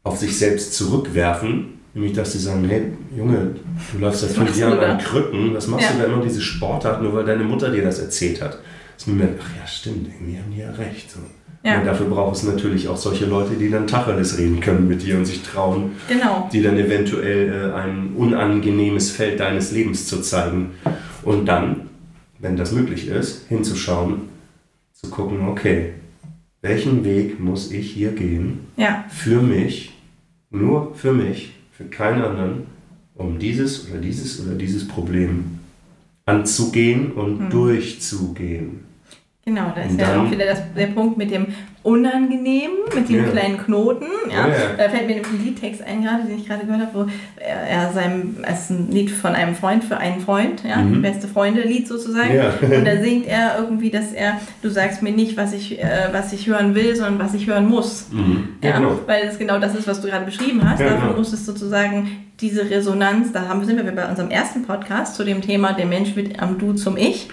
auf 0.04 0.18
sich 0.18 0.38
selbst 0.38 0.74
zurückwerfen, 0.74 1.73
nämlich 1.94 2.12
dass 2.12 2.32
sie 2.32 2.38
sagen, 2.38 2.64
hey 2.68 2.82
Junge, 3.16 3.54
du 3.92 3.98
läufst 3.98 4.20
seit 4.22 4.30
fünf 4.30 4.56
Jahren 4.56 4.78
an 4.80 4.98
Krücken, 4.98 5.54
was 5.54 5.68
machst 5.68 5.86
Ja. 5.90 5.96
du 5.96 6.02
da 6.02 6.12
immer 6.12 6.22
diese 6.22 6.40
Sportart, 6.40 7.02
nur 7.02 7.14
weil 7.14 7.24
deine 7.24 7.44
Mutter 7.44 7.70
dir 7.70 7.82
das 7.82 7.98
erzählt 8.00 8.42
hat? 8.42 8.58
Man 9.06 9.18
merkt, 9.18 9.40
ach 9.44 9.60
ja 9.60 9.66
stimmt, 9.66 10.08
irgendwie 10.08 10.38
haben 10.38 10.50
die 10.52 10.60
ja 10.60 10.70
recht. 10.70 11.10
So. 11.10 11.18
Ja. 11.62 11.78
Und 11.80 11.86
dafür 11.86 12.06
braucht 12.06 12.36
es 12.36 12.42
natürlich 12.42 12.88
auch 12.88 12.96
solche 12.96 13.26
Leute, 13.26 13.54
die 13.54 13.68
dann 13.70 13.86
Tacheles 13.86 14.38
reden 14.38 14.60
können 14.60 14.86
mit 14.88 15.02
dir 15.02 15.16
und 15.16 15.24
sich 15.26 15.42
trauen, 15.42 15.92
Genau. 16.08 16.48
die 16.52 16.62
dann 16.62 16.76
eventuell 16.78 17.70
äh, 17.70 17.74
ein 17.74 18.12
unangenehmes 18.16 19.10
Feld 19.10 19.40
deines 19.40 19.72
Lebens 19.72 20.06
zu 20.06 20.20
zeigen. 20.20 20.72
Und 21.22 21.46
dann, 21.46 21.88
wenn 22.38 22.56
das 22.56 22.72
möglich 22.72 23.08
ist, 23.08 23.46
hinzuschauen, 23.48 24.22
zu 24.92 25.10
gucken, 25.10 25.48
okay, 25.48 25.90
welchen 26.62 27.04
Weg 27.04 27.40
muss 27.40 27.70
ich 27.72 27.90
hier 27.90 28.12
gehen 28.12 28.60
Ja. 28.76 29.04
für 29.08 29.40
mich, 29.42 29.92
nur 30.50 30.94
für 30.94 31.12
mich, 31.12 31.52
für 31.76 31.84
keinen 31.84 32.22
anderen, 32.22 32.66
um 33.16 33.38
dieses 33.38 33.88
oder 33.90 34.00
dieses 34.00 34.44
oder 34.44 34.54
dieses 34.54 34.86
Problem 34.86 35.58
anzugehen 36.26 37.12
und 37.12 37.50
durchzugehen. 37.50 38.80
Genau, 39.44 39.72
da 39.74 39.82
ist 39.82 39.90
Und 39.92 39.98
ja 40.00 40.06
dann- 40.14 40.26
auch 40.26 40.30
wieder 40.30 40.46
das, 40.46 40.60
der 40.74 40.86
Punkt 40.88 41.18
mit 41.18 41.30
dem 41.30 41.46
Unangenehmen, 41.84 42.76
mit 42.94 43.08
dem 43.08 43.24
Ja. 43.24 43.30
kleinen 43.30 43.58
Knoten. 43.58 44.06
Ja. 44.30 44.48
Ja. 44.48 44.54
Da 44.76 44.88
fällt 44.88 45.06
mir 45.06 45.16
ein 45.16 45.44
Liedtext 45.44 45.82
ein, 45.82 46.02
gerade, 46.02 46.24
den 46.24 46.38
ich 46.38 46.48
gerade 46.48 46.64
gehört 46.64 46.80
habe, 46.80 46.90
wo 46.94 47.06
er, 47.36 47.68
er 47.68 47.92
seinem, 47.92 48.36
es 48.42 48.62
ist 48.62 48.70
ein 48.70 48.90
Lied 48.90 49.10
von 49.10 49.34
einem 49.34 49.54
Freund 49.54 49.84
für 49.84 49.98
einen 49.98 50.20
Freund, 50.20 50.62
ja, 50.68 50.76
Mhm. 50.78 51.02
beste 51.02 51.28
Freunde-Lied 51.28 51.86
sozusagen. 51.86 52.34
Ja. 52.34 52.54
Und 52.60 52.84
da 52.86 52.96
singt 53.02 53.26
er 53.26 53.58
irgendwie, 53.58 53.90
dass 53.90 54.12
er, 54.12 54.40
du 54.62 54.70
sagst 54.70 55.02
mir 55.02 55.12
nicht, 55.12 55.36
was 55.36 55.52
ich, 55.52 55.78
äh, 55.78 56.08
was 56.10 56.32
ich 56.32 56.46
hören 56.46 56.74
will, 56.74 56.96
sondern 56.96 57.18
was 57.18 57.34
ich 57.34 57.46
hören 57.46 57.68
muss. 57.68 58.06
Mhm. 58.10 58.48
Ja, 58.62 58.78
genau. 58.78 58.98
weil 59.06 59.24
es 59.28 59.38
genau 59.38 59.58
das 59.60 59.74
ist, 59.74 59.86
was 59.86 60.00
du 60.00 60.08
gerade 60.08 60.24
beschrieben 60.24 60.68
hast. 60.68 60.80
Ja, 60.80 60.86
Dafür 60.88 61.08
genau. 61.08 61.18
muss 61.18 61.32
es 61.34 61.44
sozusagen 61.46 62.08
diese 62.40 62.68
Resonanz, 62.68 63.30
da 63.30 63.46
haben, 63.46 63.64
sind 63.64 63.76
wir 63.84 63.92
bei 63.94 64.08
unserem 64.08 64.28
ersten 64.30 64.62
Podcast 64.64 65.14
zu 65.14 65.22
dem 65.22 65.40
Thema, 65.40 65.72
der 65.72 65.86
Mensch 65.86 66.16
wird 66.16 66.42
am 66.42 66.58
Du 66.58 66.72
zum 66.72 66.96
Ich. 66.96 67.28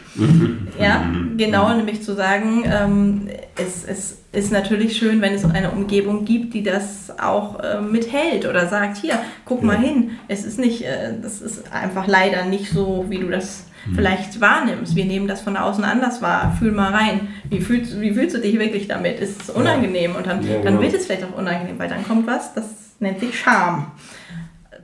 Ja, 0.80 1.04
genau, 1.38 1.74
nämlich 1.76 2.04
zu 2.04 2.14
sagen, 2.14 2.64
ähm, 2.66 3.28
es, 3.58 3.84
es 3.84 4.18
ist 4.34 4.52
natürlich 4.52 4.96
schön, 4.98 5.22
wenn 5.22 5.34
es 5.34 5.44
eine 5.44 5.72
Umgebung 5.72 6.24
gibt, 6.24 6.54
die 6.54 6.64
das 6.64 7.12
auch 7.20 7.60
äh, 7.60 7.82
mithält 7.82 8.46
oder 8.46 8.68
sagt, 8.68 8.98
hier, 8.98 9.20
guck 9.46 9.62
mal 9.62 9.76
Ja. 9.76 9.82
hin. 9.82 10.12
Es 10.30 10.46
ist 10.46 10.58
nicht, 10.58 10.84
äh, 10.86 11.14
das 11.22 11.42
ist 11.42 11.72
einfach 11.74 12.08
leider 12.08 12.46
nicht 12.46 12.70
so, 12.72 13.06
wie 13.10 13.18
du 13.20 13.28
das 13.30 13.66
vielleicht 13.94 14.40
wahrnimmst. 14.40 14.96
Wir 14.96 15.06
nehmen 15.06 15.28
das 15.28 15.42
von 15.42 15.58
außen 15.58 15.84
anders 15.84 16.22
wahr. 16.22 16.56
Fühl 16.60 16.72
mal 16.72 16.94
rein. 16.94 17.28
Wie 17.50 17.60
fühlst, 17.60 18.00
wie 18.00 18.14
fühlst 18.14 18.36
du 18.36 18.40
dich 18.40 18.58
wirklich 18.58 18.88
damit? 18.88 19.20
Ist 19.20 19.42
es 19.42 19.50
unangenehm? 19.50 20.16
Und 20.16 20.28
dann, 20.28 20.42
Ja, 20.48 20.54
dann 20.56 20.64
genau. 20.76 20.82
wird 20.82 20.94
es 20.94 21.08
vielleicht 21.08 21.24
auch 21.26 21.38
unangenehm, 21.38 21.78
weil 21.80 21.90
dann 21.90 22.06
kommt 22.08 22.26
was, 22.28 22.54
das 22.54 22.66
nennt 23.00 23.20
sich 23.20 23.38
Scham. 23.38 23.92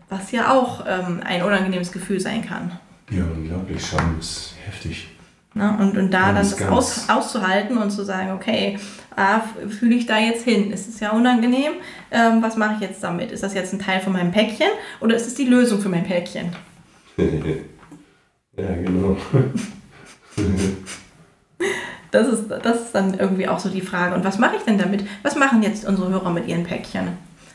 Was 0.10 0.32
ja 0.32 0.52
auch 0.52 0.84
ähm, 0.88 1.22
ein 1.24 1.44
unangenehmes 1.44 1.92
Gefühl 1.92 2.20
sein 2.20 2.44
kann. 2.46 2.72
Ja, 3.12 3.24
unglaublich. 3.24 3.86
Scham 3.86 4.18
ist 4.20 4.56
heftig. 4.66 5.08
Ne? 5.58 5.78
Und, 5.80 5.98
und 5.98 6.12
da 6.12 6.32
Ganz, 6.32 6.56
dann 6.56 6.60
das 6.60 6.78
aus, 6.78 7.10
auszuhalten 7.10 7.78
und 7.78 7.92
zu 7.92 8.04
sagen, 8.04 8.32
okay, 8.32 8.78
ah, 9.16 9.42
fühle 9.68 9.96
ich 9.96 10.06
da 10.06 10.18
jetzt 10.20 10.44
hin? 10.44 10.72
Ist 10.72 10.88
es 10.88 11.00
ja 11.00 11.12
unangenehm? 11.12 11.74
Ähm, 12.12 12.42
was 12.42 12.56
mache 12.56 12.76
ich 12.76 12.82
jetzt 12.82 13.04
damit? 13.04 13.32
Ist 13.32 13.44
das 13.44 13.54
jetzt 13.54 13.74
ein 13.74 13.80
Teil 13.80 14.00
von 14.00 14.14
meinem 14.14 14.32
Päckchen 14.32 14.70
oder 15.02 15.16
ist 15.16 15.28
es 15.28 15.36
die 15.36 15.46
Lösung 15.46 15.80
für 15.80 15.90
mein 15.90 16.04
Päckchen? 16.04 16.52
ja, 17.18 18.76
genau. 18.84 19.18
Das 22.12 22.28
ist, 22.28 22.46
das 22.50 22.82
ist 22.82 22.96
dann 22.96 23.20
irgendwie 23.20 23.48
auch 23.48 23.60
so 23.60 23.70
die 23.70 23.82
Frage. 23.82 24.16
Und 24.16 24.24
was 24.24 24.40
mache 24.40 24.56
ich 24.56 24.64
denn 24.64 24.78
damit? 24.78 25.06
Was 25.24 25.36
machen 25.36 25.62
jetzt 25.62 25.86
unsere 25.86 26.10
Hörer 26.10 26.32
mit 26.32 26.48
ihren 26.48 26.64
Päckchen? 26.64 27.10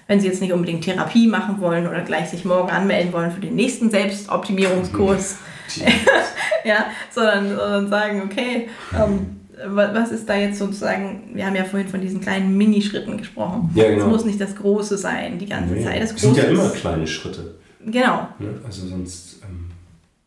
Wenn 0.06 0.20
sie 0.20 0.26
jetzt 0.26 0.42
nicht 0.42 0.52
unbedingt 0.52 0.84
Therapie 0.84 1.26
machen 1.26 1.60
wollen 1.60 1.88
oder 1.88 2.02
gleich 2.02 2.28
sich 2.28 2.44
morgen 2.44 2.70
anmelden 2.70 3.12
wollen 3.12 3.30
für 3.30 3.40
den 3.40 3.54
nächsten 3.54 3.90
Selbstoptimierungskurs, 3.90 5.36
ja, 6.64 6.86
sondern, 7.10 7.48
sondern 7.56 7.88
sagen, 7.88 8.22
okay, 8.24 8.68
ähm, 8.94 9.40
wa- 9.74 9.90
was 9.92 10.10
ist 10.12 10.28
da 10.28 10.34
jetzt 10.36 10.58
sozusagen, 10.58 11.30
wir 11.34 11.46
haben 11.46 11.56
ja 11.56 11.64
vorhin 11.64 11.88
von 11.88 12.00
diesen 12.00 12.20
kleinen 12.20 12.56
Minischritten 12.56 13.16
gesprochen. 13.18 13.70
Ja, 13.74 13.88
genau. 13.88 14.06
Es 14.06 14.10
muss 14.10 14.24
nicht 14.24 14.40
das 14.40 14.54
Große 14.56 14.96
sein, 14.98 15.38
die 15.38 15.46
ganze 15.46 15.74
Nee, 15.74 15.84
Zeit. 15.84 16.02
Das 16.02 16.12
es 16.12 16.20
sind 16.20 16.36
ja 16.36 16.44
Große 16.44 16.54
immer 16.54 16.70
kleine 16.70 17.06
Schritte. 17.06 17.54
Genau. 17.84 18.28
Ne? 18.38 18.60
Also 18.64 18.86
sonst. 18.86 19.40
Ähm, 19.42 19.68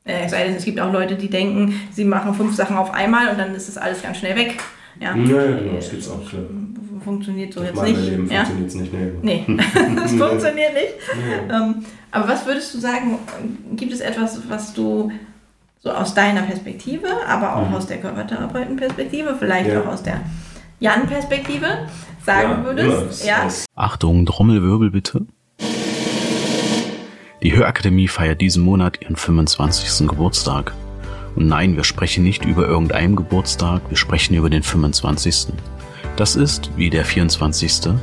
Äh, 0.06 0.26
Es 0.26 0.32
sei 0.32 0.46
denn, 0.46 0.56
es 0.56 0.66
gibt 0.66 0.80
auch 0.80 0.92
Leute, 0.94 1.16
die 1.16 1.30
denken, 1.30 1.80
sie 1.92 2.06
machen 2.06 2.34
fünf 2.36 2.56
Sachen 2.56 2.76
auf 2.78 2.94
einmal 2.94 3.30
und 3.30 3.40
dann 3.40 3.56
ist 3.56 3.68
das 3.70 3.78
alles 3.78 4.02
ganz 4.04 4.18
schnell 4.18 4.36
weg. 4.36 4.58
Ja, 5.00 5.16
ja, 5.16 5.24
ja, 5.46 5.58
genau, 5.58 5.76
das 5.76 5.90
gibt's 5.90 6.10
auch. 6.10 6.24
Klar. 6.30 6.44
funktioniert 7.04 7.54
so 7.54 7.60
Auf 7.62 7.66
jetzt 7.68 7.82
nicht. 7.84 8.00
Leben 8.10 8.30
ja? 8.32 8.46
funktioniert 8.46 8.70
es 8.70 8.76
nicht. 8.76 8.94
Nee. 9.24 9.44
Nee, 9.48 9.58
das 9.96 10.12
funktioniert 10.14 10.74
nicht. 10.74 10.94
Nee. 11.18 11.54
Ähm, 11.54 11.86
aber 12.12 12.28
was 12.30 12.46
würdest 12.46 12.74
du 12.74 12.78
sagen, 12.80 13.18
gibt 13.76 13.92
es 13.92 14.00
etwas, 14.00 14.40
was 14.48 14.74
du 14.74 15.12
so 15.86 15.92
aus 15.92 16.16
deiner 16.16 16.42
Perspektive, 16.42 17.06
aber 17.28 17.56
auch 17.56 17.70
Mhm. 17.70 17.76
aus 17.76 17.86
der 17.86 17.98
Körpertherapeutenperspektive, 18.00 19.36
vielleicht 19.38 19.70
Ja. 19.70 19.82
auch 19.82 19.86
aus 19.86 20.02
der 20.02 20.22
Jan-Perspektive 20.80 21.68
sagen 22.26 22.50
Ja, 22.50 22.64
würdest? 22.66 23.24
Ja, 23.24 23.48
Achtung, 23.76 24.26
Trommelwirbel 24.26 24.90
bitte. 24.90 25.22
Die 27.44 27.56
Hörakademie 27.56 28.08
feiert 28.08 28.42
diesen 28.42 28.64
Monat 28.64 29.00
ihren 29.04 29.16
25. 29.16 30.08
Geburtstag. 30.08 30.74
Und 31.36 31.48
nein, 31.48 31.76
wir 31.76 31.84
sprechen 31.84 32.24
nicht 32.24 32.46
über 32.46 32.66
irgendeinen 32.68 33.16
Geburtstag, 33.16 33.82
wir 33.90 33.98
sprechen 33.98 34.34
über 34.36 34.50
den 34.50 34.64
25. 34.64 35.54
Das 36.16 36.36
ist, 36.36 36.72
wie 36.78 36.90
der 36.90 37.06
24. 37.06 37.94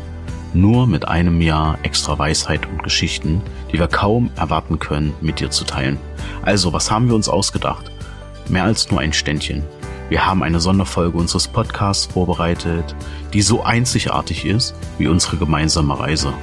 nur 0.55 0.87
mit 0.87 1.09
einem 1.09 1.41
Jahr 1.41 1.79
extra 1.83 2.19
Weisheit 2.19 2.67
und 2.67 2.83
Geschichten, 2.83 3.41
die 3.73 3.79
wir 3.79 3.89
kaum 3.89 4.31
erwarten 4.37 4.79
können, 4.79 5.15
mit 5.21 5.41
dir 5.41 5.51
zu 5.51 5.65
teilen. 5.65 5.99
Also, 6.43 6.73
was 6.73 6.91
haben 6.91 7.09
wir 7.09 7.15
uns 7.15 7.29
ausgedacht? 7.29 7.91
Mehr 8.49 8.65
als 8.65 8.91
nur 8.91 9.01
ein 9.01 9.13
Ständchen. 9.13 9.65
Wir 10.09 10.27
haben 10.27 10.43
eine 10.43 10.61
Sonderfolge 10.61 11.17
unseres 11.17 11.49
Podcasts 11.49 12.07
vorbereitet, 12.07 12.95
die 13.33 13.41
so 13.41 13.63
einzigartig 13.63 14.45
ist 14.45 14.75
wie 14.99 15.09
unsere 15.09 15.39
gemeinsame 15.39 15.99
Reise. 15.99 16.35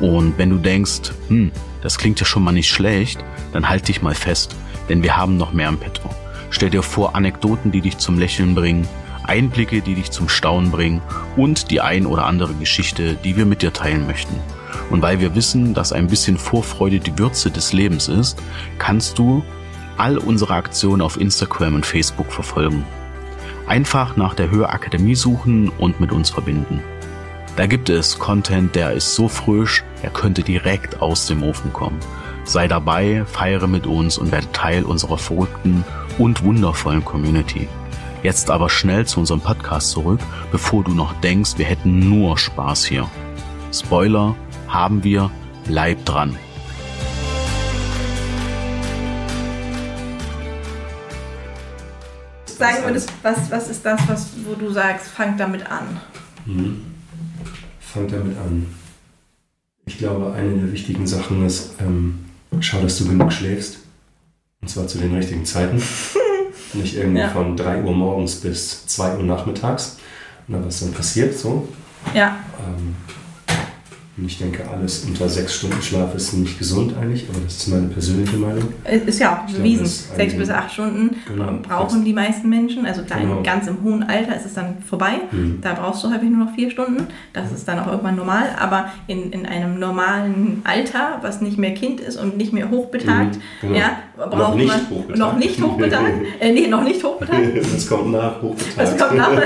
Und 0.00 0.38
wenn 0.38 0.50
du 0.50 0.56
denkst, 0.56 1.12
hm, 1.28 1.52
das 1.82 1.98
klingt 1.98 2.18
ja 2.18 2.26
schon 2.26 2.42
mal 2.42 2.52
nicht 2.52 2.68
schlecht, 2.68 3.22
dann 3.52 3.68
halt 3.68 3.86
dich 3.86 4.02
mal 4.02 4.14
fest, 4.14 4.56
denn 4.88 5.02
wir 5.02 5.16
haben 5.16 5.36
noch 5.36 5.52
mehr 5.52 5.68
im 5.68 5.78
Petto. 5.78 6.10
Stell 6.50 6.70
dir 6.70 6.82
vor 6.82 7.14
Anekdoten, 7.14 7.70
die 7.70 7.80
dich 7.80 7.98
zum 7.98 8.18
Lächeln 8.18 8.54
bringen, 8.54 8.88
Einblicke, 9.24 9.80
die 9.80 9.94
dich 9.94 10.10
zum 10.10 10.28
Staunen 10.28 10.70
bringen 10.70 11.02
und 11.36 11.70
die 11.70 11.80
ein 11.80 12.06
oder 12.06 12.26
andere 12.26 12.54
Geschichte, 12.54 13.14
die 13.14 13.36
wir 13.36 13.46
mit 13.46 13.62
dir 13.62 13.72
teilen 13.72 14.06
möchten. 14.06 14.34
Und 14.90 15.02
weil 15.02 15.20
wir 15.20 15.34
wissen, 15.34 15.74
dass 15.74 15.92
ein 15.92 16.06
bisschen 16.06 16.36
Vorfreude 16.36 17.00
die 17.00 17.18
Würze 17.18 17.50
des 17.50 17.72
Lebens 17.72 18.08
ist, 18.08 18.42
kannst 18.78 19.18
du 19.18 19.44
all 19.96 20.18
unsere 20.18 20.54
Aktionen 20.54 21.02
auf 21.02 21.20
Instagram 21.20 21.76
und 21.76 21.86
Facebook 21.86 22.32
verfolgen. 22.32 22.84
Einfach 23.66 24.16
nach 24.16 24.34
der 24.34 24.50
Hörakademie 24.50 25.14
suchen 25.14 25.68
und 25.68 26.00
mit 26.00 26.12
uns 26.12 26.30
verbinden. 26.30 26.80
Da 27.56 27.66
gibt 27.66 27.90
es 27.90 28.18
Content, 28.18 28.74
der 28.74 28.92
ist 28.92 29.14
so 29.14 29.28
frisch, 29.28 29.84
er 30.02 30.10
könnte 30.10 30.42
direkt 30.42 31.02
aus 31.02 31.26
dem 31.26 31.42
Ofen 31.42 31.72
kommen. 31.72 32.00
Sei 32.44 32.66
dabei, 32.66 33.24
feiere 33.26 33.66
mit 33.66 33.86
uns 33.86 34.18
und 34.18 34.32
werde 34.32 34.50
Teil 34.52 34.84
unserer 34.84 35.18
verrückten 35.18 35.84
und 36.18 36.42
wundervollen 36.42 37.04
Community. 37.04 37.68
Jetzt 38.22 38.50
aber 38.50 38.70
schnell 38.70 39.04
zu 39.06 39.18
unserem 39.18 39.40
Podcast 39.40 39.90
zurück, 39.90 40.20
bevor 40.52 40.84
du 40.84 40.92
noch 40.92 41.12
denkst, 41.20 41.52
wir 41.56 41.64
hätten 41.64 41.98
nur 41.98 42.38
Spaß 42.38 42.84
hier. 42.84 43.08
Spoiler 43.72 44.36
haben 44.68 45.02
wir, 45.02 45.30
bleib 45.66 46.04
dran. 46.04 46.36
sagen 52.62 52.84
würdest, 52.84 53.12
was, 53.22 53.50
was 53.50 53.68
ist 53.68 53.84
das, 53.84 54.00
was, 54.06 54.28
wo 54.44 54.54
du 54.54 54.70
sagst, 54.70 55.08
fang 55.08 55.36
damit 55.36 55.66
an? 55.66 56.00
Mhm. 56.46 56.82
Fang 57.80 58.06
damit 58.06 58.38
an. 58.38 58.72
Ich 59.84 59.98
glaube, 59.98 60.32
eine 60.32 60.58
der 60.58 60.72
wichtigen 60.72 61.08
Sachen 61.08 61.44
ist, 61.44 61.74
ähm, 61.80 62.26
schau, 62.60 62.80
dass 62.80 62.98
du 62.98 63.08
genug 63.08 63.32
schläfst. 63.32 63.80
Und 64.60 64.68
zwar 64.68 64.86
zu 64.86 64.98
den 64.98 65.12
richtigen 65.12 65.44
Zeiten. 65.44 65.82
Nicht 66.74 66.96
irgendwie 66.96 67.20
Ja. 67.20 67.28
von 67.28 67.56
3 67.56 67.82
Uhr 67.82 67.92
morgens 67.92 68.36
bis 68.36 68.86
2 68.86 69.16
Uhr 69.16 69.22
nachmittags. 69.24 69.98
Na, 70.48 70.58
was 70.64 70.80
dann 70.80 70.92
passiert 70.92 71.36
so. 71.38 71.68
Ja, 72.14 72.36
Ähm, 72.58 72.96
und 74.18 74.26
ich 74.26 74.36
denke, 74.38 74.62
alles 74.70 75.04
unter 75.06 75.26
6 75.26 75.54
Stunden 75.54 75.80
Schlaf 75.80 76.14
ist 76.14 76.34
nicht 76.34 76.58
gesund 76.58 76.92
eigentlich, 77.00 77.24
aber 77.30 77.38
das 77.44 77.56
ist 77.56 77.68
meine 77.68 77.86
persönliche 77.88 78.36
Meinung. 78.36 78.68
ist 79.06 79.18
ja 79.18 79.32
auch 79.46 79.50
bewiesen. 79.50 79.86
Sechs 79.86 80.34
bis 80.36 80.50
acht 80.50 80.70
Stunden 80.70 81.16
Genau. 81.26 81.50
brauchen 81.62 82.04
die 82.04 82.12
meisten 82.12 82.50
Menschen. 82.50 82.84
Also 82.84 83.04
klar, 83.04 83.20
Genau. 83.20 83.42
ganz 83.42 83.66
im 83.68 83.82
hohen 83.82 84.02
Alter 84.02 84.36
ist 84.36 84.44
es 84.44 84.52
dann 84.52 84.82
vorbei. 84.86 85.12
Mhm. 85.30 85.60
Da 85.62 85.72
brauchst 85.72 86.04
du 86.04 86.08
häufig 86.12 86.28
nur 86.28 86.44
noch 86.44 86.54
vier 86.54 86.70
Stunden. 86.70 87.06
Das 87.32 87.50
ist 87.52 87.66
dann 87.66 87.78
auch 87.78 87.86
irgendwann 87.86 88.16
normal. 88.16 88.48
Aber 88.60 88.90
in, 89.06 89.32
in 89.32 89.46
einem 89.46 89.78
normalen 89.78 90.60
Alter, 90.64 91.18
was 91.22 91.40
nicht 91.40 91.56
mehr 91.56 91.72
Kind 91.72 91.98
ist 92.00 92.18
und 92.18 92.36
nicht 92.36 92.52
mehr 92.52 92.68
hochbetagt, 92.70 93.36
Mhm, 93.36 93.40
genau. 93.68 93.78
ja, 93.78 93.96
braucht 94.16 94.36
Noch 94.36 94.54
nicht 94.54 94.68
man 94.68 94.90
hochbetagt. 94.90 95.18
noch 95.18 95.36
nicht 95.38 95.62
hochbetagt. 95.62 96.12
äh, 96.38 96.52
nee, 96.52 96.66
noch 96.66 96.84
nicht 96.84 97.02
hochbetagt. 97.04 97.40
Das 97.56 97.88
kommt 97.88 98.12
nach, 98.12 98.42
hochbetagt. 98.42 98.76
Das 98.78 98.98
kommt 98.98 99.16
nach. 99.16 99.30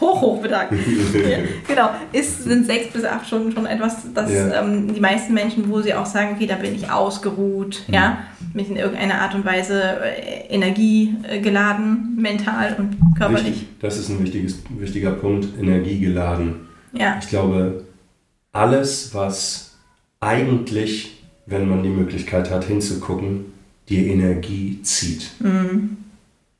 Hoch, 0.00 0.20
hochbetagt. 0.20 0.72
ja, 1.14 1.38
genau. 1.66 1.90
Ist, 2.12 2.44
sind 2.44 2.66
sechs 2.66 2.92
bis 2.92 3.04
acht 3.04 3.26
Stunden 3.26 3.50
schon 3.52 3.64
etwas, 3.66 3.96
das 4.14 4.30
Ja. 4.32 4.62
ähm, 4.62 4.92
die 4.94 5.00
meisten 5.00 5.32
Menschen, 5.32 5.70
wo 5.70 5.80
sie 5.80 5.94
auch 5.94 6.04
sagen, 6.06 6.32
okay, 6.34 6.46
da 6.46 6.56
bin 6.56 6.74
ich 6.74 6.90
ausgeruht, 6.90 7.82
Mhm. 7.88 7.94
ja, 7.94 8.18
mich 8.52 8.68
in 8.70 8.76
irgendeiner 8.76 9.20
Art 9.22 9.34
und 9.34 9.44
Weise 9.46 9.82
äh, 9.82 10.48
Energie 10.54 11.14
äh, 11.28 11.40
geladen, 11.40 12.16
mental 12.20 12.76
und 12.78 12.96
körperlich. 13.16 13.46
Wichtig, 13.46 13.68
das 13.80 13.96
ist 13.98 14.08
ein 14.10 14.22
wichtiges, 14.22 14.62
wichtiger 14.70 15.12
Punkt, 15.12 15.48
energiegeladen. 15.58 16.56
Ja, 16.92 17.18
Ich 17.20 17.28
glaube, 17.28 17.84
alles, 18.52 19.10
was 19.14 19.76
eigentlich, 20.20 21.22
wenn 21.46 21.68
man 21.68 21.82
die 21.82 21.88
Möglichkeit 21.90 22.50
hat, 22.50 22.64
hinzugucken, 22.64 23.46
dir 23.88 24.06
Energie 24.06 24.80
zieht. 24.82 25.30
Mhm. 25.40 25.96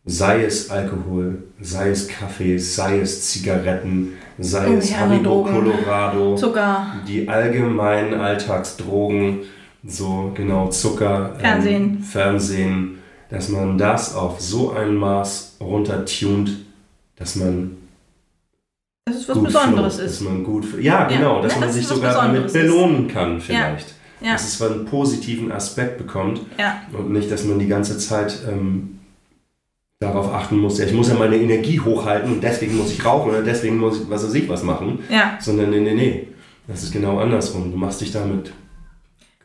Sei 0.08 0.44
es 0.44 0.70
Alkohol, 0.70 1.42
sei 1.60 1.90
es 1.90 2.06
Kaffee, 2.06 2.56
sei 2.58 3.00
es 3.00 3.28
Zigaretten, 3.28 4.12
sei 4.38 4.68
Oh, 4.68 4.74
es 4.78 4.90
ja, 4.90 4.98
Haribo. 4.98 5.42
Colorado, 5.42 6.36
Zucker, 6.36 6.94
die 7.08 7.28
allgemeinen 7.28 8.14
Alltagsdrogen, 8.14 9.40
so 9.84 10.30
genau 10.32 10.68
Zucker, 10.68 11.34
Fernsehen. 11.40 11.82
Ähm, 11.98 12.02
Fernsehen, 12.04 12.98
dass 13.30 13.48
man 13.48 13.76
das 13.78 14.14
auf 14.14 14.40
so 14.40 14.70
ein 14.72 14.94
Maß 14.94 15.56
runtertunt, 15.60 16.50
dass 17.16 17.34
man 17.34 17.76
dass 19.06 19.16
es 19.16 19.28
was 19.28 19.42
Besonderes 19.42 19.94
float, 19.96 20.06
ist. 20.06 20.20
Dass 20.20 20.28
man 20.28 20.44
gut, 20.44 20.66
ja, 20.80 20.80
Ja, 20.80 21.08
genau, 21.08 21.42
dass 21.42 21.54
ne, 21.54 21.60
man 21.60 21.72
sich 21.72 21.84
sogar 21.84 22.14
damit 22.14 22.44
Besonderes 22.44 22.52
belohnen 22.76 23.08
kann 23.08 23.40
vielleicht. 23.40 23.94
Ja. 24.20 24.32
Dass 24.34 24.46
es 24.46 24.62
einen 24.62 24.84
positiven 24.84 25.50
Aspekt 25.50 25.98
bekommt 25.98 26.40
Ja, 26.58 26.82
und 26.96 27.10
nicht, 27.12 27.28
dass 27.30 27.44
man 27.44 27.58
die 27.58 27.66
ganze 27.66 27.98
Zeit 27.98 28.38
ähm, 28.48 28.95
darauf 29.98 30.32
achten 30.32 30.58
muss, 30.58 30.78
ja, 30.78 30.84
ich 30.84 30.92
muss 30.92 31.08
ja 31.08 31.14
meine 31.14 31.36
Energie 31.36 31.80
hochhalten 31.80 32.32
und 32.32 32.42
deswegen 32.42 32.76
muss 32.76 32.92
ich 32.92 33.04
rauchen 33.04 33.30
oder 33.30 33.42
deswegen 33.42 33.78
muss 33.78 34.00
ich 34.00 34.10
was 34.10 34.24
weiß 34.24 34.34
ich 34.34 34.48
was 34.48 34.62
machen, 34.62 34.98
ja. 35.08 35.38
sondern 35.40 35.70
nee, 35.70 35.80
nee, 35.80 35.94
nee. 35.94 36.28
Das 36.68 36.82
ist 36.82 36.92
genau 36.92 37.18
andersrum. 37.18 37.70
Du 37.70 37.78
machst 37.78 38.00
dich 38.00 38.10
damit 38.10 38.52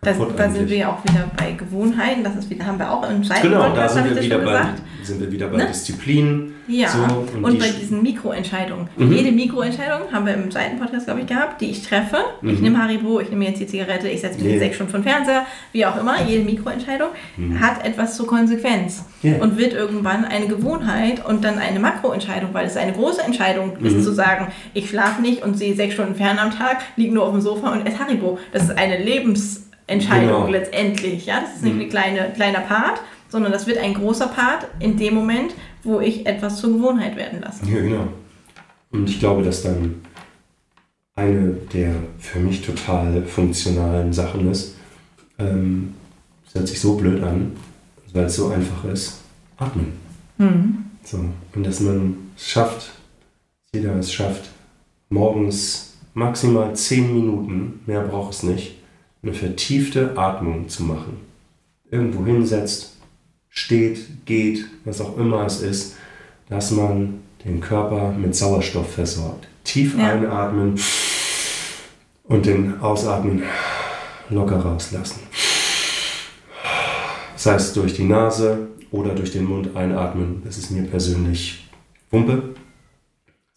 Kaputt 0.03 0.33
da 0.35 0.49
sind 0.49 0.67
wir 0.67 0.77
ja 0.77 0.89
auch 0.89 1.03
wieder 1.03 1.29
bei 1.37 1.51
Gewohnheiten. 1.51 2.23
Das 2.23 2.35
ist 2.35 2.49
wieder, 2.49 2.65
haben 2.65 2.79
wir 2.79 2.91
auch 2.91 3.07
im 3.07 3.23
zweiten 3.23 3.43
Genau, 3.49 3.69
da 3.75 3.87
sind 3.87 4.07
ich 4.07 4.15
wir, 4.15 4.21
wieder 4.23 4.37
bei, 4.39 4.45
gesagt. 4.45 4.81
sind 5.03 5.21
wir 5.21 5.31
wieder 5.31 5.47
bei 5.47 5.57
Ne? 5.57 5.67
Disziplin. 5.67 6.53
Ja, 6.67 6.87
So, 6.89 7.03
und, 7.37 7.43
und 7.43 7.53
die 7.53 7.57
bei 7.59 7.67
diesen 7.69 8.01
Mikroentscheidungen. 8.01 8.87
Mhm. 8.97 9.11
Jede 9.13 9.31
Mikroentscheidung 9.31 10.11
haben 10.11 10.25
wir 10.25 10.33
im 10.33 10.49
zweiten 10.49 10.79
Podcast, 10.79 11.05
glaube 11.05 11.19
ich, 11.19 11.27
gehabt, 11.27 11.61
die 11.61 11.69
ich 11.69 11.83
treffe. 11.87 12.17
Ich 12.41 12.57
Mhm. 12.57 12.61
nehme 12.63 12.77
Haribo, 12.83 13.19
ich 13.19 13.29
nehme 13.29 13.45
jetzt 13.45 13.59
die 13.59 13.67
Zigarette, 13.67 14.07
ich 14.07 14.21
setze 14.21 14.41
mich 14.41 14.53
in 14.53 14.57
sechs 14.59 14.73
Stunden 14.75 14.91
vom 14.91 15.03
Fernseher, 15.03 15.45
wie 15.71 15.85
auch 15.85 15.95
immer. 15.99 16.19
Jede 16.27 16.43
Mikroentscheidung 16.45 17.09
Mhm. 17.37 17.59
hat 17.59 17.85
etwas 17.85 18.17
zur 18.17 18.25
Konsequenz 18.25 19.05
Ja. 19.21 19.35
und 19.39 19.59
wird 19.59 19.73
irgendwann 19.73 20.25
eine 20.25 20.47
Gewohnheit 20.47 21.23
und 21.23 21.43
dann 21.43 21.59
eine 21.59 21.79
Makroentscheidung, 21.79 22.55
weil 22.55 22.65
es 22.65 22.75
eine 22.75 22.93
große 22.93 23.21
Entscheidung 23.21 23.73
Mhm. 23.79 23.85
ist, 23.85 24.03
zu 24.03 24.11
sagen, 24.13 24.47
ich 24.73 24.89
schlafe 24.89 25.21
nicht 25.21 25.43
und 25.43 25.59
sehe 25.59 25.75
sechs 25.75 25.93
Stunden 25.93 26.15
fern 26.15 26.39
am 26.39 26.49
Tag, 26.49 26.77
liege 26.95 27.13
nur 27.13 27.25
auf 27.25 27.33
dem 27.33 27.41
Sofa 27.41 27.71
und 27.71 27.85
esse 27.85 27.99
Haribo. 27.99 28.39
Das 28.51 28.63
ist 28.63 28.75
eine 28.75 28.97
Lebensentscheidung 29.87 30.27
Genau. 30.45 30.47
letztendlich. 30.47 31.25
Ja? 31.25 31.41
Das 31.41 31.55
ist 31.55 31.63
nicht 31.63 31.75
Mhm. 31.75 31.81
ein 31.81 31.89
kleine, 31.89 32.31
kleiner 32.33 32.61
Part, 32.61 33.01
sondern 33.29 33.51
das 33.51 33.67
wird 33.67 33.77
ein 33.79 33.93
großer 33.93 34.27
Part 34.27 34.67
in 34.79 34.97
dem 34.97 35.15
Moment, 35.15 35.53
wo 35.83 35.99
ich 35.99 36.25
etwas 36.25 36.59
zur 36.59 36.73
Gewohnheit 36.73 37.15
werden 37.15 37.41
lasse. 37.41 37.65
Ja, 37.65 37.81
genau. 37.81 38.07
Und 38.91 39.09
ich 39.09 39.19
glaube, 39.19 39.43
dass 39.43 39.63
dann 39.63 39.95
eine 41.15 41.53
der 41.73 41.93
für 42.19 42.39
mich 42.39 42.61
total 42.61 43.23
funktionalen 43.25 44.11
Sachen 44.13 44.49
ist, 44.51 44.75
ähm, 45.39 45.93
es 46.47 46.55
hört 46.55 46.67
sich 46.67 46.79
so 46.79 46.95
blöd 46.95 47.23
an, 47.23 47.53
weil 48.13 48.25
es 48.25 48.35
so 48.35 48.49
einfach 48.49 48.83
ist, 48.85 49.21
atmen. 49.57 49.93
Mhm. 50.37 50.85
So. 51.03 51.19
Und 51.55 51.65
dass 51.65 51.79
man 51.79 52.15
es 52.37 52.47
schafft, 52.49 52.91
jeder 53.73 53.95
es 53.95 54.11
schafft, 54.11 54.49
morgens 55.09 55.93
maximal 56.13 56.75
10 56.75 57.13
Minuten, 57.13 57.79
mehr 57.85 58.01
braucht 58.01 58.33
es 58.33 58.43
nicht, 58.43 58.75
eine 59.23 59.33
vertiefte 59.33 60.17
Atmung 60.17 60.67
zu 60.69 60.83
machen. 60.83 61.17
Irgendwo 61.89 62.25
hinsetzt, 62.25 62.97
steht, 63.49 64.25
geht, 64.25 64.65
was 64.85 65.01
auch 65.01 65.17
immer 65.17 65.45
es 65.45 65.61
ist, 65.61 65.95
dass 66.49 66.71
man 66.71 67.19
den 67.45 67.59
Körper 67.59 68.11
mit 68.11 68.35
Sauerstoff 68.35 68.93
versorgt. 68.93 69.47
Tief 69.63 69.97
Ja. 69.97 70.13
einatmen 70.13 70.79
und 72.23 72.45
den 72.45 72.79
Ausatmen 72.81 73.43
locker 74.29 74.57
rauslassen. 74.57 75.19
Sei 77.35 77.55
es 77.55 77.73
durch 77.73 77.93
die 77.93 78.03
Nase 78.03 78.67
oder 78.91 79.13
durch 79.15 79.31
den 79.31 79.45
Mund 79.45 79.75
einatmen. 79.75 80.41
Das 80.45 80.57
ist 80.57 80.71
mir 80.71 80.83
persönlich 80.83 81.67
Wumpe. 82.11 82.55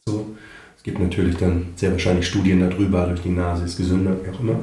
So. 0.06 0.34
Es 0.76 0.82
gibt 0.82 0.98
natürlich 0.98 1.36
dann 1.36 1.68
sehr 1.76 1.92
wahrscheinlich 1.92 2.26
Studien 2.26 2.60
darüber, 2.60 3.06
durch 3.06 3.22
die 3.22 3.30
Nase 3.30 3.64
ist 3.64 3.76
gesünder, 3.76 4.16
wie 4.22 4.30
auch 4.30 4.40
immer. 4.40 4.60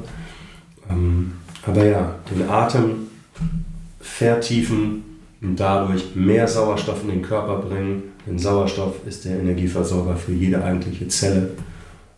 Ähm, 0.91 1.33
aber 1.65 1.85
ja, 1.85 2.15
den 2.29 2.49
Atem 2.49 3.07
vertiefen 3.99 5.03
und 5.41 5.59
dadurch 5.59 6.15
mehr 6.15 6.47
Sauerstoff 6.47 7.03
in 7.03 7.09
den 7.09 7.21
Körper 7.21 7.57
bringen. 7.57 8.03
Denn 8.25 8.37
Sauerstoff 8.37 8.95
ist 9.07 9.25
der 9.25 9.39
Energieversorger 9.39 10.15
für 10.15 10.33
jede 10.33 10.63
eigentliche 10.63 11.07
Zelle. 11.07 11.51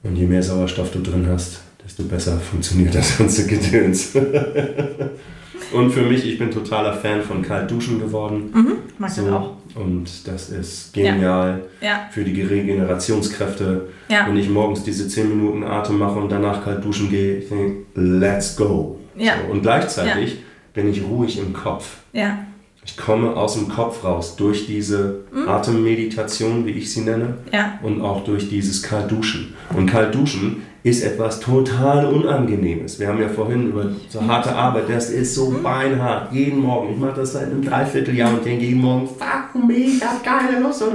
Und 0.04 0.16
je 0.16 0.26
mehr 0.26 0.44
Sauerstoff 0.44 0.92
du 0.92 1.00
drin 1.02 1.28
hast, 1.30 1.62
desto 1.84 2.04
besser 2.04 2.38
funktioniert 2.38 2.94
das 2.96 3.18
ganze 3.18 3.48
Gedöns. 3.48 4.12
und 5.72 5.92
für 5.92 6.02
mich, 6.02 6.26
ich 6.28 6.38
bin 6.40 6.52
totaler 6.52 6.94
Fan 6.94 7.22
von 7.22 7.42
Kaltduschen 7.42 8.00
geworden. 8.00 8.52
Mhm. 8.54 8.72
Mag 8.98 9.10
das 9.10 9.16
So, 9.26 9.32
auch. 9.32 9.52
Und 9.76 10.06
das 10.28 10.50
ist 10.50 10.94
genial 10.94 11.62
Ja, 11.82 12.08
für 12.12 12.24
die 12.24 12.42
Regenerationskräfte. 12.42 13.88
ja, 14.10 14.28
Wenn 14.28 14.38
ich 14.38 14.50
morgens 14.50 14.84
diese 14.84 15.08
10 15.08 15.30
Minuten 15.30 15.64
Atem 15.64 15.98
mache 15.98 16.20
und 16.20 16.32
danach 16.32 16.64
kalt 16.64 16.84
duschen 16.84 17.10
gehe, 17.10 17.38
ich 17.38 17.50
denke, 17.50 17.84
let's 17.96 18.56
go. 18.56 19.00
Ja. 19.16 19.34
So, 19.46 19.52
und 19.52 19.62
gleichzeitig 19.62 20.38
bin 20.74 20.90
ich 20.90 21.04
ruhig 21.04 21.40
im 21.40 21.54
Kopf. 21.54 21.98
ja, 22.14 22.40
Ich 22.86 22.98
komme 22.98 23.36
aus 23.36 23.54
dem 23.56 23.70
Kopf 23.70 24.04
raus 24.04 24.36
durch 24.36 24.66
diese 24.68 25.22
Mhm. 25.32 25.48
Atemmeditation, 25.50 26.66
wie 26.66 26.72
ich 26.72 26.92
sie 26.94 27.02
nenne, 27.02 27.38
ja, 27.52 27.80
und 27.82 28.02
auch 28.02 28.24
durch 28.26 28.50
dieses 28.50 28.84
Kaltduschen. 28.84 29.54
Und 29.76 29.86
Kaltduschen 29.88 30.64
ist 30.84 31.02
etwas 31.04 31.40
total 31.40 32.06
Unangenehmes. 32.08 33.00
Wir 33.00 33.08
haben 33.08 33.22
ja 33.22 33.30
vorhin 33.30 33.70
über 33.70 33.86
so 34.10 34.22
harte 34.28 34.54
Arbeit, 34.54 34.84
das 34.90 35.10
ist 35.10 35.34
so 35.34 35.50
Mhm. 35.50 35.64
beinhart. 35.64 36.32
Jeden 36.34 36.60
Morgen. 36.60 36.94
Ich 36.94 37.00
mache 37.00 37.16
das 37.22 37.34
seit 37.34 37.46
einem 37.46 37.64
Dreivierteljahr 37.64 38.34
und 38.34 38.46
denke 38.46 38.66
jeden 38.66 38.82
Morgen, 38.82 39.08
fuck 39.08 39.64
me, 39.66 39.74
ich 39.76 40.04
habe 40.04 40.18
keine 40.24 40.60
Lust. 40.60 40.82
Und 40.84 40.90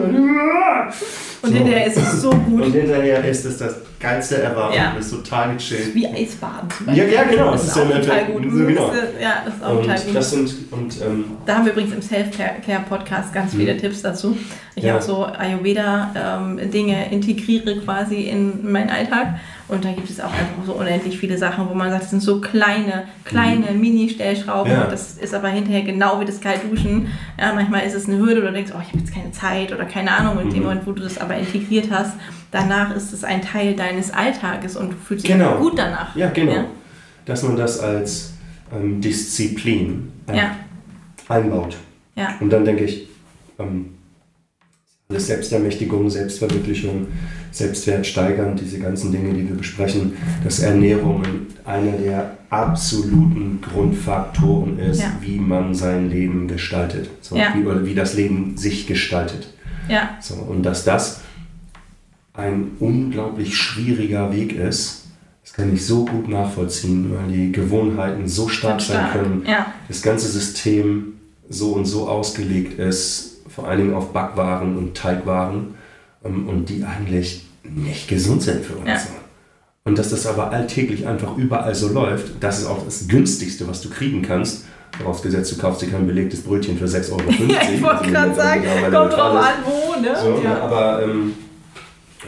So. 1.42 1.54
hinterher 1.54 1.86
ist 1.86 1.96
es 1.96 2.20
so 2.22 2.30
gut. 2.30 2.62
Und 2.62 2.72
hinterher 2.72 3.24
ist 3.24 3.44
es 3.46 3.58
das 3.58 3.76
geilste 4.00 4.42
ever 4.42 4.70
Ja. 4.74 4.92
und 4.92 5.00
ist 5.00 5.10
total 5.10 5.54
gechillt. 5.54 5.94
wie 5.94 6.06
Eisbaden 6.06 6.68
zum 6.70 6.94
Ja, 6.94 7.04
ja, 7.04 7.24
genau, 7.24 7.52
Das 7.52 7.66
das 7.66 7.70
ist 7.70 7.76
ist 7.76 7.82
auch 7.82 7.90
ja 7.90 7.98
total 8.00 8.24
gut. 8.26 8.42
So, 8.50 8.58
genau. 8.66 8.92
Ja, 9.20 9.42
das 9.44 9.54
ist 9.54 9.64
auch 9.64 9.80
total 9.80 9.96
Und 9.98 10.06
gut. 10.06 10.16
das 10.16 10.30
sind, 10.30 10.54
und 10.70 11.00
ähm, 11.02 11.24
Da 11.46 11.54
haben 11.56 11.64
wir 11.64 11.72
übrigens 11.72 11.94
im 11.94 12.02
Self-Care-Podcast 12.02 13.32
ganz 13.32 13.54
viele 13.54 13.76
Tipps 13.76 14.02
dazu. 14.02 14.36
Ich. 14.76 14.84
Ja. 14.84 14.96
auch 14.98 15.02
so 15.02 15.24
Ayurveda-Dinge 15.26 17.10
integriere 17.10 17.76
quasi 17.80 18.22
in 18.28 18.70
meinen 18.70 18.90
Alltag. 18.90 19.40
Und 19.68 19.84
da 19.84 19.90
gibt 19.92 20.08
es 20.08 20.18
auch 20.20 20.32
einfach 20.32 20.64
so 20.64 20.72
unendlich 20.74 21.18
viele 21.18 21.36
Sachen, 21.36 21.68
wo 21.68 21.74
man 21.74 21.90
sagt, 21.90 22.04
das 22.04 22.10
sind 22.10 22.22
so 22.22 22.40
kleine, 22.40 23.04
kleine 23.24 23.72
Mini-Stellschrauben. 23.72 24.72
Mhm. 24.72 24.78
Ja. 24.78 24.84
Und 24.84 24.92
das 24.92 25.18
ist 25.18 25.34
aber 25.34 25.48
hinterher 25.48 25.82
genau 25.82 26.20
wie 26.20 26.24
das 26.24 26.40
Kaltduschen. 26.40 27.08
Ja, 27.38 27.52
manchmal 27.54 27.82
ist 27.86 27.94
es 27.94 28.08
eine 28.08 28.18
Hürde 28.18 28.38
oder 28.40 28.48
du 28.48 28.54
denkst, 28.54 28.72
oh, 28.74 28.80
ich 28.80 28.88
habe 28.88 28.98
jetzt 29.00 29.12
keine 29.12 29.30
Zeit 29.32 29.72
oder 29.72 29.84
keine 29.84 30.10
Ahnung. 30.12 30.36
Und 30.38 30.42
in 30.44 30.50
dem 30.50 30.58
Mhm. 30.60 30.64
Moment, 30.68 30.86
wo 30.86 30.92
du 30.92 31.02
das 31.02 31.18
aber 31.18 31.36
integriert 31.36 31.88
hast, 31.90 32.12
danach 32.50 32.94
ist 32.94 33.12
es 33.12 33.24
ein 33.24 33.42
Teil 33.42 33.74
deines 33.76 34.10
Alltages 34.12 34.76
und 34.76 34.90
du 34.92 34.96
fühlst 34.96 35.24
dich 35.26 35.32
Genau. 35.32 35.58
gut 35.58 35.78
danach. 35.78 36.14
ja, 36.16 36.28
genau. 36.30 36.52
Ja. 36.52 36.64
Dass 37.24 37.42
man 37.42 37.56
das 37.56 37.78
als 37.80 38.32
ähm, 38.74 39.00
Disziplin 39.00 40.10
äh, 40.28 40.36
Ja, 40.36 40.56
einbaut. 41.28 41.76
ja, 42.16 42.34
Und 42.40 42.50
dann 42.50 42.64
denke 42.64 42.84
ich, 42.84 43.08
ähm, 43.58 43.94
Alles 45.10 45.26
Selbstermächtigung, 45.28 46.10
Selbstverwirklichung, 46.10 47.06
Selbstwert 47.50 48.06
steigern, 48.06 48.56
diese 48.56 48.78
ganzen 48.78 49.10
Dinge, 49.10 49.32
die 49.32 49.48
wir 49.48 49.56
besprechen, 49.56 50.12
dass 50.44 50.60
Ernährung 50.60 51.22
einer 51.64 51.92
der 51.92 52.36
absoluten 52.50 53.58
Grundfaktoren 53.62 54.78
ist, 54.78 55.00
Ja. 55.00 55.12
wie 55.22 55.38
man 55.38 55.74
sein 55.74 56.10
Leben 56.10 56.46
gestaltet. 56.46 57.08
So, 57.22 57.36
Ja. 57.36 57.54
wie, 57.54 57.64
oder 57.64 57.86
wie 57.86 57.94
das 57.94 58.14
Leben 58.14 58.58
sich 58.58 58.86
gestaltet. 58.86 59.48
Ja, 59.88 60.10
So, 60.20 60.34
und 60.34 60.62
dass 60.62 60.84
das 60.84 61.22
ein 62.38 62.72
unglaublich 62.78 63.56
schwieriger 63.56 64.32
Weg 64.32 64.52
ist, 64.56 65.04
das 65.44 65.52
kann 65.54 65.72
ich 65.74 65.84
so 65.84 66.04
gut 66.04 66.28
nachvollziehen, 66.28 67.12
weil 67.14 67.32
die 67.34 67.52
Gewohnheiten 67.52 68.28
so 68.28 68.48
stark 68.48 68.80
sein 68.80 69.10
können, 69.12 69.44
Ja. 69.46 69.66
das 69.88 70.02
ganze 70.02 70.28
System 70.28 71.14
so 71.48 71.72
und 71.72 71.86
so 71.86 72.08
ausgelegt 72.08 72.78
ist, 72.78 73.38
vor 73.48 73.66
allen 73.66 73.78
Dingen 73.80 73.94
auf 73.94 74.12
Backwaren 74.12 74.76
und 74.76 74.94
Teigwaren, 74.96 75.74
ähm, 76.24 76.48
und 76.48 76.68
die 76.68 76.84
eigentlich 76.84 77.46
nicht 77.64 78.08
gesund 78.08 78.42
sind 78.42 78.64
für 78.64 78.74
uns. 78.76 78.86
Ja. 78.88 79.00
Und 79.84 79.98
dass 79.98 80.10
das 80.10 80.26
aber 80.26 80.50
alltäglich 80.52 81.06
einfach 81.06 81.36
überall 81.36 81.74
so 81.74 81.88
läuft, 81.88 82.32
das 82.40 82.60
ist 82.60 82.66
auch 82.66 82.84
das 82.84 83.08
günstigste, 83.08 83.66
was 83.66 83.80
du 83.80 83.88
kriegen 83.90 84.22
kannst. 84.22 84.64
Vorausgesetzt, 84.98 85.52
du 85.52 85.56
kaufst 85.58 85.82
dir 85.82 85.88
kein 85.88 86.06
belegtes 86.06 86.42
Brötchen 86.42 86.76
für 86.78 86.84
6,50 86.86 87.12
Euro. 87.12 87.22
ja 87.52 87.60
ich 87.74 87.82
wollte 87.82 87.98
Also 88.00 88.10
gerade 88.12 88.34
sagen, 88.34 88.62
kommt 88.92 89.12
drauf 89.12 89.36
an, 89.36 89.52
wo, 89.64 90.00
ne? 90.00 90.16
So, 90.22 90.40
ja. 90.44 90.60
Aber 90.60 91.02
ähm, 91.04 91.32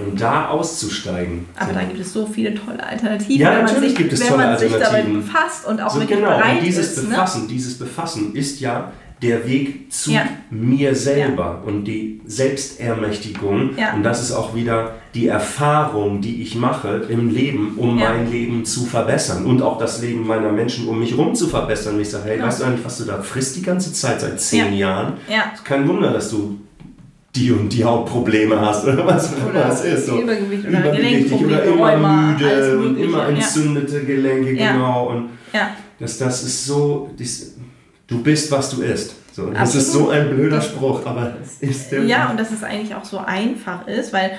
um 0.07 0.17
da 0.17 0.49
auszusteigen. 0.49 1.47
Aber 1.57 1.73
so. 1.73 1.79
da 1.79 1.85
gibt 1.85 2.01
es 2.01 2.13
so 2.13 2.27
viele 2.27 2.55
tolle 2.55 2.83
Alternativen, 2.85 3.41
Ja, 3.41 3.51
wenn 3.51 3.57
man 3.59 3.67
natürlich 3.67 3.89
sich, 3.91 3.99
gibt 3.99 4.13
es 4.13 4.21
wenn 4.21 4.29
tolle 4.29 4.45
man 4.45 4.59
sich 4.59 4.71
damit 4.73 4.85
Alternativen. 4.87 5.23
befasst 5.23 5.67
und 5.67 5.81
auch 5.81 5.91
so 5.91 6.01
wirklich 6.01 6.19
genau, 6.19 6.37
bereit 6.37 6.59
und 6.59 6.65
dieses 6.67 6.93
ist. 6.97 7.03
Ne? 7.05 7.09
Befassen, 7.11 7.49
dieses 7.49 7.79
Befassen 7.79 8.35
ist 8.35 8.61
ja 8.61 8.93
der 9.23 9.47
Weg 9.47 9.93
zu 9.93 10.13
Ja. 10.13 10.23
mir 10.51 10.95
selber 10.95 11.63
und 11.67 11.85
die 11.85 12.23
Selbstermächtigung. 12.25 13.77
Ja. 13.77 13.93
Und 13.95 14.03
das 14.03 14.23
ist 14.23 14.33
auch 14.33 14.55
wieder 14.55 14.93
die 15.15 15.29
Erfahrung, 15.29 16.21
die 16.21 16.41
ich 16.43 16.55
mache 16.55 17.03
im 17.09 17.31
Leben, 17.31 17.75
um 17.77 17.99
Ja. 17.99 18.11
mein 18.11 18.31
Leben 18.31 18.65
zu 18.65 18.87
verbessern 18.87 19.45
und 19.45 19.61
auch 19.63 19.79
das 19.79 20.01
Leben 20.01 20.27
meiner 20.27 20.51
Menschen 20.53 20.89
um 20.89 20.99
mich 21.01 21.11
herum 21.11 21.35
zu 21.35 21.49
verbessern. 21.49 21.97
Und 21.97 22.01
ich 22.01 22.11
sage, 22.11 22.25
hey, 22.31 22.39
Ja. 22.39 22.47
weißt 22.47 22.61
du 22.61 22.65
eigentlich, 22.65 22.85
was 22.85 22.99
du 22.99 23.05
da 23.05 23.21
frisst 23.23 23.57
die 23.57 23.63
ganze 23.63 23.93
Zeit, 23.93 24.21
seit 24.21 24.41
zehn 24.41 24.73
Jahren? 24.73 25.15
Ja. 25.29 25.53
Ist 25.55 25.65
kein 25.65 25.87
Wunder, 25.89 26.13
dass 26.13 26.31
du 26.31 26.59
die 27.35 27.53
und 27.53 27.69
die 27.73 27.85
Hautprobleme 27.85 28.61
hast 28.61 28.85
oder 28.85 29.07
was 29.07 29.33
auch 29.33 29.51
immer 29.51 29.67
es 29.73 29.85
ist. 29.85 30.07
So. 30.07 30.21
Übergewicht 30.21 30.67
oder 30.67 30.79
Übergewichtig 30.81 31.33
oder 31.33 31.65
immer 31.65 31.97
müde 32.33 32.79
und 32.79 32.97
immer 32.99 33.19
ja. 33.19 33.29
entzündete 33.29 34.05
Gelenke, 34.05 34.53
Ja. 34.55 34.73
genau. 34.73 35.09
Und 35.11 35.31
Ja. 35.53 35.71
das, 35.99 36.19
das 36.19 36.43
ist 36.43 36.67
so, 36.67 37.11
das, 37.19 37.53
du 38.09 38.23
bist, 38.23 38.51
was 38.51 38.71
du 38.71 38.83
isst. 38.83 39.15
So, 39.41 39.51
das 39.51 39.75
ist 39.75 39.89
Absolut. 39.89 40.09
so 40.09 40.13
ein 40.13 40.31
blöder 40.31 40.61
Spruch, 40.61 41.07
aber 41.07 41.33
es 41.43 41.57
ist 41.61 41.91
der 41.93 42.05
Ja, 42.05 42.31
und 42.31 42.39
dass 42.39 42.51
es 42.51 42.63
eigentlich 42.63 42.95
auch 42.95 43.05
so 43.05 43.19
einfach 43.19 43.87
ist, 43.87 44.13
weil 44.13 44.33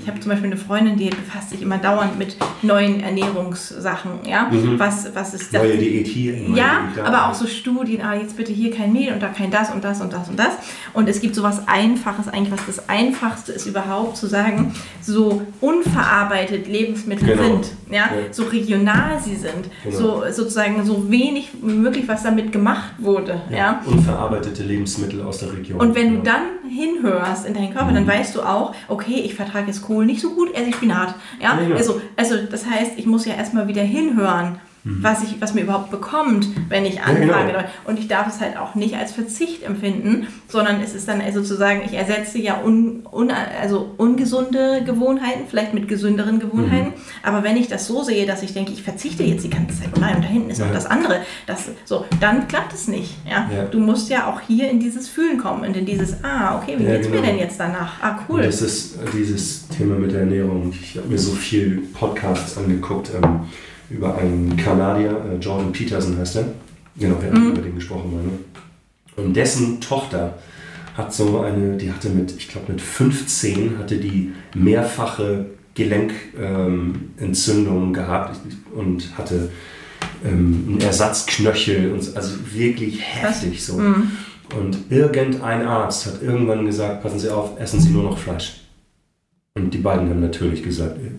ich 0.00 0.08
habe 0.08 0.18
zum 0.20 0.30
Beispiel 0.30 0.46
eine 0.50 0.56
Freundin, 0.56 0.96
die 0.96 1.10
befasst 1.10 1.50
sich 1.50 1.60
immer 1.62 1.78
dauernd 1.78 2.18
mit 2.18 2.36
neuen 2.62 3.00
Ernährungssachen, 3.00 4.10
ja. 4.26 4.50
Was, 4.78 5.14
was 5.14 5.34
ist 5.34 5.52
das? 5.54 5.62
neue 5.62 5.76
Diät 5.76 6.06
hier. 6.06 6.36
neue 6.36 6.58
Ja, 6.58 6.80
Diät 6.94 7.04
aber 7.04 7.28
auch 7.28 7.34
so 7.34 7.46
Studien, 7.46 8.00
ah, 8.02 8.14
jetzt 8.14 8.36
bitte 8.36 8.52
hier 8.52 8.70
kein 8.74 8.92
Mehl 8.92 9.12
und 9.12 9.22
da 9.22 9.28
kein 9.28 9.50
das 9.50 9.70
und 9.70 9.84
das 9.84 10.00
und 10.00 10.12
das 10.12 10.28
und 10.28 10.38
das. 10.38 10.52
Und 10.94 11.08
es 11.08 11.20
gibt 11.20 11.34
so 11.34 11.42
was 11.42 11.66
Einfaches, 11.68 12.28
eigentlich 12.28 12.52
was 12.52 12.66
das 12.66 12.88
Einfachste 12.88 13.52
ist 13.52 13.66
überhaupt 13.66 14.16
zu 14.16 14.26
sagen, 14.26 14.72
so 15.02 15.42
unverarbeitet 15.60 16.66
Lebensmittel 16.68 17.26
Genau. 17.28 17.42
sind, 17.42 17.66
ja? 17.90 17.96
Ja. 17.96 18.08
so 18.30 18.44
regional 18.44 19.18
sie 19.22 19.36
sind, 19.36 19.68
Genau. 19.84 19.96
so 19.96 20.22
sozusagen 20.30 20.84
so 20.84 21.10
wenig 21.10 21.50
wie 21.62 21.74
möglich, 21.74 22.04
was 22.06 22.22
damit 22.22 22.52
gemacht 22.52 22.94
wurde, 22.98 23.40
ja. 23.50 23.80
Unverarbeitete 24.46 24.62
Lebensmittel 24.68 25.22
aus 25.22 25.38
der 25.38 25.52
Region. 25.52 25.80
Und 25.80 25.94
wenn 25.94 26.14
du 26.16 26.22
dann 26.22 26.42
hinhörst 26.68 27.46
in 27.46 27.54
deinen 27.54 27.72
Körper, 27.72 27.90
Mhm. 27.90 27.94
dann 27.96 28.06
weißt 28.06 28.34
du 28.34 28.42
auch, 28.42 28.74
okay, 28.88 29.20
ich 29.24 29.34
vertrage 29.34 29.66
jetzt 29.66 29.82
Kohl 29.82 30.06
nicht 30.06 30.20
so 30.20 30.30
gut, 30.34 30.54
esse 30.54 30.68
ich 30.68 30.76
Spinat. 30.76 31.14
Ja? 31.40 31.58
Ja. 31.60 31.74
Also, 31.76 32.00
also 32.16 32.36
das 32.50 32.66
heißt, 32.66 32.92
ich 32.96 33.06
muss 33.06 33.24
ja 33.26 33.34
erstmal 33.34 33.68
wieder 33.68 33.82
hinhören, 33.82 34.58
Mhm. 34.86 35.02
was, 35.02 35.22
ich, 35.24 35.40
was 35.40 35.52
mir 35.54 35.62
überhaupt 35.62 35.90
bekommt, 35.90 36.46
wenn 36.68 36.84
ich 36.86 37.00
anfange. 37.02 37.52
genau. 37.52 37.64
Und 37.84 37.98
ich 37.98 38.06
darf 38.06 38.28
es 38.28 38.40
halt 38.40 38.56
auch 38.56 38.74
nicht 38.76 38.94
als 38.94 39.10
Verzicht 39.12 39.64
empfinden, 39.64 40.28
sondern 40.48 40.80
es 40.80 40.94
ist 40.94 41.08
dann 41.08 41.20
also 41.20 41.42
sozusagen, 41.42 41.82
ich 41.84 41.92
ersetze 41.94 42.38
ja 42.38 42.60
un, 42.64 43.04
un, 43.12 43.30
also 43.60 43.92
ungesunde 43.96 44.82
Gewohnheiten, 44.84 45.40
vielleicht 45.48 45.74
mit 45.74 45.88
gesünderen 45.88 46.38
Gewohnheiten. 46.38 46.88
Mhm. 46.90 46.92
Aber 47.24 47.42
wenn 47.42 47.56
ich 47.56 47.66
das 47.68 47.86
so 47.86 48.02
sehe, 48.04 48.26
dass 48.26 48.42
ich 48.42 48.52
denke, 48.54 48.70
ich 48.72 48.82
verzichte 48.82 49.24
jetzt 49.24 49.44
die 49.44 49.50
ganze 49.50 49.78
Zeit, 49.80 49.88
oh 49.96 50.00
nein, 50.00 50.16
und 50.16 50.24
da 50.24 50.28
hinten 50.28 50.50
ist 50.50 50.58
Ja. 50.58 50.66
auch 50.66 50.72
das 50.72 50.86
andere, 50.86 51.20
das, 51.46 51.64
so, 51.84 52.04
dann 52.20 52.46
klappt 52.48 52.72
es 52.72 52.86
nicht. 52.88 53.16
Ja? 53.28 53.50
Ja. 53.54 53.64
Du 53.64 53.80
musst 53.80 54.08
ja 54.08 54.26
auch 54.32 54.40
hier 54.40 54.70
in 54.70 54.78
dieses 54.78 55.08
Fühlen 55.08 55.38
kommen 55.38 55.64
und 55.66 55.76
in 55.76 55.84
dieses, 55.84 56.22
ah, 56.22 56.58
okay, 56.60 56.76
wie 56.78 56.84
Ja, 56.84 56.92
geht's 56.92 57.08
genau. 57.08 57.20
mir 57.20 57.26
denn 57.26 57.38
jetzt 57.38 57.58
danach? 57.58 58.00
Ah, 58.02 58.20
cool. 58.28 58.40
Und 58.40 58.46
das 58.46 58.62
ist 58.62 58.96
äh, 58.96 59.06
dieses 59.12 59.66
Thema 59.68 59.96
mit 59.96 60.12
der 60.12 60.20
Ernährung. 60.20 60.72
Ich 60.80 60.96
habe 60.96 61.08
mir 61.08 61.18
so 61.18 61.32
viel 61.32 61.82
Podcasts 61.92 62.56
angeguckt 62.56 63.10
ähm, 63.20 63.40
über 63.90 64.16
einen 64.16 64.56
Kanadier, 64.56 65.10
äh, 65.10 65.36
Jordan 65.36 65.72
Peterson 65.72 66.16
heißt 66.18 66.36
er. 66.36 66.44
Genau, 66.98 67.20
wir 67.20 67.30
haben 67.30 67.52
über 67.52 67.60
den 67.62 67.74
gesprochen. 67.74 68.14
Mal, 68.14 68.22
ne? 68.22 68.30
Und 69.16 69.34
dessen 69.34 69.80
Tochter 69.80 70.38
hat 70.96 71.12
so 71.12 71.40
eine, 71.40 71.76
die 71.76 71.92
hatte 71.92 72.08
mit, 72.08 72.34
ich 72.36 72.48
glaube 72.48 72.72
mit 72.72 72.80
15, 72.80 73.78
hatte 73.78 73.98
die 73.98 74.32
mehrfache 74.54 75.46
Gelenkentzündung 75.74 77.92
gehabt 77.92 78.40
und 78.74 79.18
hatte 79.18 79.50
ähm, 80.24 80.64
einen 80.68 80.80
Ersatzknöchel 80.80 81.92
und 81.92 82.02
so, 82.02 82.16
also 82.16 82.36
wirklich 82.52 83.02
heftig 83.02 83.62
so. 83.62 83.78
Und 84.54 84.90
irgendein 84.90 85.66
Arzt 85.66 86.06
hat 86.06 86.22
irgendwann 86.22 86.64
gesagt, 86.64 87.02
passen 87.02 87.18
Sie 87.18 87.28
auf, 87.30 87.60
essen 87.60 87.80
Sie 87.80 87.90
nur 87.90 88.04
noch 88.04 88.16
Fleisch. 88.16 88.62
Und 89.54 89.74
die 89.74 89.78
beiden 89.78 90.08
haben 90.08 90.20
natürlich 90.20 90.62
gesagt, 90.62 90.96
äh, 90.98 91.10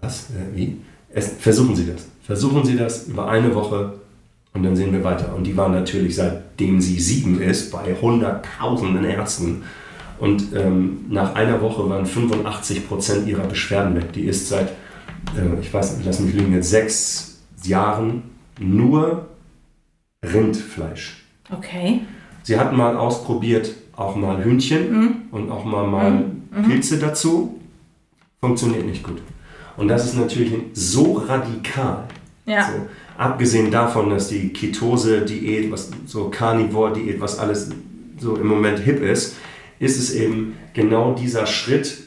was, 0.00 0.30
äh, 0.30 0.54
wie? 0.54 0.76
Essen, 1.14 1.38
versuchen 1.38 1.76
Sie 1.76 1.86
das. 1.86 2.06
Versuchen 2.22 2.64
Sie 2.64 2.76
das 2.76 3.06
über 3.06 3.28
eine 3.28 3.54
Woche 3.54 3.94
und 4.54 4.62
dann 4.62 4.76
sehen 4.76 4.92
wir 4.92 5.02
weiter. 5.02 5.34
Und 5.34 5.44
die 5.44 5.56
waren 5.56 5.72
natürlich, 5.72 6.14
seitdem 6.14 6.80
sie 6.80 7.00
sieben 7.00 7.42
ist, 7.42 7.72
bei 7.72 7.94
hunderttausenden 8.00 9.04
Ärzten. 9.04 9.64
Und 10.20 10.54
ähm, 10.54 11.06
nach 11.08 11.34
einer 11.34 11.60
Woche 11.60 11.88
waren 11.90 12.06
85 12.06 12.86
Prozent 12.88 13.26
ihrer 13.26 13.42
Beschwerden 13.42 13.96
weg. 13.96 14.12
Die 14.12 14.22
ist 14.22 14.48
seit, 14.48 14.68
äh, 15.36 15.60
ich 15.60 15.74
weiß 15.74 15.96
nicht, 15.96 16.06
lass 16.06 16.20
mich 16.20 16.34
lügen, 16.34 16.54
jetzt 16.54 16.70
sechs 16.70 17.40
Jahren 17.64 18.22
nur 18.60 19.26
Rindfleisch. 20.24 21.24
okay. 21.50 22.02
Sie 22.44 22.58
hatten 22.58 22.76
mal 22.76 22.96
ausprobiert, 22.96 23.74
auch 23.96 24.16
mal 24.16 24.44
Hühnchen 24.44 25.28
und 25.30 25.50
auch 25.50 25.64
mal, 25.64 25.86
mal 25.86 26.24
Pilze 26.66 26.98
dazu. 26.98 27.58
Funktioniert 28.38 28.84
nicht 28.84 29.02
gut. 29.02 29.22
Und 29.76 29.88
das 29.88 30.04
ist 30.06 30.16
natürlich 30.16 30.52
so 30.72 31.14
radikal. 31.14 32.04
Ja. 32.46 32.64
So, 32.66 32.72
abgesehen 33.18 33.70
davon, 33.70 34.10
dass 34.10 34.28
die 34.28 34.50
Ketose-Diät, 34.52 35.70
was 35.70 35.90
so 36.06 36.28
Carnivore-Diät, 36.30 37.20
was 37.20 37.38
alles 37.38 37.70
so 38.18 38.36
im 38.36 38.46
Moment 38.46 38.78
hip 38.80 39.02
ist, 39.02 39.36
ist 39.78 39.98
es 39.98 40.14
eben 40.14 40.54
genau 40.72 41.14
dieser 41.14 41.46
Schritt 41.46 42.04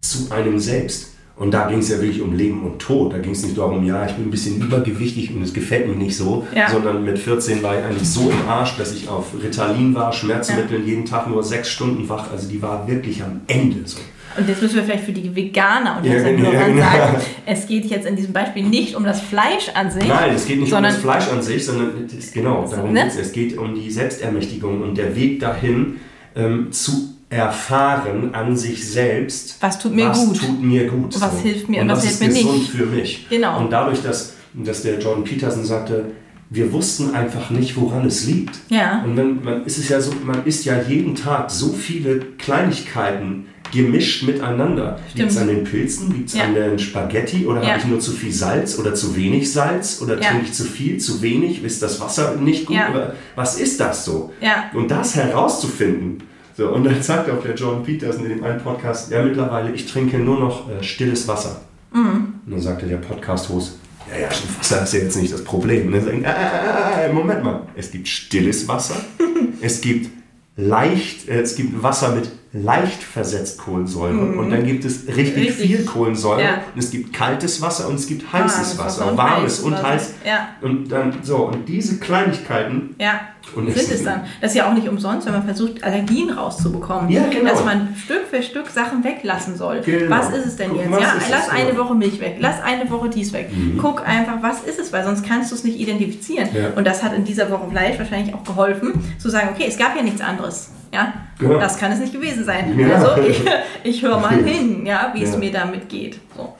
zu 0.00 0.30
einem 0.30 0.58
selbst. 0.58 1.14
Und 1.36 1.52
da 1.52 1.68
ging 1.68 1.78
es 1.78 1.88
ja 1.88 2.00
wirklich 2.00 2.20
um 2.20 2.34
Leben 2.34 2.62
und 2.64 2.80
Tod. 2.80 3.12
Da 3.12 3.18
ging 3.18 3.30
es 3.30 3.44
nicht 3.44 3.56
darum, 3.56 3.84
ja, 3.84 4.04
ich 4.06 4.12
bin 4.14 4.26
ein 4.26 4.30
bisschen 4.30 4.60
übergewichtig 4.60 5.32
und 5.34 5.42
es 5.42 5.54
gefällt 5.54 5.86
mir 5.86 5.94
nicht 5.94 6.16
so, 6.16 6.46
Ja. 6.52 6.68
sondern 6.68 7.04
mit 7.04 7.16
14 7.18 7.62
war 7.62 7.78
ich 7.78 7.84
eigentlich 7.84 8.08
so 8.08 8.28
im 8.28 8.48
Arsch, 8.48 8.76
dass 8.76 8.92
ich 8.92 9.08
auf 9.08 9.26
Ritalin 9.40 9.94
war, 9.94 10.12
Schmerzmittel, 10.12 10.80
jeden 10.84 11.04
Tag 11.04 11.28
nur 11.28 11.44
sechs 11.44 11.68
Stunden 11.68 12.08
wach. 12.08 12.32
Also 12.32 12.48
die 12.48 12.60
war 12.60 12.88
wirklich 12.88 13.22
am 13.22 13.40
Ende 13.46 13.82
so. 13.84 13.98
Und 14.38 14.48
jetzt 14.48 14.62
müssen 14.62 14.76
wir 14.76 14.84
vielleicht 14.84 15.04
für 15.04 15.12
die 15.12 15.34
Veganer 15.34 15.98
und 15.98 16.04
Ja, 16.04 16.22
genau, 16.22 16.50
genau. 16.50 16.80
sagen, 16.80 17.16
es 17.46 17.66
geht 17.66 17.86
jetzt 17.86 18.06
in 18.06 18.16
diesem 18.16 18.32
Beispiel 18.32 18.64
nicht 18.64 18.94
um 18.94 19.04
das 19.04 19.20
Fleisch 19.20 19.70
an 19.74 19.90
sich. 19.90 20.06
Nein, 20.06 20.32
es 20.34 20.46
geht 20.46 20.60
nicht 20.60 20.72
um 20.72 20.82
das 20.82 20.96
Fleisch 20.96 21.28
an 21.28 21.42
sich, 21.42 21.64
sondern 21.64 22.06
genau, 22.32 22.68
darum 22.70 22.92
ne? 22.92 23.04
geht 23.04 23.20
es. 23.20 23.32
Geht 23.32 23.58
um 23.58 23.74
die 23.74 23.90
Selbstermächtigung 23.90 24.82
und 24.82 24.96
der 24.96 25.16
Weg 25.16 25.40
dahin 25.40 25.96
ähm, 26.36 26.70
zu 26.70 27.14
erfahren 27.30 28.34
an 28.34 28.56
sich 28.56 28.88
selbst, 28.88 29.58
Was 29.60 29.78
tut 29.78 29.94
mir 29.94 30.08
was 30.08 30.24
gut. 30.24 30.40
tut 30.40 30.62
mir 30.62 30.86
gut. 30.86 31.20
Was 31.20 31.40
hilft 31.40 31.68
mir 31.68 31.82
und 31.82 31.88
was 31.90 32.04
ist 32.04 32.22
hilft 32.22 32.34
mir 32.34 32.42
gesund 32.42 32.58
nicht. 32.58 32.70
für 32.70 32.86
mich. 32.86 33.26
Genau. 33.28 33.60
Und 33.60 33.70
dadurch, 33.70 34.02
dass, 34.02 34.34
dass 34.54 34.82
der 34.82 34.98
Jordan 34.98 35.24
Peterson 35.24 35.64
sagte, 35.64 36.12
wir 36.50 36.72
wussten 36.72 37.14
einfach 37.14 37.50
nicht, 37.50 37.76
woran 37.76 38.06
es 38.06 38.24
liegt. 38.24 38.58
Ja. 38.70 39.02
Und 39.04 39.16
wenn, 39.16 39.44
man 39.44 39.66
ist 39.66 39.76
es 39.76 39.90
ja 39.90 40.00
so, 40.00 40.12
man 40.24 40.46
isst 40.46 40.64
ja 40.64 40.80
jeden 40.80 41.14
Tag 41.14 41.50
so 41.50 41.72
viele 41.72 42.20
Kleinigkeiten 42.38 43.46
gemischt 43.72 44.22
miteinander. 44.24 44.98
Liegt 45.14 45.30
es 45.30 45.36
an 45.36 45.48
den 45.48 45.64
Pilzen? 45.64 46.12
Liegt 46.12 46.28
es 46.30 46.34
Ja. 46.36 46.44
an 46.44 46.54
den 46.54 46.78
Spaghetti? 46.78 47.46
Oder 47.46 47.62
Ja. 47.62 47.68
habe 47.70 47.78
ich 47.80 47.86
nur 47.86 48.00
zu 48.00 48.12
viel 48.12 48.32
Salz 48.32 48.78
oder 48.78 48.94
zu 48.94 49.14
wenig 49.16 49.52
Salz? 49.52 50.00
Oder 50.02 50.20
Ja. 50.20 50.30
trinke 50.30 50.46
ich 50.46 50.52
zu 50.52 50.64
viel, 50.64 50.98
zu 50.98 51.20
wenig? 51.22 51.62
Ist 51.64 51.82
das 51.82 52.00
Wasser 52.00 52.36
nicht 52.36 52.66
gut? 52.66 52.76
Oder 52.90 53.14
was 53.36 53.58
ist 53.60 53.80
das 53.80 54.04
so? 54.04 54.32
Und 54.74 54.90
das 54.90 55.14
herauszufinden. 55.16 56.22
So, 56.56 56.70
und 56.70 56.82
dann 56.84 57.00
sagt 57.02 57.30
auch 57.30 57.40
der 57.42 57.54
John 57.54 57.84
Peterson 57.84 58.24
in 58.24 58.30
dem 58.30 58.42
einen 58.44 58.60
Podcast, 58.60 59.12
ja 59.12 59.22
mittlerweile, 59.22 59.70
ich 59.72 59.86
trinke 59.86 60.18
nur 60.18 60.40
noch 60.40 60.68
äh, 60.68 60.82
stilles 60.82 61.28
Wasser. 61.28 61.60
Mhm. 61.92 62.00
Und 62.46 62.50
dann 62.52 62.60
sagte 62.60 62.86
der 62.86 62.96
Podcast-Host, 62.96 63.78
ja, 64.12 64.22
ja, 64.22 64.28
Wasser 64.58 64.82
ist 64.82 64.92
ja 64.94 65.00
jetzt 65.00 65.16
nicht 65.16 65.32
das 65.32 65.44
Problem. 65.44 65.92
Dann 65.92 66.04
sagen, 66.04 66.24
ah, 66.26 66.30
ah, 66.30 67.00
ah, 67.08 67.12
Moment 67.12 67.44
mal, 67.44 67.60
es 67.76 67.92
gibt 67.92 68.08
stilles 68.08 68.66
Wasser, 68.66 68.96
es 69.60 69.80
gibt 69.80 70.10
leicht, 70.56 71.28
äh, 71.28 71.40
es 71.42 71.54
gibt 71.54 71.80
Wasser 71.80 72.14
mit 72.14 72.28
leicht 72.52 73.02
versetzt 73.02 73.58
Kohlensäure 73.58 74.18
und 74.38 74.50
dann 74.50 74.64
gibt 74.64 74.84
es 74.86 75.06
richtig, 75.06 75.36
Mhm. 75.36 75.42
Richtig. 75.42 75.66
viel 75.66 75.84
Kohlensäure 75.84 76.42
Ja. 76.42 76.54
und 76.74 76.78
es 76.78 76.90
gibt 76.90 77.12
kaltes 77.12 77.60
Wasser 77.60 77.88
und 77.88 77.96
es 77.96 78.06
gibt 78.06 78.32
heißes 78.32 78.56
Warmes 78.56 78.78
Wasser, 78.78 78.84
Wasser 79.02 79.10
und 79.10 79.16
warmes 79.18 79.42
heißes 79.44 79.60
und 79.60 79.72
Wasser. 79.74 79.86
heiß. 79.88 80.14
Ja. 80.24 80.48
Und 80.62 80.88
dann 80.90 81.12
so, 81.22 81.36
und 81.48 81.68
diese 81.68 81.98
Kleinigkeiten 81.98 82.94
Ja, 82.98 83.20
Und 83.54 83.68
es 83.68 83.76
sind 83.86 83.94
es 83.94 84.04
dann. 84.04 84.22
Das 84.42 84.50
ist 84.52 84.56
ja 84.56 84.68
auch 84.68 84.74
nicht 84.74 84.88
umsonst, 84.88 85.26
wenn 85.26 85.32
man 85.34 85.44
versucht, 85.44 85.82
Allergien 85.82 86.28
rauszubekommen. 86.30 87.08
Ja, 87.10 87.22
genau. 87.30 87.50
Dass 87.50 87.64
man 87.64 87.94
Stück 87.96 88.26
für 88.30 88.42
Stück 88.42 88.68
Sachen 88.68 89.02
weglassen 89.04 89.56
soll. 89.56 89.80
Genau. 89.82 90.10
Was 90.16 90.30
ist 90.30 90.46
es 90.46 90.56
denn 90.56 90.70
Guck, 90.70 90.80
jetzt? 90.80 90.90
Ja, 91.00 91.14
lass 91.30 91.48
eine 91.50 91.70
genau. 91.70 91.84
Woche 91.84 91.94
Milch 91.94 92.20
weg, 92.20 92.36
lass 92.40 92.60
eine 92.62 92.90
Woche 92.90 93.08
dies 93.10 93.32
weg. 93.32 93.50
Guck 93.80 94.06
einfach, 94.06 94.42
was 94.42 94.60
ist 94.62 94.78
es, 94.78 94.92
weil 94.92 95.04
sonst 95.04 95.24
kannst 95.26 95.50
du 95.50 95.54
es 95.54 95.64
nicht 95.64 95.78
identifizieren. 95.78 96.48
Ja. 96.54 96.70
Und 96.76 96.86
das 96.86 97.02
hat 97.02 97.14
in 97.14 97.24
dieser 97.24 97.50
Woche 97.50 97.68
Fleisch 97.70 97.98
wahrscheinlich 97.98 98.34
auch 98.34 98.44
geholfen, 98.44 98.92
zu 99.18 99.28
sagen, 99.30 99.48
okay, 99.54 99.64
es 99.68 99.76
gab 99.78 99.96
ja 99.96 100.02
nichts 100.02 100.20
anderes. 100.20 100.70
Ja, 100.92 101.12
Genau. 101.38 101.58
das 101.58 101.78
kann 101.78 101.92
es 101.92 102.00
nicht 102.00 102.12
gewesen 102.12 102.44
sein. 102.44 102.78
Ja. 102.78 102.94
Also 102.94 103.22
ich, 103.28 103.40
ich 103.84 104.02
höre 104.02 104.18
mal 104.18 104.42
hin, 104.42 104.84
ja, 104.86 105.12
wie 105.14 105.22
es 105.22 105.32
Ja. 105.32 105.38
mir 105.38 105.52
damit 105.52 105.88
geht. 105.88 106.18
So. 106.36 106.54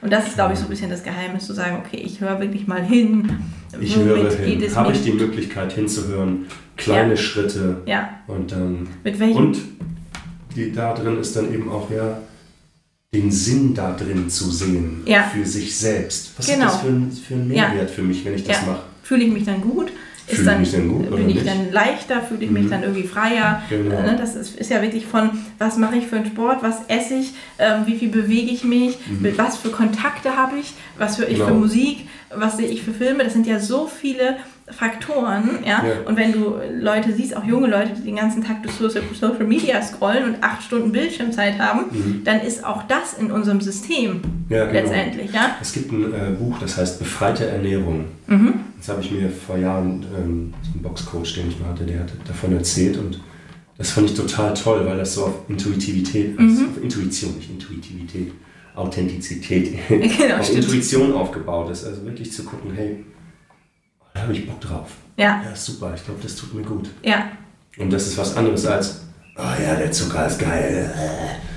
Und 0.00 0.12
das 0.12 0.28
ist, 0.28 0.34
glaube 0.34 0.52
ich, 0.52 0.58
so 0.58 0.66
ein 0.66 0.70
bisschen 0.70 0.90
das 0.90 1.02
Geheimnis, 1.02 1.46
zu 1.46 1.52
sagen, 1.54 1.82
okay, 1.84 1.96
ich 2.04 2.20
höre 2.20 2.38
wirklich 2.40 2.66
mal 2.66 2.82
hin. 2.82 3.38
Ich 3.80 3.96
höre 3.96 4.30
hin. 4.30 4.62
es 4.62 4.76
Habe 4.76 4.92
ich 4.92 5.02
die 5.02 5.12
Möglichkeit 5.12 5.72
hinzuhören, 5.72 6.46
kleine 6.76 7.10
Ja. 7.10 7.16
Schritte 7.16 7.82
Ja, 7.86 8.08
und 8.26 8.50
dann. 8.52 8.88
mit 9.04 9.18
welchem 9.18 9.36
Und 9.36 9.58
die, 10.56 10.72
da 10.72 10.94
drin 10.94 11.18
ist 11.20 11.34
dann 11.36 11.52
eben 11.52 11.68
auch 11.70 11.90
ja 11.90 12.18
den 13.12 13.30
Sinn 13.30 13.74
da 13.74 13.92
drin 13.92 14.28
zu 14.28 14.50
sehen 14.50 15.02
Ja. 15.06 15.22
für 15.24 15.44
sich 15.44 15.76
selbst. 15.76 16.32
Was 16.36 16.46
Genau. 16.46 16.66
hat 16.66 16.74
das 16.74 16.80
für, 16.82 16.88
ein- 16.88 17.10
für 17.12 17.34
einen 17.34 17.52
Ja. 17.52 17.68
Mehrwert 17.68 17.90
für 17.90 18.02
mich, 18.02 18.24
wenn 18.24 18.34
ich 18.34 18.44
das 18.44 18.66
mache? 18.66 18.80
Fühle 19.02 19.24
ich 19.24 19.32
mich 19.32 19.44
dann 19.44 19.60
gut? 19.60 19.90
Ist 20.30 20.40
ich 20.40 20.44
dann, 20.46 20.60
mich 20.60 20.72
dann 20.72 20.88
gut 20.88 21.10
bin 21.14 21.28
ich 21.28 21.34
nicht? 21.36 21.46
dann 21.48 21.72
leichter? 21.72 22.20
Fühle 22.22 22.44
ich 22.44 22.50
mich 22.50 22.64
Mhm. 22.64 22.70
dann 22.70 22.82
irgendwie 22.82 23.02
freier? 23.04 23.62
Genau. 23.68 24.00
Ne, 24.02 24.16
Das 24.18 24.34
ist, 24.34 24.56
ist 24.56 24.70
ja 24.70 24.82
wirklich 24.82 25.06
von, 25.06 25.30
was 25.58 25.76
mache 25.78 25.96
ich 25.96 26.06
für 26.06 26.16
einen 26.16 26.26
Sport, 26.26 26.62
was 26.62 26.82
esse 26.88 27.14
ich, 27.14 27.32
ähm, 27.58 27.82
wie 27.86 27.96
viel 27.96 28.08
bewege 28.10 28.50
ich 28.50 28.64
mich, 28.64 28.98
mit 29.20 29.38
was 29.38 29.56
für 29.56 29.70
Kontakte 29.70 30.36
habe 30.36 30.58
ich, 30.58 30.74
was 30.98 31.18
höre 31.18 31.28
ich 31.28 31.36
für 31.38 31.44
Mhm. 31.44 31.48
Genau. 31.48 31.60
Musik, 31.60 32.08
was 32.34 32.56
sehe 32.56 32.68
ich 32.68 32.82
für 32.82 32.92
Filme. 32.92 33.24
Das 33.24 33.32
sind 33.32 33.46
ja 33.46 33.58
so 33.58 33.86
viele 33.86 34.36
Faktoren. 34.70 35.58
Ja? 35.64 35.82
Ja. 35.84 35.94
Und 36.06 36.16
wenn 36.16 36.32
du 36.32 36.54
Leute 36.78 37.12
siehst, 37.12 37.36
auch 37.36 37.44
junge 37.44 37.68
Leute, 37.68 37.90
die 37.96 38.02
den 38.02 38.16
ganzen 38.16 38.42
Tag 38.44 38.62
durch 38.62 38.74
Social 38.74 39.44
Media 39.46 39.80
scrollen 39.82 40.24
und 40.24 40.42
acht 40.42 40.62
Stunden 40.62 40.92
Bildschirmzeit 40.92 41.58
haben, 41.58 42.22
dann 42.24 42.40
ist 42.40 42.64
auch 42.64 42.82
das 42.84 43.14
in 43.14 43.30
unserem 43.30 43.60
System 43.60 43.88
Mhm. 43.98 44.20
Ja, 44.48 44.64
genau. 44.66 44.72
letztendlich. 44.80 45.32
Ja? 45.32 45.56
Es 45.60 45.72
gibt 45.72 45.92
ein 45.92 46.12
äh, 46.14 46.30
Buch, 46.38 46.58
das 46.58 46.76
heißt 46.78 46.98
Befreite 46.98 47.46
Ernährung. 47.46 48.06
Mhm. 48.26 48.54
Das 48.78 48.88
habe 48.88 49.02
ich 49.02 49.10
mir 49.10 49.28
vor 49.30 49.58
Jahren, 49.58 50.04
ähm, 50.16 50.54
so 50.62 50.78
ein 50.78 50.82
Boxcoach, 50.82 51.34
den 51.34 51.48
ich 51.48 51.58
mal 51.60 51.68
hatte, 51.70 51.84
der 51.84 52.00
hat 52.00 52.12
davon 52.26 52.52
erzählt 52.56 52.96
und 52.96 53.20
das 53.76 53.90
fand 53.90 54.10
ich 54.10 54.16
total 54.16 54.54
toll, 54.54 54.84
weil 54.86 54.96
das 54.96 55.14
so 55.14 55.24
auf 55.26 55.34
Intuitivität, 55.48 56.38
Mhm. 56.38 56.48
also 56.48 56.64
auf 56.64 56.82
Intuition, 56.82 57.34
nicht 57.36 57.50
Intuitivität, 57.50 58.32
Authentizität, 58.74 59.74
Genau, 59.88 60.36
auf 60.38 60.44
stimmt. 60.46 60.64
Intuition 60.64 61.12
aufgebaut 61.12 61.70
ist. 61.70 61.84
Also 61.84 62.04
wirklich 62.04 62.32
zu 62.32 62.44
gucken, 62.44 62.70
hey, 62.74 63.04
habe 64.28 64.38
ich 64.38 64.46
Bock 64.46 64.60
drauf. 64.60 64.88
Ja, 65.16 65.42
Ja, 65.44 65.54
super, 65.56 65.92
ich 65.96 66.04
glaube, 66.04 66.20
das 66.22 66.36
tut 66.36 66.54
mir 66.54 66.62
gut. 66.62 66.88
ja, 67.02 67.24
Und 67.78 67.92
das 67.92 68.06
ist 68.06 68.18
was 68.18 68.36
anderes 68.36 68.66
als, 68.66 69.02
oh 69.36 69.42
ja, 69.42 69.74
der 69.74 69.90
Zucker 69.90 70.26
ist 70.26 70.38
geil. 70.38 70.90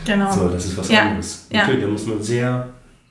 genau. 0.05 0.31
So, 0.31 0.47
das 0.49 0.65
ist 0.65 0.77
was 0.77 0.89
Ja, 0.89 1.01
anderes. 1.03 1.47
ja. 1.51 1.59
Natürlich, 1.61 1.81
da 1.83 1.87
muss 1.89 2.07
man 2.07 2.21
sehr 2.23 2.67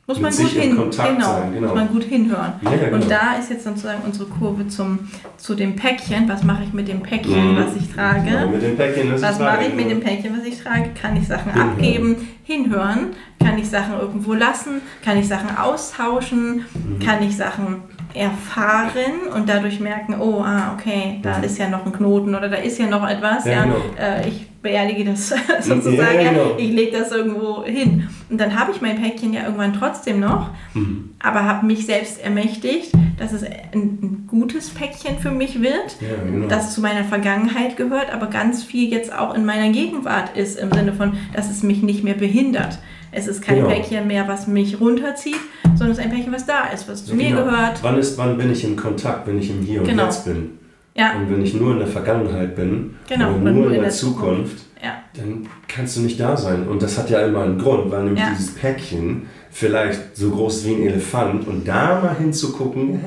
Muss 0.07 0.19
man 0.21 0.33
gut 0.33 0.53
in 0.55 0.61
hin, 0.61 0.77
Kontakt 0.77 1.09
genau, 1.17 1.33
sein. 1.35 1.53
Genau. 1.55 1.67
muss 1.69 1.77
man 1.77 1.89
gut 1.89 2.03
hinhören. 2.03 2.53
Ja, 2.63 2.71
ja, 2.73 2.77
genau. 2.89 2.97
Und 2.97 3.09
da 3.11 3.35
ist 3.39 3.51
jetzt 3.51 3.63
sozusagen 3.65 4.03
unsere 4.05 4.25
Kurve 4.29 4.67
zum, 4.67 4.99
zu 5.37 5.55
dem 5.55 5.77
Päckchen. 5.77 6.29
Was 6.29 6.43
mache 6.43 6.65
ich 6.65 6.73
mit 6.73 6.89
dem 6.89 7.01
Päckchen, 7.01 7.53
Mhm. 7.53 7.57
was 7.57 7.77
ich 7.77 7.93
trage? 7.95 8.29
Ja, 8.29 8.47
mit 8.47 8.61
dem 8.61 8.77
Päckchen, 8.77 9.11
das 9.13 9.23
Was 9.23 9.33
ist 9.35 9.39
mache 9.41 9.63
ich 9.63 9.75
mit 9.75 9.89
genau. 9.89 10.01
dem 10.01 10.01
Päckchen, 10.01 10.37
was 10.37 10.45
ich 10.45 10.61
trage? 10.61 10.91
Kann 11.01 11.17
ich 11.17 11.29
Sachen 11.29 11.53
Hinhören. 11.53 11.71
abgeben, 11.71 12.17
hinhören? 12.43 12.99
Kann 13.39 13.57
ich 13.57 13.69
Sachen 13.71 14.01
irgendwo 14.01 14.35
lassen? 14.35 14.81
Kann 15.05 15.17
ich 15.17 15.29
Sachen 15.29 15.57
austauschen? 15.57 16.65
Mhm. 16.75 16.99
Kann 16.99 17.23
ich 17.23 17.37
Sachen 17.37 17.83
erfahren 18.15 19.29
und 19.35 19.49
dadurch 19.49 19.81
merken, 19.81 20.17
oh, 20.21 20.41
ah, 20.43 20.75
okay, 20.77 21.19
da 21.23 21.39
ist 21.39 21.59
ja 21.59 21.69
noch 21.69 21.85
ein 21.87 21.93
Knoten 21.93 22.35
oder 22.35 22.49
da 22.49 22.57
ist 22.57 22.79
ja 22.79 22.87
noch 22.87 23.09
etwas. 23.09 23.45
Ja, 23.45 23.53
Ja, 23.53 23.63
genau. 23.65 23.77
äh, 23.99 24.29
ich 24.29 24.47
beerdige 24.63 25.05
das 25.05 25.29
sozusagen, 25.61 26.21
Ja, 26.21 26.31
genau. 26.31 26.55
ich 26.59 26.71
lege 26.71 26.99
das 26.99 27.13
irgendwo 27.13 27.65
hin. 27.65 28.09
Und 28.29 28.39
dann 28.41 28.59
habe 28.59 28.73
ich 28.73 28.81
mein 28.81 29.01
Päckchen 29.01 29.33
ja 29.33 29.43
irgendwann 29.45 29.73
trotzdem 29.73 30.21
noch, 30.21 30.51
Mhm. 30.75 31.11
aber 31.19 31.45
habe 31.45 31.67
mich 31.67 31.87
selbst 31.87 32.23
ermächtigt, 32.23 32.93
dass 33.19 33.33
es 33.33 33.43
ein, 33.43 33.53
ein 33.75 34.25
gutes 34.29 34.71
Päckchen 34.71 35.19
für 35.19 35.31
mich 35.31 35.61
wird 35.61 35.97
genau. 36.01 36.47
das 36.47 36.75
zu 36.75 36.81
meiner 36.81 37.05
Vergangenheit 37.05 37.77
gehört, 37.77 38.13
aber 38.13 38.27
ganz 38.29 38.63
viel 38.65 38.91
jetzt 38.91 39.13
auch 39.17 39.35
in 39.35 39.45
meiner 39.45 39.71
Gegenwart 39.71 40.37
ist, 40.37 40.59
im 40.59 40.73
Sinne 40.73 40.93
von, 40.93 41.15
dass 41.35 41.51
es 41.51 41.63
mich 41.63 41.83
nicht 41.83 42.05
mehr 42.05 42.15
behindert. 42.15 42.79
Es 43.13 43.27
ist 43.27 43.43
kein 43.43 43.57
Genau. 43.57 43.69
Päckchen 43.69 44.07
mehr, 44.07 44.27
was 44.29 44.47
mich 44.47 44.81
runterzieht, 44.81 45.37
sondern 45.77 45.91
es 45.93 45.99
ist 45.99 46.05
ein 46.05 46.11
Päckchen, 46.11 46.33
was 46.33 46.47
da 46.47 46.69
ist, 46.73 46.89
was 46.89 47.05
zu 47.05 47.15
mir 47.15 47.31
Genau. 47.31 47.45
gehört. 47.45 47.83
Wann, 47.83 47.99
ist, 47.99 48.17
wann 48.19 48.37
bin 48.39 48.51
ich 48.53 48.65
in 48.65 48.77
Kontakt, 48.77 49.27
wenn 49.27 49.39
ich 49.39 49.51
im 49.51 49.61
Hier 49.63 49.81
und 49.81 49.89
Genau. 49.89 50.05
Jetzt 50.05 50.25
bin? 50.25 50.59
Ja, 50.95 51.13
Und 51.17 51.31
wenn 51.31 51.43
ich 51.43 51.55
nur 51.55 51.73
in 51.73 51.79
der 51.79 51.87
Vergangenheit 51.87 52.57
bin 52.57 52.97
Genau, 53.09 53.31
oder 53.31 53.41
oder 53.43 53.51
nur 53.53 53.73
in 53.73 53.81
der 53.81 53.91
Zukunft, 53.91 54.65
ja, 54.83 54.95
dann 55.17 55.47
kannst 55.69 55.97
du 55.97 56.01
nicht 56.01 56.19
da 56.19 56.37
sein. 56.37 56.67
Und 56.67 56.83
das 56.83 56.99
hat 56.99 57.09
ja 57.11 57.21
immer 57.27 57.43
einen 57.43 57.59
Grund, 57.59 57.91
weil 57.91 58.05
nämlich 58.05 58.21
Ja. 58.23 58.31
dieses 58.37 58.55
Päckchen 58.55 59.23
vielleicht 59.53 60.17
so 60.17 60.31
groß 60.31 60.65
wie 60.67 60.75
ein 60.75 60.83
Elefant 60.83 61.47
und 61.47 61.67
da 61.67 62.01
mal 62.01 62.17
hinzugucken, 62.19 63.01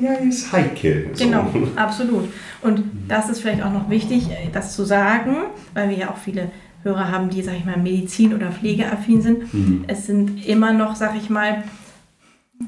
ja, 0.00 0.10
ja, 0.10 0.14
ist 0.18 0.50
heikel. 0.52 1.10
So. 1.14 1.24
genau, 1.24 1.46
absolut. 1.76 2.28
Und 2.62 2.82
das 3.08 3.28
ist 3.28 3.40
vielleicht 3.40 3.62
auch 3.62 3.72
noch 3.72 3.88
wichtig, 3.90 4.28
äh, 4.30 4.48
das 4.52 4.74
zu 4.74 4.84
sagen, 4.84 5.36
weil 5.74 5.88
wir 5.90 5.96
ja 5.96 6.10
auch 6.10 6.16
viele 6.18 6.50
Hörer 6.86 7.10
haben, 7.10 7.28
die, 7.30 7.42
sag 7.42 7.54
ich 7.56 7.64
mal, 7.64 7.76
Medizin- 7.76 8.34
oder 8.34 8.50
Pflegeaffin 8.52 9.20
sind. 9.20 9.52
Mhm. 9.52 9.84
Es 9.88 10.06
sind 10.06 10.46
immer 10.46 10.72
noch, 10.72 10.94
sag 10.96 11.16
ich 11.16 11.28
mal, 11.28 11.64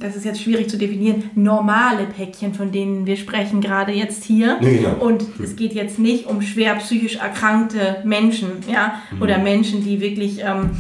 das 0.01 0.17
ist 0.17 0.25
jetzt 0.27 0.43
schwierig 0.43 0.69
zu 0.69 0.77
definieren, 0.77 1.25
normale 1.35 2.05
Päckchen, 2.05 2.53
von 2.53 2.73
denen 2.73 3.07
wir 3.07 3.17
sprechen 3.17 3.61
gerade 3.63 3.93
jetzt 3.93 4.23
hier. 4.25 4.59
Nee, 4.61 4.79
genau. 4.79 4.97
Und 5.03 5.25
es 5.43 5.57
geht 5.57 5.73
jetzt 5.73 5.99
nicht 5.99 6.27
um 6.27 6.43
schwer 6.43 6.75
psychisch 6.75 7.17
erkrankte 7.17 8.03
Menschen, 8.05 8.49
ja, 8.71 9.01
Mhm. 9.13 9.23
oder 9.23 9.39
Menschen, 9.39 9.83
die 9.85 10.01
wirklich 10.03 10.41
ähm, 10.45 10.71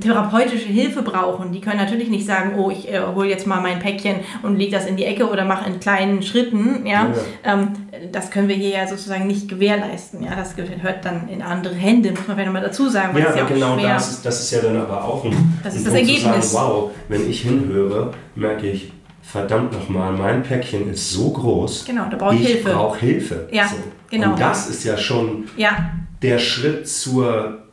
therapeutische 0.00 0.68
Hilfe 0.68 1.02
brauchen. 1.02 1.52
Die 1.52 1.60
können 1.60 1.76
natürlich 1.78 2.08
nicht 2.08 2.26
sagen, 2.26 2.54
oh, 2.58 2.70
ich 2.70 2.92
äh, 2.92 3.00
hole 3.14 3.28
jetzt 3.28 3.46
mal 3.46 3.60
mein 3.60 3.78
Päckchen 3.78 4.16
und 4.42 4.56
lege 4.56 4.72
das 4.72 4.86
in 4.86 4.96
die 4.96 5.04
Ecke 5.04 5.28
oder 5.28 5.44
mache 5.44 5.68
in 5.68 5.80
kleinen 5.80 6.22
Schritten, 6.22 6.86
ja. 6.86 7.12
Ähm, 7.44 7.72
das 8.12 8.30
können 8.30 8.48
wir 8.48 8.56
hier 8.56 8.70
ja 8.70 8.86
sozusagen 8.86 9.26
nicht 9.26 9.48
gewährleisten, 9.48 10.22
ja. 10.24 10.34
Das 10.34 10.56
gehört 10.56 11.04
dann 11.04 11.28
in 11.28 11.42
andere 11.42 11.74
Hände, 11.74 12.10
muss 12.10 12.26
man 12.26 12.36
vielleicht 12.36 12.46
nochmal 12.46 12.62
dazu 12.62 12.88
sagen, 12.88 13.16
Ja, 13.18 13.34
ja 13.36 13.44
genau 13.44 13.76
das 13.76 14.10
ist, 14.10 14.26
das 14.26 14.40
ist 14.40 14.50
ja 14.52 14.60
dann 14.60 14.76
aber 14.76 15.04
auch 15.04 15.24
ein, 15.24 15.58
Das 15.62 15.74
ein 15.74 15.78
ist 15.78 15.86
das 15.86 15.94
Ergebnis. 15.94 16.22
Zu 16.50 16.54
sagen, 16.54 16.68
wow, 16.70 16.90
wenn 17.08 17.28
ich 17.28 17.42
hinhöre, 17.42 18.12
merke 18.34 18.70
ich, 18.70 18.92
verdammt 19.22 19.72
nochmal, 19.72 20.12
mein 20.12 20.42
Päckchen 20.42 20.90
ist 20.90 21.10
so 21.10 21.30
groß. 21.30 21.84
Genau, 21.84 22.06
da 22.10 22.16
brauche 22.16 22.34
ich 22.34 22.42
ich 22.42 22.48
Hilfe. 22.48 22.70
brauche 22.70 22.98
Hilfe. 23.00 23.48
Ja, 23.52 23.70
genau. 24.10 24.30
Und 24.32 24.40
das 24.40 24.70
ist 24.70 24.84
ja 24.84 24.96
schon 24.96 25.44
Ja, 25.56 25.90
der 26.22 26.38
Schritt 26.38 26.88
zur 26.88 27.67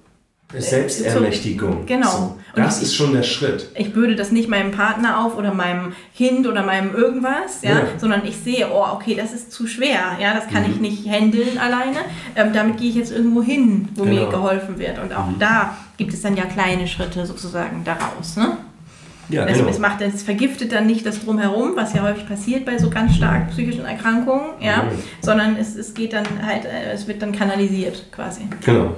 Selbstermächtigung. 0.61 1.85
Genau. 1.85 2.09
So, 2.09 2.17
Und 2.55 2.63
das 2.65 2.77
ich- 2.77 2.83
ist 2.83 2.95
schon 2.95 3.13
der 3.13 3.23
Schritt. 3.23 3.69
ich 3.75 3.93
bürde 3.93 4.15
das 4.15 4.31
nicht 4.31 4.49
meinem 4.49 4.71
Partner 4.71 5.23
auf 5.25 5.37
oder 5.37 5.53
meinem 5.53 5.93
Kind 6.15 6.47
oder 6.47 6.63
meinem 6.63 6.93
irgendwas, 6.95 7.61
ja, 7.61 7.71
Ja. 7.71 7.81
sondern 7.97 8.25
ich 8.25 8.37
sehe, 8.37 8.67
oh, 8.73 8.85
okay, 8.93 9.15
das 9.15 9.33
ist 9.33 9.51
zu 9.51 9.67
schwer, 9.67 10.17
ja, 10.21 10.33
das 10.33 10.47
kann 10.47 10.63
Mhm. 10.63 10.69
ich 10.71 10.79
nicht 10.79 11.07
handeln 11.07 11.57
alleine. 11.57 11.97
Ähm, 12.35 12.53
damit 12.53 12.77
gehe 12.77 12.89
ich 12.89 12.95
jetzt 12.95 13.11
irgendwo 13.11 13.41
hin, 13.43 13.89
wo 13.95 14.03
mir 14.05 14.21
Genau. 14.21 14.29
geholfen 14.31 14.79
wird. 14.79 14.99
Und 15.01 15.13
auch 15.13 15.27
da 15.39 15.75
gibt 15.97 16.13
es 16.13 16.21
dann 16.21 16.35
ja 16.37 16.45
kleine 16.45 16.87
Schritte 16.87 17.25
sozusagen 17.25 17.83
daraus. 17.83 18.37
Ne? 18.37 18.57
Ja, 19.27 19.45
Es, 19.45 19.57
genau. 19.57 19.69
es, 19.69 19.79
macht, 19.79 20.01
es 20.01 20.21
vergiftet 20.21 20.71
dann 20.71 20.85
nicht 20.85 21.03
das 21.03 21.19
Drumherum, 21.25 21.71
was 21.75 21.93
ja 21.93 22.03
häufig 22.03 22.27
passiert 22.27 22.63
bei 22.63 22.77
so 22.77 22.91
ganz 22.91 23.15
stark 23.15 23.49
psychischen 23.49 23.83
Erkrankungen, 23.83 24.51
ja, 24.61 24.83
Mhm. 24.83 24.99
sondern 25.21 25.55
es, 25.57 25.75
es 25.75 25.95
geht 25.95 26.13
dann 26.13 26.25
halt, 26.45 26.65
äh, 26.65 26.91
es 26.93 27.07
wird 27.07 27.23
dann 27.23 27.31
kanalisiert 27.31 28.05
quasi. 28.11 28.41
Genau. 28.63 28.91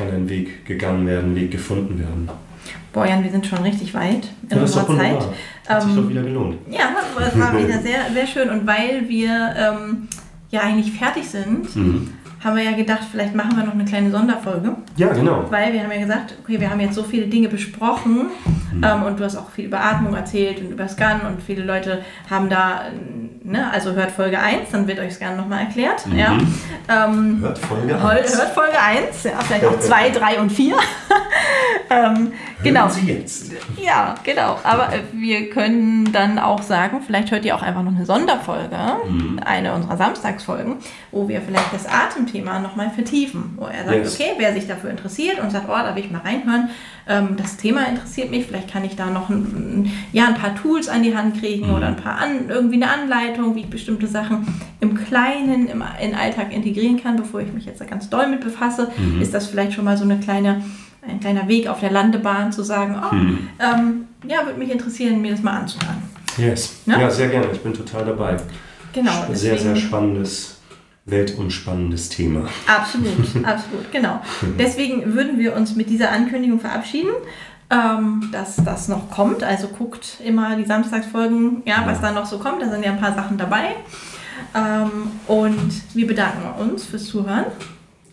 Kann 0.00 0.08
ein 0.16 0.28
Weg 0.30 0.64
gegangen 0.64 1.06
werden, 1.06 1.32
ein 1.32 1.36
Weg 1.36 1.50
gefunden 1.50 1.98
werden. 1.98 2.26
Boah, 2.90 3.06
Jan, 3.06 3.22
wir 3.22 3.30
sind 3.30 3.46
schon 3.46 3.58
richtig 3.58 3.92
weit 3.92 4.28
in 4.48 4.56
Ja, 4.56 4.62
unserer 4.62 4.86
Zeit. 4.86 4.96
wunderbar. 4.96 5.34
Hat 5.68 5.82
sich 5.82 5.90
Ähm, 5.90 5.96
doch 6.02 6.08
wieder 6.08 6.22
gelohnt. 6.22 6.56
Ja, 6.70 6.84
das 7.18 7.38
war 7.38 7.52
wieder 7.58 7.78
sehr, 7.82 7.98
sehr 8.14 8.26
schön. 8.26 8.48
Und 8.48 8.66
weil 8.66 9.06
wir 9.10 9.54
ähm, 9.58 10.08
ja 10.50 10.60
eigentlich 10.62 10.90
fertig 10.92 11.28
sind, 11.28 11.76
Mhm. 11.76 12.08
haben 12.42 12.56
wir 12.56 12.62
ja 12.64 12.72
gedacht, 12.72 13.02
vielleicht 13.12 13.34
machen 13.34 13.54
wir 13.58 13.64
noch 13.64 13.74
eine 13.74 13.84
kleine 13.84 14.10
Sonderfolge. 14.10 14.74
Ja, 14.96 15.12
genau. 15.12 15.44
Weil 15.50 15.74
wir 15.74 15.82
haben 15.82 15.92
ja 15.92 16.00
gesagt, 16.00 16.34
okay, 16.42 16.58
wir 16.58 16.70
haben 16.70 16.80
jetzt 16.80 16.94
so 16.94 17.02
viele 17.04 17.26
Dinge 17.26 17.48
besprochen 17.48 18.28
Mhm. 18.72 18.82
ähm, 18.82 19.02
und 19.02 19.20
du 19.20 19.24
hast 19.24 19.36
auch 19.36 19.50
viel 19.50 19.66
über 19.66 19.84
Atmung 19.84 20.14
erzählt 20.14 20.60
und 20.62 20.70
über 20.70 20.88
Scan 20.88 21.20
und 21.28 21.42
viele 21.42 21.62
Leute 21.64 22.00
haben 22.30 22.48
da, 22.48 22.86
äh, 22.88 23.19
ne, 23.50 23.70
also 23.72 23.92
hört 23.92 24.10
Folge 24.12 24.38
1, 24.38 24.70
dann 24.70 24.86
wird 24.86 24.98
euch 24.98 25.14
Scan 25.14 25.36
nochmal 25.36 25.60
erklärt. 25.60 26.06
Mhm. 26.06 26.18
Ja. 26.18 26.38
Ähm, 26.88 27.38
Hört 27.42 27.58
Folge 27.58 28.02
Hol- 28.02 28.10
1. 28.10 28.36
Hört 28.38 28.54
Folge 28.54 28.78
1, 28.80 29.24
ja, 29.24 29.32
vielleicht 29.46 29.64
auch 29.64 29.78
2, 29.78 30.10
3 30.10 30.40
und 30.40 30.50
4. 30.50 30.76
ähm, 31.90 32.32
genau. 32.62 32.88
Sie 32.88 33.06
jetzt. 33.10 33.52
Ja, 33.82 34.14
genau. 34.24 34.58
Aber 34.62 34.92
äh, 34.92 35.00
wir 35.12 35.50
können 35.50 36.12
dann 36.12 36.38
auch 36.38 36.62
sagen, 36.62 37.00
vielleicht 37.04 37.30
hört 37.30 37.44
ihr 37.44 37.54
auch 37.54 37.62
einfach 37.62 37.82
noch 37.82 37.94
eine 37.94 38.06
Sonderfolge, 38.06 38.76
Mhm. 39.08 39.40
eine 39.44 39.74
unserer 39.74 39.96
Samstagsfolgen, 39.96 40.76
wo 41.10 41.28
wir 41.28 41.40
vielleicht 41.40 41.72
das 41.72 41.86
Atemthema 41.86 42.58
nochmal 42.60 42.90
vertiefen. 42.90 43.54
Wo 43.56 43.66
er 43.66 43.84
sagt, 43.84 43.96
Yes. 43.96 44.14
okay, 44.14 44.32
wer 44.38 44.52
sich 44.52 44.66
dafür 44.66 44.90
interessiert 44.90 45.40
und 45.40 45.50
sagt, 45.50 45.66
oh, 45.68 45.72
da 45.72 45.94
will 45.96 46.04
ich 46.04 46.10
mal 46.10 46.20
reinhören, 46.20 46.70
ähm, 47.08 47.36
das 47.36 47.56
Thema 47.56 47.86
interessiert 47.88 48.30
mich, 48.30 48.46
vielleicht 48.46 48.70
kann 48.72 48.84
ich 48.84 48.94
da 48.96 49.06
noch 49.06 49.28
ein, 49.30 49.90
ja, 50.12 50.26
ein 50.28 50.34
paar 50.34 50.54
Tools 50.54 50.88
an 50.88 51.02
die 51.02 51.16
Hand 51.16 51.40
kriegen 51.40 51.68
Mhm. 51.68 51.74
oder 51.74 51.86
ein 51.88 51.96
paar 51.96 52.18
an, 52.18 52.48
irgendwie 52.48 52.76
eine 52.82 52.90
Anleitung, 52.90 53.54
wie 53.56 53.60
ich 53.60 53.70
bestimmte 53.70 54.06
Sachen 54.06 54.46
im 54.80 54.94
Kleinen, 54.94 55.66
im, 55.68 55.82
in 56.00 56.14
Alltag 56.14 56.52
integrieren 56.52 57.02
kann, 57.02 57.16
bevor 57.16 57.40
ich 57.40 57.52
mich 57.52 57.64
jetzt 57.64 57.80
da 57.80 57.84
ganz 57.84 58.08
doll 58.10 58.28
mit 58.28 58.40
befasse. 58.42 58.90
Mhm. 58.96 59.20
Ist 59.20 59.34
das 59.34 59.46
vielleicht 59.48 59.72
schon 59.72 59.84
mal 59.84 59.96
so 59.96 60.04
eine 60.04 60.18
kleine 60.18 60.62
ein 61.02 61.20
kleiner 61.20 61.48
Weg 61.48 61.66
auf 61.68 61.80
der 61.80 61.90
Landebahn 61.90 62.52
zu 62.52 62.62
sagen, 62.62 62.96
oh, 63.02 63.14
Mhm. 63.14 63.48
ähm, 63.58 64.04
ja, 64.28 64.44
würde 64.44 64.58
mich 64.58 64.70
interessieren, 64.70 65.20
mir 65.20 65.32
das 65.32 65.42
mal 65.42 65.58
anzuhören. 65.60 66.02
Yes. 66.36 66.80
Ja? 66.86 67.00
Ja, 67.00 67.10
sehr 67.10 67.28
gerne. 67.28 67.48
Ich 67.52 67.60
bin 67.60 67.72
total 67.74 68.04
dabei. 68.04 68.36
Genau. 68.92 69.10
Sehr, 69.28 69.36
sehr 69.36 69.52
deswegen- 69.72 69.76
spannendes, 69.76 70.58
weltumspannendes 71.06 72.08
Thema. 72.08 72.48
Absolut, 72.66 73.06
absolut, 73.44 73.90
genau. 73.92 74.20
Deswegen 74.58 75.14
würden 75.14 75.38
wir 75.38 75.54
uns 75.56 75.74
mit 75.76 75.88
dieser 75.90 76.10
Ankündigung 76.12 76.60
verabschieden, 76.60 77.10
ähm, 77.70 78.28
dass 78.32 78.56
das 78.56 78.88
noch 78.88 79.10
kommt. 79.10 79.42
Also 79.42 79.68
guckt 79.68 80.18
immer 80.24 80.56
die 80.56 80.64
Samstagsfolgen, 80.64 81.62
ja, 81.64 81.82
was 81.86 82.00
da 82.00 82.12
noch 82.12 82.26
so 82.26 82.38
kommt. 82.38 82.62
Da 82.62 82.68
sind 82.70 82.84
ja 82.84 82.90
ein 82.92 83.00
paar 83.00 83.14
Sachen 83.14 83.38
dabei. 83.38 83.76
Ähm, 84.54 85.10
und 85.28 85.70
wir 85.94 86.06
bedanken 86.06 86.60
uns 86.60 86.84
fürs 86.86 87.04
Zuhören 87.06 87.44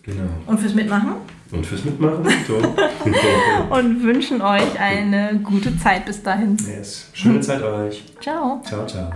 Genau. 0.04 0.28
und 0.46 0.60
fürs 0.60 0.74
Mitmachen 0.74 1.12
Und 1.50 1.64
fürs 1.64 1.84
Mitmachen. 1.84 2.24
So. 2.46 2.56
und 3.74 4.02
wünschen 4.02 4.42
euch 4.42 4.78
eine 4.78 5.40
gute 5.42 5.76
Zeit 5.78 6.04
bis 6.04 6.22
dahin. 6.22 6.56
yes. 6.58 7.08
Schöne 7.12 7.40
Zeit 7.40 7.62
euch. 7.62 8.04
Ciao. 8.20 8.60
Ciao, 8.66 8.86
ciao. 8.86 9.10